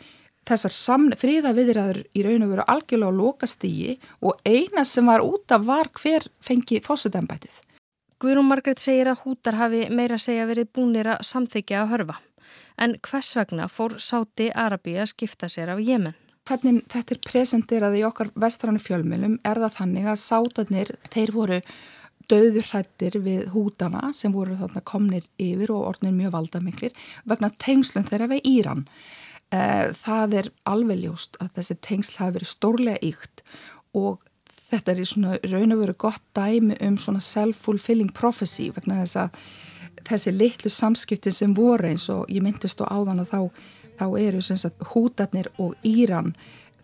þessar 0.49 1.15
fríða 1.23 1.55
viðræður 1.55 2.03
í 2.19 2.27
raun 2.27 2.49
og 2.49 2.53
veru 2.57 2.67
algjörlega 2.67 3.15
á 3.15 3.19
lokastígi 3.23 3.97
og 4.27 4.43
eina 4.43 4.83
sem 4.83 5.07
var 5.07 5.23
út 5.23 5.55
af 5.55 5.71
var 5.71 5.95
hver 5.95 6.27
fengi 6.43 6.83
fósitembætið. 6.83 7.63
Guðrún 8.19 8.49
Margret 8.51 8.81
segir 8.83 9.07
að 9.07 9.21
hútar 9.23 9.55
hafi 9.55 9.85
meira 9.95 10.17
segja 10.19 10.49
verið 10.49 10.73
búinir 10.75 11.07
að 11.13 11.21
samþykja 11.29 11.85
að 11.85 11.93
hörfa. 11.93 12.17
En 12.83 12.97
hvers 13.07 13.29
vegna 13.39 13.69
fór 13.71 13.95
Sáti 14.03 14.49
Arabi 14.51 14.97
að 14.99 15.13
skipta 15.13 15.47
sér 15.51 15.71
af 15.71 15.83
Jemen? 15.87 16.17
Hvernig 16.49 16.81
þetta 16.91 17.15
er 17.15 17.21
presenterað 17.29 17.99
í 18.01 18.03
okkar 18.09 18.33
vestrannu 18.35 18.83
fjölmjölum 18.83 19.37
er 19.47 19.61
það 19.63 19.77
þannig 19.77 20.11
að 20.11 20.21
sátarnir, 20.25 20.93
þeir 21.15 21.33
voru 21.37 21.61
döðurrættir 22.29 23.21
við 23.23 23.47
hútana 23.53 24.11
sem 24.17 24.35
voru 24.35 24.59
þarna 24.59 24.83
komnir 24.91 25.29
yfir 25.39 25.71
og 25.77 25.87
orðinir 25.93 26.17
mjög 26.17 26.35
valdamiklir 26.35 26.99
vegna 27.31 27.53
tengslun 27.63 28.09
þeirra 28.09 28.33
við 28.35 28.51
Íran. 28.51 28.87
Eh, 29.55 29.95
það 29.95 30.35
er 30.43 30.51
alveg 30.69 31.05
ljóst 31.05 31.39
að 31.39 31.55
þessi 31.61 31.79
tengsl 31.87 32.19
hafi 32.25 32.41
verið 32.41 32.51
stórlega 32.51 33.13
ykt 33.13 33.45
og 33.97 34.27
þetta 34.59 34.93
er 34.93 35.01
í 35.03 35.09
svona 35.09 35.39
raun 35.49 35.75
og 35.75 35.83
veru 35.83 35.97
gott 36.07 36.23
dæmi 36.37 36.77
um 36.87 36.99
svona 37.01 37.23
self-fulfilling 37.25 38.13
prophecy 38.17 38.69
vegna 38.75 39.01
þess 39.03 39.21
að 39.25 39.43
þessi 40.09 40.35
litlu 40.35 40.71
samskiptin 40.73 41.35
sem 41.35 41.57
voru 41.57 41.91
eins 41.91 42.09
og 42.13 42.29
ég 42.33 42.45
myndist 42.45 42.81
á 42.83 42.87
áðan 42.89 43.25
að 43.25 43.33
þá, 43.33 43.41
þá 43.99 44.07
eru 44.21 44.71
hútarnir 44.93 45.51
og 45.59 45.75
Íran. 45.87 46.33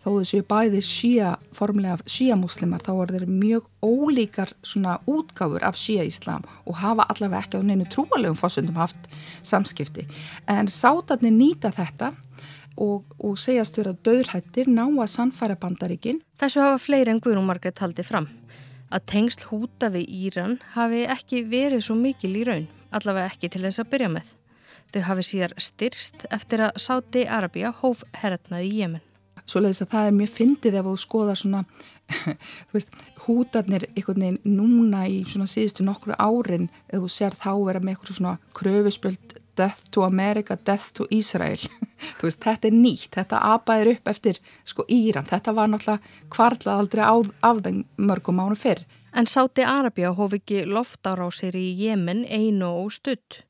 Þó 0.05 0.19
þessu 0.19 0.43
bæði 0.45 0.79
síja 0.85 1.29
formulega 1.57 1.97
síjamuslimar 2.05 2.83
þá 2.85 2.91
er 2.93 3.13
þeir 3.15 3.23
mjög 3.25 3.63
ólíkar 3.81 4.51
svona 4.61 4.99
útgáfur 5.09 5.65
af 5.65 5.79
síjaíslam 5.81 6.45
og 6.69 6.77
hafa 6.77 7.07
allavega 7.09 7.41
ekki 7.41 7.57
á 7.57 7.65
neinu 7.65 7.87
trúalegum 7.89 8.37
fósundum 8.37 8.77
haft 8.77 9.09
samskipti. 9.41 10.05
En 10.45 10.69
sátarnir 10.69 11.33
nýta 11.33 11.73
þetta 11.73 12.11
og, 12.81 13.03
og 13.19 13.37
segjast 13.39 13.77
vera 13.79 13.95
döðrættir 14.05 14.69
ná 14.71 14.85
að 14.85 15.11
sannfæra 15.11 15.57
bandaríkin. 15.59 16.21
Þessu 16.39 16.63
hafa 16.63 16.79
fleiri 16.81 17.13
en 17.13 17.21
Guðrún 17.23 17.47
Margret 17.47 17.79
haldið 17.83 18.09
fram. 18.09 18.29
Að 18.93 19.05
tengsl 19.11 19.47
húta 19.49 19.89
við 19.93 20.09
Íran 20.27 20.59
hafi 20.75 21.05
ekki 21.09 21.43
verið 21.49 21.87
svo 21.87 21.95
mikil 21.99 22.35
í 22.37 22.43
raun, 22.47 22.67
allavega 22.91 23.31
ekki 23.31 23.49
til 23.51 23.63
þess 23.65 23.81
að 23.81 23.91
byrja 23.95 24.11
með. 24.13 24.29
Þau 24.93 25.01
hafi 25.09 25.25
síðar 25.27 25.55
styrst 25.59 26.27
eftir 26.31 26.63
að 26.67 26.79
Sáti 26.79 27.25
Arabia 27.27 27.73
hóf 27.81 28.05
herratnaði 28.15 28.69
í 28.69 28.79
Jemen. 28.83 29.03
Svo 29.45 29.61
leiðis 29.61 29.83
að 29.83 29.91
það 29.91 30.07
er 30.07 30.15
mjög 30.19 30.31
fyndið 30.33 30.77
ef 30.79 30.87
þú 30.87 30.93
skoðar 31.01 31.37
svona, 31.37 31.59
þú 32.69 32.77
veist, 32.77 32.95
hútarnir 33.25 33.87
einhvern 33.91 34.23
veginn 34.23 34.55
núna 34.57 35.03
í 35.09 35.19
svona 35.29 35.49
síðustu 35.49 35.85
nokkru 35.85 36.17
árin, 36.17 36.69
eða 36.89 37.03
þú 37.03 37.11
ser 37.13 37.37
þá 37.37 37.51
vera 37.67 37.81
með 37.81 37.95
eitthvað 37.95 38.19
svona 38.19 38.37
kröfuspöld 38.57 39.34
Death 39.55 39.85
to 39.91 40.03
America, 40.03 40.57
Death 40.65 40.91
to 40.97 41.07
Israel 41.11 41.61
veist, 42.21 42.43
þetta 42.43 42.69
er 42.69 42.75
nýtt, 42.75 43.11
þetta 43.15 43.41
aðbæðir 43.53 43.91
upp 43.95 44.11
eftir 44.11 44.41
sko 44.67 44.85
Íran, 44.91 45.27
þetta 45.27 45.55
var 45.55 45.71
náttúrulega 45.71 46.29
kvarlað 46.33 46.79
aldrei 46.83 47.03
á, 47.07 47.15
af 47.49 47.63
þeim 47.65 47.83
mörgum 47.97 48.39
mánu 48.39 48.59
fyrr. 48.59 48.85
En 49.15 49.29
Sáti 49.31 49.63
Arabia 49.63 50.11
hóf 50.11 50.35
ekki 50.35 50.65
loftárásir 50.67 51.55
í 51.55 51.69
Jemen 51.79 52.25
einu 52.27 52.67
og 52.83 52.91
stutt. 52.91 53.45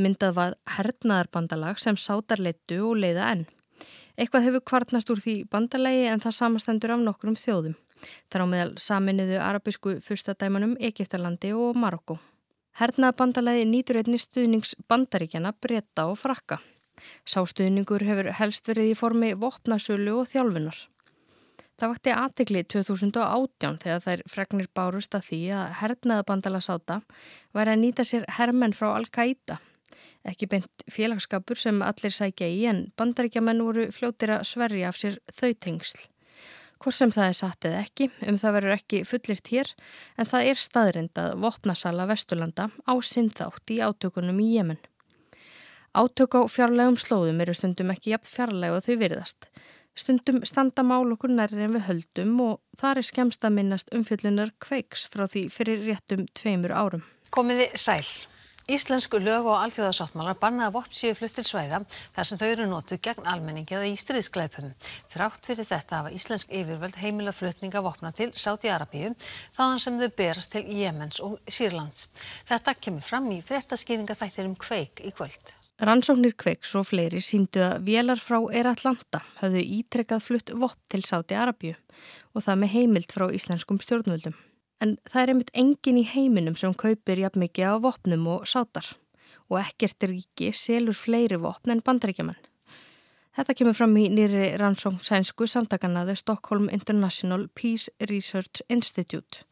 Myndað 0.00 0.32
var 0.38 0.56
hernaðarbandalag 0.78 1.78
sem 1.78 1.98
sátar 2.00 2.40
leittu 2.40 2.80
og 2.88 2.96
leiða 3.02 3.28
enn. 3.34 3.44
Eitthvað 4.16 4.46
hefur 4.48 4.64
kvartnast 4.70 5.10
úr 5.12 5.20
því 5.20 5.34
bandalagi 5.50 6.06
en 6.08 6.22
það 6.22 6.38
samastendur 6.38 6.94
af 6.96 7.02
nokkrum 7.04 7.36
þjóðum. 7.38 7.76
Þar 8.32 8.44
á 8.44 8.46
meðal 8.50 8.72
saminuðu 8.80 9.40
arabisku 9.42 9.98
fyrstadæmanum 10.02 10.76
Egiptalandi 10.80 11.52
og 11.54 11.76
Marokko. 11.78 12.18
Hernaðabandalagi 12.74 13.68
nýtur 13.70 14.00
einni 14.00 14.18
stuðnings 14.18 14.72
bandaríkjana 14.90 15.52
breyta 15.62 16.08
og 16.10 16.16
frakka. 16.18 16.56
Sástuðningur 17.22 18.02
hefur 18.02 18.32
helst 18.34 18.66
verið 18.66 18.88
í 18.90 18.96
formi 18.98 19.28
vopnasölu 19.38 20.16
og 20.18 20.26
þjálfunar. 20.32 20.80
Það 21.78 21.92
vakti 21.92 22.14
aðtegli 22.14 22.62
2018 22.70 23.78
þegar 23.82 24.02
þær 24.02 24.24
fregnir 24.30 24.68
bárust 24.74 25.14
að 25.14 25.28
því 25.28 25.38
að 25.58 25.76
hernaðabandala 25.82 26.60
sáta 26.66 26.98
væri 27.54 27.74
að 27.74 27.80
nýta 27.84 28.06
sér 28.06 28.26
hermenn 28.38 28.74
frá 28.74 28.88
Al-Qaida. 28.92 29.60
Ekki 30.26 30.48
beint 30.50 30.84
félagskapur 30.90 31.58
sem 31.58 31.78
allir 31.82 32.14
sækja 32.14 32.50
í 32.50 32.64
en 32.70 32.88
bandaríkjaman 32.98 33.62
voru 33.62 33.86
fljóttir 33.94 34.34
að 34.34 34.48
sverja 34.50 34.90
af 34.90 34.98
sér 34.98 35.20
þau 35.30 35.54
tengsl. 35.54 36.08
Hvort 36.84 36.98
sem 36.98 37.08
það 37.08 37.30
er 37.30 37.36
satt 37.38 37.64
eða 37.64 37.76
ekki, 37.80 38.06
um 38.28 38.36
það 38.36 38.52
verður 38.58 38.74
ekki 38.74 38.98
fullirt 39.08 39.46
hér, 39.48 39.70
en 40.20 40.28
það 40.28 40.48
er 40.50 40.58
staðrind 40.60 41.20
að 41.22 41.30
vopnasala 41.40 42.04
Vesturlanda 42.10 42.66
á 42.84 42.92
sinn 43.00 43.30
þátt 43.32 43.72
í 43.72 43.78
átökunum 43.80 44.42
í 44.44 44.50
Jemen. 44.58 44.82
Átök 45.96 46.36
á 46.36 46.44
fjarlægum 46.44 46.98
slóðum 47.00 47.40
eru 47.40 47.54
stundum 47.56 47.94
ekki 47.94 48.12
jafn 48.12 48.28
fjarlæg 48.28 48.76
og 48.76 48.84
þau 48.84 48.98
virðast. 49.00 49.48
Stundum 49.96 50.42
standa 50.44 50.84
mál 50.84 51.08
okkur 51.16 51.32
nærri 51.32 51.64
en 51.64 51.72
við 51.78 51.86
höldum 51.88 52.36
og 52.50 52.60
þar 52.76 53.00
er 53.00 53.08
skemst 53.08 53.48
að 53.48 53.56
minnast 53.62 53.88
umfyllunar 53.96 54.52
kveiks 54.60 55.08
frá 55.08 55.24
því 55.24 55.46
fyrir 55.56 55.86
réttum 55.88 56.28
tveimur 56.36 56.76
árum. 56.76 57.08
Komiði 57.32 57.70
sæl. 57.80 58.04
Íslensku 58.64 59.18
lög 59.20 59.44
og 59.44 59.58
alþjóðarsáttmálar 59.60 60.38
bannaða 60.40 60.72
vopn 60.78 60.94
séu 60.96 61.12
flutt 61.18 61.34
til 61.36 61.44
svæða 61.44 61.82
þar 62.14 62.28
sem 62.28 62.38
þau 62.40 62.46
eru 62.48 62.68
notuð 62.70 63.00
gegn 63.04 63.26
almenningi 63.28 63.74
eða 63.76 63.90
í 63.90 63.98
stríðskleipum. 64.00 64.70
Þrátt 65.12 65.50
fyrir 65.50 65.68
þetta 65.68 65.98
hafa 65.98 66.12
íslensk 66.16 66.48
yfirvöld 66.48 66.96
heimila 67.02 67.34
flutninga 67.36 67.82
vopna 67.84 68.14
til 68.16 68.30
Sáti-Arabíu 68.32 69.10
þaðan 69.58 69.82
sem 69.84 69.98
þau 70.00 70.14
berast 70.16 70.54
til 70.54 70.64
Jemens 70.78 71.20
og 71.20 71.36
Sýrlands. 71.44 72.08
Þetta 72.48 72.74
kemur 72.80 73.04
fram 73.04 73.28
í 73.36 73.42
fréttaskýringa 73.44 74.16
þættir 74.16 74.48
um 74.48 74.56
kveik 74.56 75.04
í 75.04 75.12
kvöld. 75.12 75.52
Rannsóknir 75.84 76.32
kveiks 76.38 76.72
og 76.78 76.88
fleiri 76.88 77.20
síndu 77.20 77.60
að 77.66 77.84
vélar 77.90 78.22
frá 78.22 78.38
Eratlanda 78.48 79.20
hafðu 79.42 79.60
ítrekkað 79.76 80.24
flutt 80.24 80.56
vopn 80.56 80.80
til 80.88 81.04
Sáti-Arabíu 81.04 81.76
og 82.32 82.48
það 82.48 82.60
með 82.64 82.74
heimild 82.78 83.12
frá 83.12 83.28
íslenskum 83.28 83.82
stjórnvöldum. 83.84 84.40
En 84.82 84.96
það 85.08 85.22
er 85.22 85.32
einmitt 85.32 85.54
engin 85.54 86.00
í 86.00 86.08
heiminum 86.08 86.56
sem 86.58 86.74
kaupir 86.74 87.22
jafn 87.22 87.44
mikið 87.44 87.70
á 87.70 87.74
vopnum 87.84 88.26
og 88.34 88.48
sátar 88.50 88.94
og 89.50 89.60
ekkert 89.60 90.08
ríki 90.08 90.50
selur 90.56 90.96
fleiri 90.96 91.38
vopn 91.40 91.74
en 91.74 91.82
bandaríkjaman. 91.84 92.38
Þetta 93.34 93.54
kemur 93.58 93.74
fram 93.74 93.96
í 93.98 94.04
nýri 94.14 94.52
rannsókn 94.60 95.00
sænsku 95.02 95.48
samtakanaði 95.50 96.14
Stockholm 96.20 96.68
International 96.70 97.48
Peace 97.58 97.90
Research 98.10 98.62
Institute. 98.70 99.42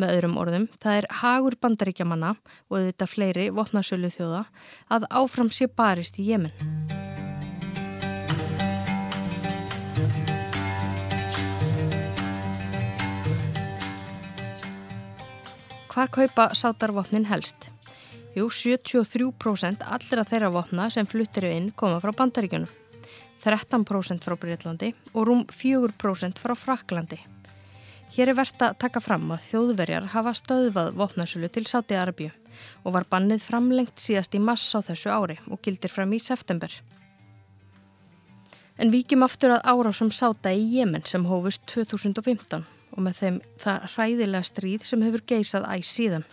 Með 0.00 0.14
öðrum 0.14 0.38
orðum, 0.40 0.68
það 0.80 1.02
er 1.02 1.10
hagur 1.20 1.58
bandaríkjamanna 1.60 2.36
og 2.70 2.78
þetta 2.78 3.10
fleiri 3.10 3.50
vopnasölu 3.52 4.12
þjóða 4.14 4.46
að 4.94 5.10
áfram 5.20 5.52
sé 5.52 5.68
barist 5.68 6.22
í 6.22 6.30
Jemen. 6.30 7.07
Hvar 15.98 16.10
kaupa 16.14 16.44
sátarvopnin 16.54 17.24
helst? 17.26 17.72
Jú, 18.36 18.46
73% 18.46 19.82
allra 19.82 20.22
þeirra 20.22 20.50
vopna 20.54 20.84
sem 20.94 21.06
fluttir 21.10 21.48
inn 21.48 21.72
koma 21.74 21.98
frá 21.98 22.12
bandaríkjunum. 22.14 22.68
13% 23.42 24.22
frá 24.22 24.36
Breitlandi 24.38 24.92
og 25.10 25.26
rúm 25.26 25.42
4% 25.50 26.38
frá 26.38 26.54
Fraklandi. 26.54 27.18
Hér 28.14 28.30
er 28.30 28.38
verðt 28.38 28.62
að 28.62 28.78
taka 28.84 29.02
fram 29.02 29.26
að 29.34 29.42
þjóðverjar 29.48 30.08
hafa 30.14 30.36
stöðvað 30.38 30.94
vopnasölu 31.02 31.50
til 31.50 31.66
Sáti-Arabíu 31.66 32.30
og 32.84 32.94
var 32.94 33.10
bannið 33.10 33.42
framlengt 33.50 33.98
síðast 33.98 34.38
í 34.38 34.42
mass 34.42 34.70
á 34.78 34.78
þessu 34.78 35.10
ári 35.10 35.40
og 35.50 35.58
gildir 35.66 35.90
fram 35.90 36.14
í 36.14 36.22
september. 36.22 36.70
En 38.78 38.94
vikjum 38.94 39.26
aftur 39.26 39.58
að 39.58 39.66
árásum 39.66 40.14
Sáta 40.14 40.54
í 40.54 40.62
Jemen 40.78 41.02
sem 41.02 41.26
hófust 41.26 41.66
2015 41.74 42.77
og 42.94 43.04
með 43.04 43.20
þeim 43.20 43.38
það 43.62 43.86
hræðilega 43.94 44.48
stríð 44.48 44.84
sem 44.88 45.06
hefur 45.06 45.24
geysað 45.32 45.68
æg 45.74 45.86
síðan. 45.86 46.26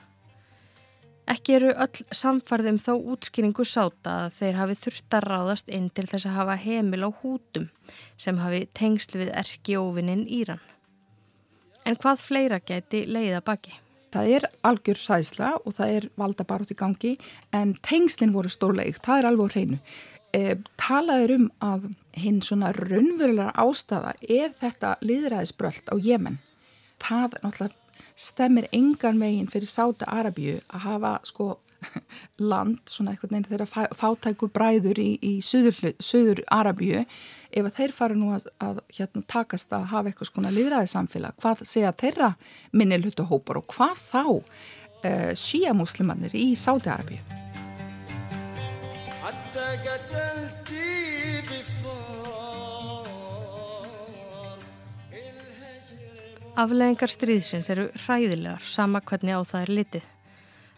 Ekki 1.26 1.56
eru 1.58 1.72
öll 1.82 2.04
samfarðum 2.14 2.78
þá 2.78 2.92
útskýringu 2.94 3.66
sáta 3.66 4.12
að 4.26 4.36
þeir 4.40 4.60
hafi 4.60 4.76
þurft 4.84 5.16
að 5.18 5.26
ráðast 5.26 5.72
inn 5.74 5.88
til 5.90 6.06
þess 6.06 6.28
að 6.30 6.38
hafa 6.38 6.58
heimil 6.62 7.08
á 7.08 7.10
hútum 7.22 7.66
sem 8.22 8.38
hafi 8.38 8.68
tengsl 8.78 9.18
við 9.24 9.32
erki 9.34 9.80
óvinnin 9.82 10.28
Íran. 10.30 10.62
En 11.86 11.98
hvað 11.98 12.22
fleira 12.22 12.62
geti 12.62 13.04
leiða 13.10 13.42
baki? 13.46 13.74
Það 14.14 14.30
er 14.38 14.46
algjör 14.70 15.00
sæsla 15.02 15.50
og 15.58 15.74
það 15.76 15.96
er 15.98 16.06
valda 16.16 16.46
bara 16.48 16.64
út 16.64 16.72
í 16.72 16.78
gangi 16.78 17.16
en 17.58 17.74
tengslinn 17.84 18.32
voru 18.32 18.52
stórleik, 18.54 19.02
það 19.04 19.20
er 19.20 19.28
alveg 19.32 19.56
hreinu. 19.58 19.80
E, 20.36 20.56
talað 20.82 21.26
er 21.26 21.34
um 21.38 21.46
að 21.64 21.90
hinn 22.20 22.42
svona 22.44 22.74
raunverulega 22.76 23.54
ástafa 23.62 24.16
er 24.22 24.52
þetta 24.56 24.96
liðræðisbröld 25.06 25.92
á 25.92 25.96
Jemen. 26.02 26.40
Það 27.00 27.38
náttúrulega 27.44 27.84
stemmir 28.16 28.68
engan 28.76 29.20
meginn 29.20 29.52
fyrir 29.52 29.70
Sáta 29.70 30.08
Arabíu 30.12 30.58
að 30.72 30.84
hafa 30.88 31.14
sko 31.28 31.48
land, 32.52 32.80
svona 32.90 33.14
eitthvað 33.14 33.36
neina 33.36 33.52
þeirra 33.52 33.88
fátæku 33.96 34.50
bræður 34.52 35.00
í, 35.04 35.10
í 35.22 35.34
söður, 35.46 35.94
söður 36.04 36.42
Arabíu 36.52 37.04
ef 37.06 37.62
að 37.62 37.78
þeir 37.78 37.96
fara 37.96 38.18
nú 38.18 38.32
að, 38.36 38.50
að 38.64 38.82
hérna, 38.98 39.24
takast 39.32 39.76
að 39.76 39.88
hafa 39.94 40.12
eitthvað 40.12 40.32
svona 40.32 40.54
liðræði 40.56 40.92
samfélag, 40.96 41.40
hvað 41.44 41.64
segja 41.68 41.96
þeirra 41.96 42.34
minni 42.74 43.00
hlutahópar 43.04 43.62
og 43.62 43.70
hvað 43.76 43.98
þá 44.10 44.22
uh, 44.34 45.32
síamuslimannir 45.46 46.36
í 46.36 46.54
Sáti 46.60 46.92
Arabíu 46.92 47.45
Afleðingar 56.56 57.10
stríðsins 57.10 57.72
eru 57.74 57.88
hræðilegar 58.04 58.62
sama 58.70 59.02
hvernig 59.02 59.34
á 59.34 59.42
það 59.42 59.64
er 59.64 59.72
litið. 59.80 60.06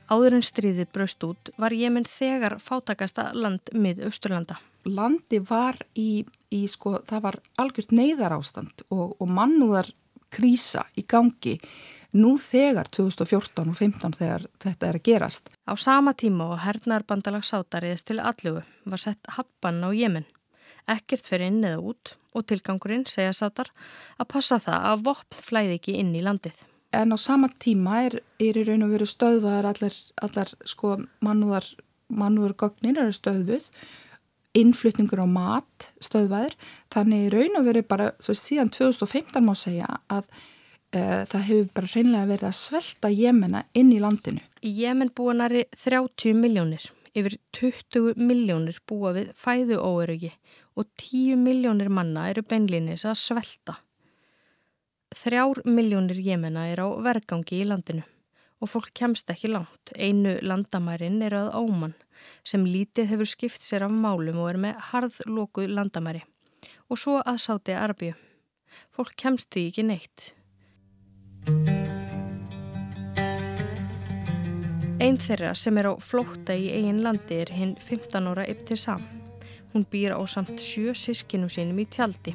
Áður 0.08 0.38
en 0.38 0.46
stríðið 0.48 0.88
braust 0.96 1.26
út 1.28 1.52
var 1.60 1.76
Jemen 1.76 2.08
þegar 2.08 2.56
fátakasta 2.64 3.34
land 3.36 3.74
mið 3.76 4.06
Östurlanda. 4.08 4.56
Landi 4.88 5.42
var 5.44 5.82
í, 6.00 6.24
í 6.48 6.62
sko, 6.72 7.02
það 7.04 7.26
var 7.28 7.40
algjört 7.60 7.92
neyðar 7.92 8.38
ástand 8.40 8.88
og, 8.88 9.18
og 9.20 9.28
mannúðar 9.28 9.92
krísa 10.32 10.88
í 10.96 11.04
gangi 11.04 11.58
nú 12.16 12.38
þegar 12.40 12.88
2014 12.94 13.68
og 13.68 13.76
2015 13.76 14.16
þegar 14.20 14.48
þetta 14.64 14.88
er 14.88 15.00
að 15.00 15.06
gerast. 15.08 15.52
Á 15.68 15.74
sama 15.76 16.14
tíma 16.14 16.52
og 16.54 16.62
hernar 16.64 17.06
bandalagsátariðist 17.08 18.08
til 18.08 18.20
allugu 18.22 18.64
var 18.86 19.04
sett 19.04 19.36
happan 19.38 19.84
á 19.84 19.90
Jemen. 19.92 20.26
Ekkert 20.88 21.28
fyrir 21.28 21.52
inn 21.52 21.66
eða 21.68 21.82
út 21.84 22.16
og 22.38 22.46
tilgangurinn, 22.48 23.06
segja 23.10 23.34
sátar, 23.36 23.72
að 24.22 24.30
passa 24.32 24.60
það 24.62 24.90
að 24.92 25.06
vopn 25.10 25.46
flæði 25.50 25.78
ekki 25.80 25.98
inn 26.00 26.16
í 26.16 26.24
landið. 26.24 26.64
En 26.96 27.12
á 27.12 27.18
sama 27.20 27.50
tíma 27.60 28.04
er, 28.08 28.20
er 28.40 28.58
í 28.58 28.64
raun 28.64 28.86
og 28.86 28.94
veru 28.96 29.08
stöðvaðar 29.10 29.68
allar, 29.74 29.96
allar 30.24 30.54
sko 30.66 30.96
mannúðar, 31.26 31.66
mannúðar 32.08 32.56
gognir 32.62 33.02
eru 33.02 33.16
stöðvuð, 33.16 33.68
innflutningur 34.58 35.22
á 35.22 35.28
mat 35.28 35.90
stöðvaðir, 36.04 36.56
þannig 36.94 37.26
í 37.26 37.34
raun 37.36 37.60
og 37.60 37.68
veru 37.68 37.84
bara 37.84 38.14
svo 38.24 38.38
síðan 38.38 38.72
2015 38.72 39.44
má 39.44 39.54
segja 39.58 40.00
að 40.08 40.30
það 40.94 41.42
hefur 41.50 41.72
bara 41.76 41.90
reynlega 41.94 42.30
verið 42.32 42.48
að 42.48 42.58
svelta 42.58 43.10
Jemena 43.12 43.64
inn 43.78 43.92
í 43.92 44.00
landinu. 44.00 44.44
Í 44.64 44.72
Jemen 44.82 45.12
búa 45.16 45.34
næri 45.36 45.66
30 45.76 46.38
miljónir, 46.38 46.86
yfir 47.18 47.38
20 47.58 48.16
miljónir 48.20 48.80
búa 48.88 49.14
við 49.18 49.34
fæðu 49.36 49.82
óerögi 49.84 50.32
og 50.78 50.88
10 51.02 51.42
miljónir 51.42 51.90
manna 51.90 52.28
eru 52.32 52.44
beinlinis 52.46 53.06
að 53.06 53.18
svelta. 53.20 53.80
Þrjár 55.18 55.64
miljónir 55.66 56.20
jemena 56.22 56.68
er 56.70 56.84
á 56.84 56.88
vergangi 57.02 57.62
í 57.62 57.68
landinu 57.68 58.04
og 58.62 58.72
fólk 58.72 58.92
kemst 58.98 59.30
ekki 59.32 59.52
langt. 59.52 59.94
Einu 59.96 60.38
landamærin 60.42 61.22
er 61.26 61.36
að 61.38 61.54
Óman 61.58 61.96
sem 62.48 62.66
lítið 62.66 63.12
hefur 63.14 63.30
skipt 63.30 63.62
sér 63.64 63.86
af 63.88 63.94
málum 63.94 64.42
og 64.42 64.52
er 64.52 64.62
með 64.62 64.82
harðlókuð 64.92 65.74
landamæri 65.78 66.24
og 66.88 67.00
svo 67.00 67.20
að 67.22 67.42
sáti 67.44 67.76
Arbíu. 67.78 68.16
Fólk 68.94 69.16
kemst 69.18 69.50
því 69.54 69.68
ekki 69.72 69.86
neitt. 69.88 70.32
Einn 75.00 75.16
þeirra 75.16 75.54
sem 75.56 75.78
er 75.80 75.88
á 75.88 75.94
flótta 76.04 76.56
í 76.58 76.66
eigin 76.74 77.00
landi 77.06 77.38
er 77.40 77.52
hinn 77.56 77.76
15 77.80 78.28
ára 78.28 78.44
Ibtisam. 78.52 79.06
Hún 79.72 79.86
býr 79.88 80.18
á 80.18 80.22
samt 80.28 80.60
sjö 80.60 80.92
sískinum 80.92 81.48
sínum 81.48 81.80
í 81.80 81.86
tjaldi. 81.88 82.34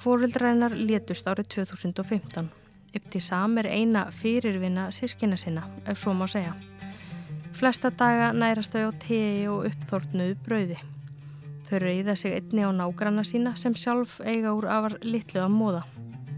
Fóreldrænar 0.00 0.72
létust 0.78 1.28
árið 1.28 1.50
2015. 1.58 2.48
Ibtisam 2.96 3.58
er 3.60 3.68
eina 3.68 4.06
fyrirvinna 4.08 4.88
sískina 4.96 5.36
sinna, 5.36 5.66
ef 5.84 6.00
svo 6.00 6.14
má 6.16 6.24
segja. 6.24 6.54
Flesta 7.52 7.90
daga 7.92 8.32
nærast 8.32 8.72
þau 8.72 8.88
á 8.88 8.92
tegi 9.04 9.44
og 9.52 9.68
uppþórnuðu 9.68 10.38
brauði. 10.46 10.78
Þau 11.68 11.78
reyða 11.84 12.16
sig 12.16 12.32
einni 12.38 12.64
á 12.64 12.72
nágranna 12.72 13.24
sína 13.28 13.56
sem 13.60 13.76
sjálf 13.76 14.22
eiga 14.24 14.56
úr 14.56 14.70
afar 14.72 14.96
litlu 15.04 15.44
að 15.44 15.52
móða. 15.52 15.84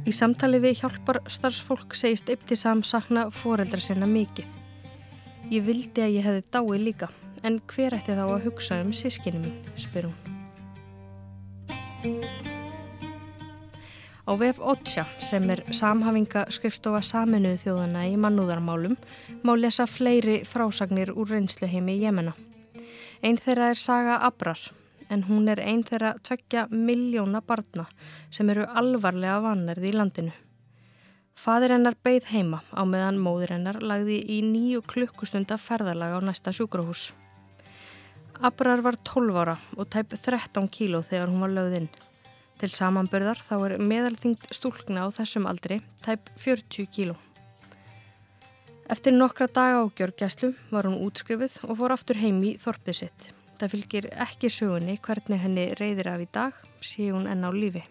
Í 0.08 0.12
samtali 0.16 0.56
við 0.56 0.78
hjálpar 0.80 1.18
starfsfólk 1.28 1.92
segist 1.92 2.30
Ibtisam 2.32 2.80
sakna 2.80 3.26
fóreldra 3.28 3.76
sinna 3.84 4.06
mikið. 4.08 4.46
Ég 5.52 5.66
vildi 5.66 6.00
að 6.00 6.14
ég 6.14 6.24
hefði 6.24 6.44
dáið 6.54 6.84
líka. 6.86 7.08
En 7.44 7.58
hver 7.68 7.92
ætti 7.98 8.16
þá 8.16 8.22
að 8.24 8.46
hugsa 8.46 8.78
um 8.80 8.94
sískinni 8.96 9.42
mín, 9.42 9.58
spyr 9.76 10.08
hún. 10.08 10.16
Á 14.24 14.32
VF 14.32 14.64
Otja, 14.64 15.04
sem 15.20 15.44
er 15.52 15.60
samhafinga 15.76 16.46
skrifstofa 16.56 17.04
saminuðu 17.04 17.60
þjóðana 17.66 18.08
í 18.08 18.16
mannúðarmálum, 18.16 18.96
má 19.44 19.52
lesa 19.60 19.84
fleiri 19.84 20.40
frásagnir 20.48 21.12
úr 21.12 21.36
reynsluheimi 21.36 22.00
í 22.00 22.02
Jemena. 22.06 22.32
Einn 23.20 23.36
þeirra 23.36 23.74
er 23.74 23.80
Saga 23.80 24.22
Abrar, 24.24 24.60
en 25.10 25.24
hún 25.28 25.48
er 25.48 25.60
einn 25.62 25.84
þeirra 25.86 26.14
tvekja 26.24 26.66
miljóna 26.70 27.40
barna 27.40 27.86
sem 28.30 28.50
eru 28.50 28.66
alvarlega 28.68 29.40
vannerði 29.44 29.92
í 29.92 29.96
landinu. 29.96 30.34
Fadir 31.38 31.70
hennar 31.76 31.94
beigð 32.02 32.32
heima 32.32 32.58
á 32.74 32.82
meðan 32.82 33.20
móður 33.22 33.54
hennar 33.54 33.78
lagði 33.78 34.18
í 34.36 34.40
nýju 34.42 34.82
klukkustunda 34.90 35.58
ferðarlag 35.62 36.18
á 36.18 36.20
næsta 36.26 36.50
sjúkrahús. 36.50 37.12
Abrar 38.42 38.82
var 38.82 38.98
12 39.06 39.38
ára 39.38 39.54
og 39.76 39.86
tæp 39.90 40.16
13 40.18 40.66
kíló 40.74 41.04
þegar 41.06 41.30
hún 41.30 41.44
var 41.46 41.54
lögðinn. 41.54 41.88
Til 42.58 42.70
samanbörðar 42.74 43.38
þá 43.38 43.54
er 43.68 43.76
meðalþyngd 43.78 44.50
stúlkna 44.54 45.06
á 45.06 45.14
þessum 45.14 45.46
aldri 45.46 45.78
tæp 46.02 46.30
40 46.42 46.90
kíló. 46.90 47.14
Eftir 48.90 49.14
nokkra 49.14 49.46
daga 49.46 49.82
á 49.82 49.86
gjörgjæslu 49.94 50.54
var 50.74 50.90
hún 50.90 51.02
útskrifuð 51.06 51.58
og 51.68 51.76
fór 51.78 51.94
aftur 51.94 52.18
heim 52.18 52.42
í 52.42 52.56
þorpið 52.58 53.04
sitt. 53.04 53.32
Það 53.58 53.72
fylgir 53.74 54.06
ekki 54.22 54.48
sögunni 54.54 54.94
hvernig 55.02 55.40
henni 55.42 55.64
reyðir 55.80 56.12
af 56.12 56.20
í 56.22 56.26
dag, 56.30 56.58
sé 56.78 57.08
hún 57.10 57.26
enn 57.26 57.42
á 57.42 57.50
lífi. 57.50 57.82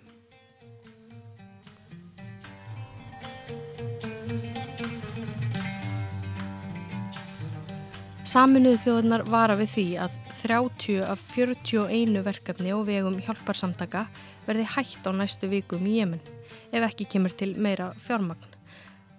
Saminuðu 8.28 8.80
þjóðunar 8.84 9.26
vara 9.28 9.56
við 9.60 9.74
því 9.74 9.86
að 10.06 10.18
30 10.42 11.04
af 11.04 11.22
41 11.36 12.20
verkefni 12.24 12.74
og 12.76 12.86
vegum 12.88 13.20
hjálparsamtaka 13.24 14.06
verði 14.48 14.68
hægt 14.76 15.08
á 15.08 15.12
næstu 15.12 15.52
vikum 15.52 15.84
í 15.88 16.00
Jemen 16.00 16.24
ef 16.72 16.84
ekki 16.84 17.08
kemur 17.16 17.36
til 17.36 17.56
meira 17.60 17.94
fjármagn. 18.04 18.57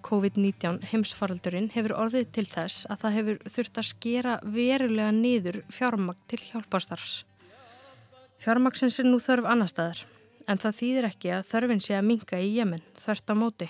COVID-19 0.05 0.83
heimsfaraldurinn 0.91 1.71
hefur 1.73 1.95
orðið 1.95 2.29
til 2.35 2.45
þess 2.49 2.85
að 2.89 3.01
það 3.03 3.17
hefur 3.17 3.41
þurft 3.55 3.81
að 3.81 3.89
skera 3.89 4.37
verulega 4.43 5.11
niður 5.15 5.59
fjármagn 5.73 6.23
til 6.31 6.39
hjálparstarfs. 6.51 7.23
Fjármagsins 8.39 8.99
er 9.01 9.09
nú 9.09 9.19
þörf 9.19 9.49
annar 9.51 9.71
staðar 9.71 10.05
en 10.49 10.61
það 10.61 10.77
þýðir 10.79 11.07
ekki 11.09 11.33
að 11.35 11.45
þörfin 11.51 11.83
sé 11.83 11.97
að 11.97 12.07
minga 12.09 12.39
í 12.41 12.49
Jemen 12.55 12.83
þvert 12.97 13.33
á 13.33 13.35
móti. 13.37 13.69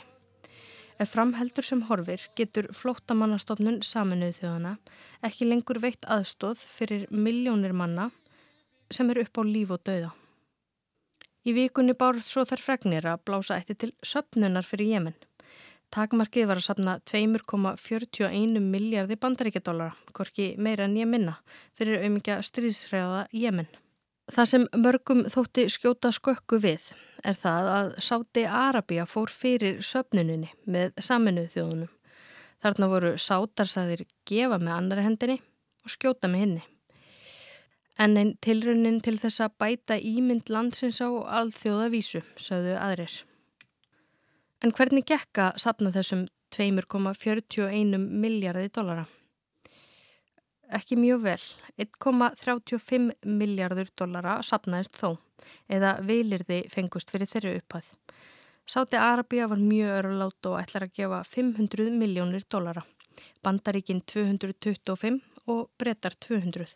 Ef 0.99 1.13
framheldur 1.15 1.63
sem 1.63 1.81
horfir 1.87 2.25
getur 2.35 2.69
flóttamannastofnun 2.75 3.81
saminuð 3.87 4.41
þjóðana 4.41 4.73
ekki 5.25 5.47
lengur 5.47 5.79
veitt 5.83 6.07
aðstóð 6.11 6.59
fyrir 6.59 7.05
miljónir 7.11 7.75
manna 7.75 8.09
sem 8.91 9.09
eru 9.11 9.23
upp 9.23 9.39
á 9.39 9.43
líf 9.47 9.71
og 9.75 9.83
dauða. 9.87 10.11
Í 11.47 11.55
vikunni 11.55 11.95
bárð 11.95 12.25
svo 12.27 12.43
þær 12.45 12.61
fregnir 12.61 13.07
að 13.07 13.23
blása 13.25 13.55
eftir 13.55 13.79
til 13.79 13.91
söpnunar 14.03 14.67
fyrir 14.67 14.91
Jemen. 14.93 15.15
Takmarkið 15.89 16.45
var 16.45 16.59
að 16.59 16.67
sapna 16.67 16.95
2,41 17.09 18.59
miljardi 18.61 19.15
bandaríkjadólara, 19.17 19.95
hvorki 20.13 20.51
meira 20.61 20.85
en 20.85 20.97
ég 20.99 21.09
minna, 21.09 21.39
fyrir 21.73 22.03
auðmyggja 22.03 22.35
stríðsræða 22.45 23.23
Jemen. 23.33 23.69
Það 24.29 24.49
sem 24.51 24.65
mörgum 24.77 25.23
þótti 25.33 25.65
skjóta 25.73 26.11
skökku 26.13 26.59
við 26.61 26.91
er 27.25 27.37
það 27.39 27.69
að 27.73 27.87
Sáti 28.05 28.43
Arabia 28.45 29.07
fór 29.09 29.33
fyrir 29.33 29.79
söpnuninni 29.81 30.51
með 30.69 30.93
saminuð 31.01 31.47
þjóðunum. 31.55 31.89
Þarna 32.61 32.89
voru 32.91 33.11
sátarsæðir 33.17 34.03
gefa 34.29 34.59
með 34.61 34.75
annari 34.75 35.07
hendinni 35.07 35.39
og 35.81 35.95
skjóta 35.95 36.29
með 36.29 36.43
henni. 36.43 36.63
En 37.99 38.13
einn 38.19 38.35
tilraunin 38.45 39.01
til 39.03 39.17
þess 39.17 39.41
að 39.41 39.57
bæta 39.63 39.97
ímynd 39.97 40.53
landsins 40.53 41.01
á 41.01 41.09
alþjóðavísu, 41.09 42.21
sögðu 42.37 42.77
aðrir. 42.77 43.17
En 44.59 44.73
hvernig 44.75 45.05
gekk 45.07 45.39
að 45.39 45.61
sapna 45.63 45.91
þessum 45.95 46.25
2,41 46.51 47.95
miljardi 47.95 48.67
dollara? 48.75 49.05
Ekki 50.75 50.97
mjög 50.99 51.21
vel. 51.23 51.45
1,35 51.79 53.07
miljardur 53.23 53.87
dollara 53.97 54.35
sapnaðist 54.43 54.99
þó, 54.99 55.15
eða 55.71 55.95
vilirði 56.03 56.59
fengust 56.73 57.09
fyrir 57.13 57.31
þeirri 57.31 57.55
upphæð. 57.61 57.87
Sáti 58.69 58.99
Arabia 58.99 59.47
var 59.47 59.63
mjög 59.63 59.95
örulát 60.01 60.51
og 60.51 60.59
ætlar 60.59 60.89
að 60.89 60.95
gefa 60.99 61.23
500 61.25 61.95
miljónir 61.95 62.43
dollara. 62.51 62.83
Bandaríkin 63.41 64.03
225 64.03 65.23
og 65.47 65.69
brettar 65.79 66.19
200. 66.27 66.67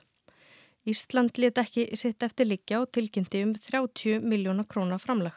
Ísland 0.87 1.35
let 1.37 1.59
ekki 1.59 1.91
sitt 1.99 2.23
eftir 2.23 2.47
líkja 2.47 2.79
og 2.81 2.93
tilkynnti 2.95 3.43
um 3.43 3.53
30 3.59 4.23
miljóna 4.23 4.63
króna 4.63 4.97
framlag. 4.97 5.35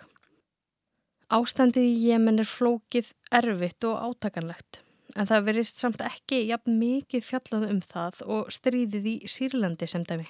Ástandið 1.26 1.82
í 1.82 1.94
Jemen 2.06 2.38
er 2.38 2.46
flókið, 2.46 3.08
erfitt 3.34 3.82
og 3.88 3.98
átakanlegt. 3.98 4.84
En 5.18 5.26
það 5.26 5.48
verist 5.48 5.80
samt 5.80 6.04
ekki 6.04 6.44
jafn 6.46 6.76
mikið 6.78 7.24
fjallað 7.26 7.64
um 7.66 7.80
það 7.82 8.20
og 8.30 8.52
stríðið 8.54 9.08
í 9.10 9.14
Sýrlandi 9.26 9.88
sem 9.90 10.04
dæmi. 10.06 10.28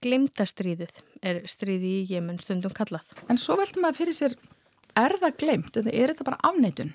Glemta 0.00 0.46
stríðið 0.48 1.02
er 1.20 1.42
stríði 1.44 1.90
í 1.98 2.06
Jemen 2.14 2.40
stundum 2.40 2.72
kallað. 2.72 3.12
En 3.28 3.36
svo 3.36 3.58
veltum 3.60 3.84
maður 3.84 4.00
fyrir 4.00 4.16
sér, 4.16 4.38
er 4.96 5.18
það 5.20 5.36
glemt 5.42 5.76
eða 5.76 5.92
er 5.92 6.14
þetta 6.14 6.28
bara 6.30 6.40
afneitun? 6.48 6.94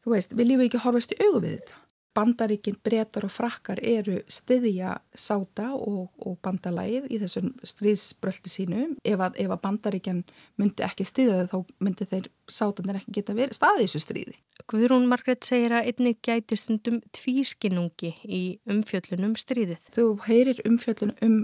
Þú 0.00 0.14
veist, 0.14 0.32
við 0.32 0.48
lífum 0.48 0.66
ekki 0.70 0.84
horfast 0.86 1.12
í 1.12 1.20
augu 1.20 1.44
við 1.44 1.58
þetta. 1.58 1.81
Bandaríkin, 2.12 2.76
breytar 2.84 3.24
og 3.24 3.32
frakkar 3.32 3.80
eru 3.80 4.18
stiðja 4.28 4.98
sáta 5.16 5.70
og, 5.72 6.10
og 6.20 6.34
bandalægið 6.44 7.06
í 7.08 7.20
þessum 7.22 7.52
stríðsbröldi 7.64 8.52
sínu. 8.52 8.82
Ef 9.00 9.22
að, 9.24 9.38
ef 9.40 9.54
að 9.54 9.62
bandaríkjan 9.64 10.20
myndi 10.60 10.84
ekki 10.84 11.06
stiðja 11.08 11.46
þau 11.46 11.48
þá 11.54 11.72
myndi 11.86 12.08
þeir 12.10 12.28
sátanir 12.52 13.00
ekki 13.00 13.16
geta 13.16 13.36
verið 13.38 13.56
staðið 13.56 13.84
í 13.84 13.88
þessu 13.88 14.02
stríði. 14.04 14.36
Guðrún 14.68 15.08
Margret 15.08 15.48
segir 15.48 15.76
að 15.78 15.88
einnig 15.88 16.20
gæti 16.20 16.60
stundum 16.60 17.00
tvískinungi 17.16 18.12
í 18.28 18.42
umfjöllunum 18.68 19.38
stríðið. 19.40 19.80
Þú 19.96 20.06
heyrir 20.28 20.62
umfjöllunum 20.68 21.18
um 21.24 21.42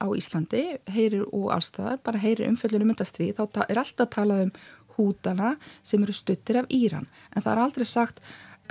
á 0.00 0.08
Íslandi, 0.16 0.62
heyrir 0.88 1.26
og 1.28 1.50
allstaðar, 1.52 1.98
bara 2.04 2.20
heyrir 2.20 2.48
umfjöllunum 2.48 2.88
um 2.88 2.94
þetta 2.94 3.08
stríð, 3.08 3.34
þá 3.36 3.66
er 3.66 3.80
alltaf 3.82 4.12
talað 4.14 4.46
um 4.46 4.52
hútana 4.96 5.54
sem 5.86 6.02
eru 6.04 6.14
stuttir 6.16 6.60
af 6.60 6.70
Íran. 6.72 7.08
En 7.34 7.44
það 7.44 7.52
er 7.52 7.62
aldrei 7.64 7.88
sagt 7.88 8.22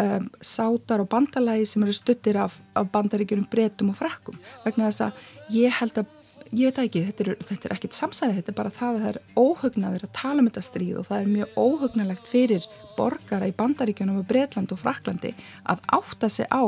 um, 0.02 0.30
sátar 0.44 1.04
og 1.04 1.10
bandalagi 1.12 1.68
sem 1.70 1.84
eru 1.86 1.96
stuttir 1.96 2.40
af, 2.42 2.60
af 2.76 2.88
bandaríkjunum 2.94 3.50
breytum 3.52 3.92
og 3.94 4.00
frakkum. 4.00 4.40
Vegna 4.66 4.90
þess 4.90 5.10
að 5.10 5.28
ég 5.56 5.78
held 5.82 6.02
að 6.02 6.16
ég 6.56 6.70
veit 6.70 6.80
ekki, 6.82 7.04
þetta 7.10 7.26
er, 7.26 7.32
þetta 7.46 7.68
er 7.68 7.74
ekkit 7.76 7.96
samsærið 7.96 8.38
þetta 8.40 8.52
er 8.52 8.58
bara 8.58 8.74
það 8.74 8.96
að 8.96 9.04
það 9.04 9.10
er 9.12 9.20
óhugnaður 9.38 10.06
að 10.06 10.14
tala 10.18 10.42
um 10.42 10.48
þetta 10.50 10.64
stríð 10.66 11.02
og 11.02 11.08
það 11.10 11.20
er 11.22 11.34
mjög 11.34 11.60
óhugnalegt 11.64 12.30
fyrir 12.30 12.70
borgara 12.98 13.50
í 13.50 13.56
bandaríkjunum 13.60 14.22
og 14.22 14.30
Breitland 14.30 14.74
og 14.74 14.82
Fraklandi 14.82 15.34
að 15.70 15.84
átta 16.00 16.32
sig 16.32 16.50
á 16.50 16.64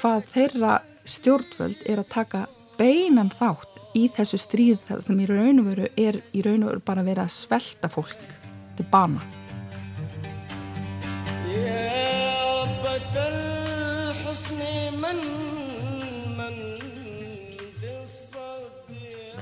hvað 0.00 0.26
þeirra 0.32 0.72
stjórnvöld 1.12 1.86
er 1.86 2.02
að 2.02 2.10
taka 2.16 2.46
beinan 2.80 3.30
þátt 3.38 3.80
í 3.98 4.08
þessu 4.12 4.40
stríð 4.40 4.80
það 4.88 5.04
sem 5.06 5.22
í 5.22 5.28
raun 5.30 5.62
og 5.62 5.70
veru 5.70 5.92
er 6.00 6.18
í 6.32 6.42
raun 6.42 6.64
og 6.64 6.72
veru 6.72 6.86
bara 6.90 7.06
verið 7.06 7.26
að 7.26 7.36
svelta 7.36 7.92
fólk 7.92 8.26
til 8.78 8.88
bana 8.90 9.41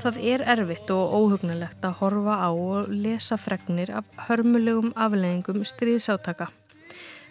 Það 0.00 0.16
er 0.24 0.42
erfitt 0.48 0.88
og 0.94 1.12
óhugnulegt 1.12 1.84
að 1.84 1.98
horfa 1.98 2.38
á 2.40 2.48
og 2.48 2.88
lesa 2.88 3.36
fregnir 3.36 3.92
af 3.92 4.08
hörmulegum 4.30 4.94
afleggingum 4.96 5.60
stríðsátaka. 5.68 6.48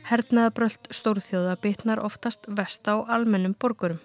Hernaðabröld 0.06 0.92
stórþjóða 0.94 1.56
bitnar 1.64 2.04
oftast 2.06 2.46
vest 2.46 2.86
á 2.86 3.02
almennum 3.02 3.58
borgurum. 3.58 3.98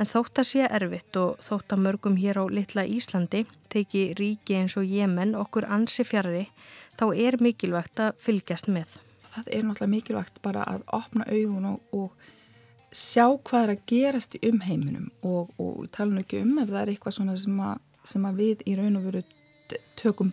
En 0.00 0.08
þótt 0.08 0.40
að 0.40 0.48
sé 0.48 0.64
erfitt 0.64 1.20
og 1.20 1.36
þótt 1.44 1.76
að 1.76 1.84
mörgum 1.84 2.16
hér 2.16 2.40
á 2.40 2.44
litla 2.48 2.88
Íslandi 2.88 3.44
teki 3.68 4.08
ríki 4.16 4.56
eins 4.58 4.78
og 4.80 4.88
Jemen 4.88 5.36
okkur 5.36 5.68
ansi 5.68 6.08
fjari, 6.08 6.48
þá 6.96 7.10
er 7.12 7.36
mikilvægt 7.36 8.00
að 8.00 8.16
fylgjast 8.24 8.72
með. 8.72 9.03
Það 9.34 9.50
er 9.50 9.66
náttúrulega 9.66 9.92
mikilvægt 9.94 10.40
bara 10.42 10.64
að 10.70 10.84
opna 10.94 11.26
augun 11.26 11.70
og, 11.72 11.80
og 11.92 12.94
sjá 12.94 13.26
hvað 13.42 13.64
er 13.64 13.72
að 13.72 13.86
gerast 13.90 14.36
í 14.38 14.42
umheiminum 14.50 15.10
og, 15.26 15.50
og 15.58 15.88
tala 15.94 16.14
nú 16.14 16.22
ekki 16.22 16.44
um 16.44 16.60
ef 16.62 16.70
það 16.70 16.80
er 16.82 16.92
eitthvað 16.92 17.16
svona 17.16 17.34
sem 17.40 17.58
að, 17.66 17.80
sem 18.06 18.28
að 18.28 18.40
við 18.42 18.62
í 18.70 18.76
raun 18.78 19.00
og 19.00 19.08
veru 19.08 19.24
tökum 19.98 20.30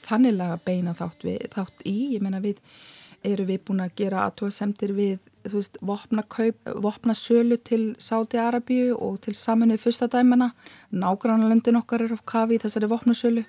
þanniglega 0.00 0.56
beina 0.64 0.94
þátt, 0.96 1.26
við, 1.26 1.42
þátt 1.52 1.84
í, 1.84 1.96
ég 2.14 2.24
menna 2.24 2.40
við 2.40 2.62
eru 3.26 3.44
við 3.50 3.64
búin 3.68 3.82
að 3.84 3.96
gera 4.00 4.22
aðtóðasemtir 4.24 4.94
við, 4.96 5.18
þú 5.44 5.58
veist, 5.58 5.76
vopna, 5.84 6.24
kaup, 6.24 6.70
vopna 6.80 7.16
sölu 7.16 7.58
til 7.60 7.82
Sáti 8.00 8.40
Arabíu 8.40 8.94
og 8.96 9.18
til 9.26 9.34
saminuð 9.36 9.82
fyrstadæmana 9.82 10.54
nágrannalöndin 10.88 11.76
okkar 11.82 12.06
er 12.06 12.16
á 12.16 12.20
kafi 12.24 12.56
í 12.56 12.62
þessari 12.62 12.88
vopna 12.88 13.16
sölu 13.16 13.44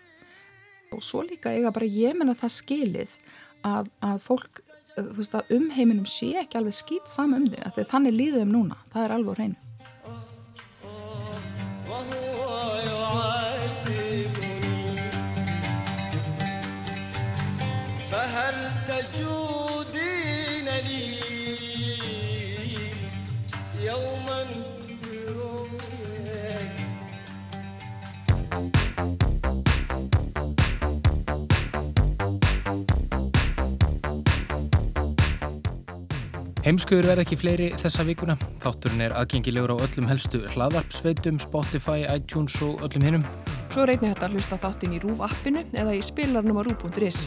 og 0.92 1.06
svo 1.08 1.24
líka 1.24 1.54
eiga 1.56 1.72
bara 1.72 1.88
ég 1.88 2.18
menna 2.20 2.36
það 2.36 2.58
skilið 2.58 3.16
að, 3.64 3.88
að 4.04 4.20
fólk 4.26 4.62
þú 4.98 5.18
veist 5.18 5.36
að 5.38 5.54
umheiminum 5.58 6.08
sé 6.10 6.34
ekki 6.42 6.60
alveg 6.60 6.78
skýt 6.78 7.12
saman 7.12 7.48
um 7.48 7.74
þig 7.76 7.92
þannig 7.92 8.18
líðum 8.18 8.48
um 8.48 8.56
núna, 8.58 8.80
það 8.94 9.06
er 9.06 9.16
alveg 9.18 9.32
á 9.32 9.38
hreinu 9.40 9.60
Heimskuður 36.62 37.08
verð 37.10 37.24
ekki 37.24 37.38
fleiri 37.42 37.68
þessa 37.82 38.04
vikuna. 38.06 38.36
Þátturinn 38.62 39.00
er 39.02 39.16
aðgengilegur 39.18 39.72
á 39.74 39.82
öllum 39.82 40.06
helstu 40.06 40.44
hlaðvarpsveitum, 40.54 41.40
Spotify, 41.42 42.04
iTunes 42.06 42.54
og 42.62 42.84
öllum 42.86 43.08
hinnum. 43.08 43.24
Svo 43.74 43.88
reynir 43.90 44.12
þetta 44.12 44.28
að 44.28 44.36
hlusta 44.36 44.60
þáttinn 44.62 44.94
í 44.94 45.00
RÚV 45.02 45.24
appinu 45.26 45.64
eða 45.74 45.96
í 45.98 46.04
spilarnum 46.06 46.62
á 46.62 46.64
rúv.is 46.68 47.24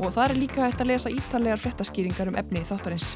og 0.00 0.14
það 0.14 0.24
er 0.24 0.36
líka 0.40 0.64
hægt 0.64 0.80
að 0.80 0.94
lesa 0.94 1.12
ítarlegar 1.12 1.60
frettaskýringar 1.60 2.32
um 2.32 2.40
efni 2.40 2.64
þáttarins. 2.64 3.12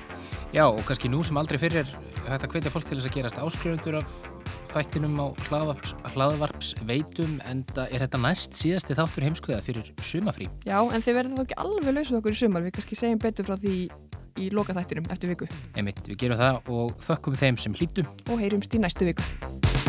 Já 0.53 0.67
og 0.67 0.85
kannski 0.85 1.09
nú 1.09 1.25
sem 1.25 1.41
aldrei 1.41 1.57
fyrir 1.63 1.89
hægt 2.29 2.45
að 2.45 2.59
hvetja 2.59 2.75
fólk 2.75 2.91
til 2.91 3.01
þess 3.01 3.09
að 3.09 3.17
gerast 3.17 3.41
áskrifundur 3.41 4.03
af 4.03 4.19
þættinum 4.75 5.17
á 5.23 5.27
hlaðvarps, 5.47 5.93
hlaðvarpsveitum 6.13 7.37
en 7.47 7.61
er 7.87 8.05
þetta 8.05 8.21
næst 8.21 8.57
síðasti 8.59 8.97
þáttur 8.99 9.27
heimskuða 9.29 9.61
fyrir 9.65 9.91
sumafrí? 10.03 10.49
Já 10.67 10.81
en 10.83 11.05
þið 11.05 11.19
verðum 11.21 11.39
þá 11.39 11.45
ekki 11.45 11.59
alveg 11.63 11.97
lausað 11.97 12.19
okkur 12.19 12.35
í 12.35 12.41
sumar, 12.41 12.65
við 12.67 12.75
kannski 12.79 12.99
segjum 12.99 13.23
betur 13.23 13.47
frá 13.49 13.57
því 13.61 13.77
í 14.41 14.51
lokaþættinum 14.55 15.11
eftir 15.15 15.35
viku. 15.35 15.49
Einmitt, 15.77 16.03
við 16.09 16.21
gerum 16.25 16.41
það 16.41 16.73
og 16.75 16.95
þökkum 17.07 17.41
þeim 17.41 17.61
sem 17.61 17.79
hlýtu 17.79 18.07
og 18.29 18.39
heyrumst 18.43 18.75
í 18.75 18.83
næstu 18.83 19.11
viku. 19.13 19.84